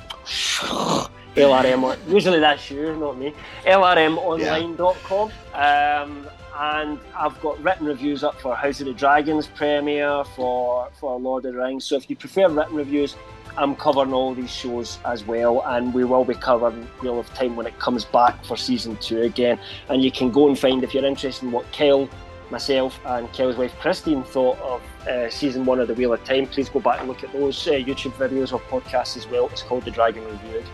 [1.34, 3.34] LRM, usually that's you, not me.
[3.64, 5.32] LRMonline.com.
[5.54, 11.18] Um, and I've got written reviews up for House of the Dragons premiere, for, for
[11.18, 11.84] Lord of the Rings.
[11.86, 13.16] So if you prefer written reviews,
[13.56, 17.56] I'm covering all these shows as well, and we will be covering Wheel of Time
[17.56, 19.58] when it comes back for season two again.
[19.88, 22.08] And you can go and find if you're interested in what Kyle,
[22.52, 26.46] myself, and Kyle's wife Christine thought of uh, season one of the Wheel of Time.
[26.46, 29.48] Please go back and look at those uh, YouTube videos or podcasts as well.
[29.48, 30.64] It's called The Dragon Reviewed.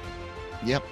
[0.64, 0.84] Yep.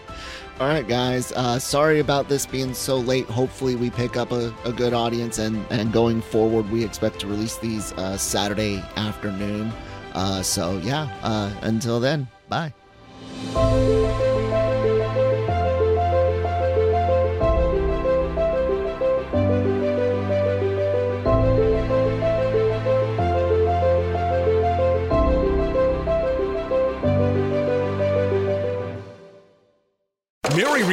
[0.59, 1.33] All right, guys.
[1.33, 3.27] Uh, sorry about this being so late.
[3.27, 7.27] Hopefully, we pick up a, a, good audience, and, and going forward, we expect to
[7.27, 9.71] release these uh, Saturday afternoon.
[10.15, 12.73] Uh, so, yeah, uh, until then, bye.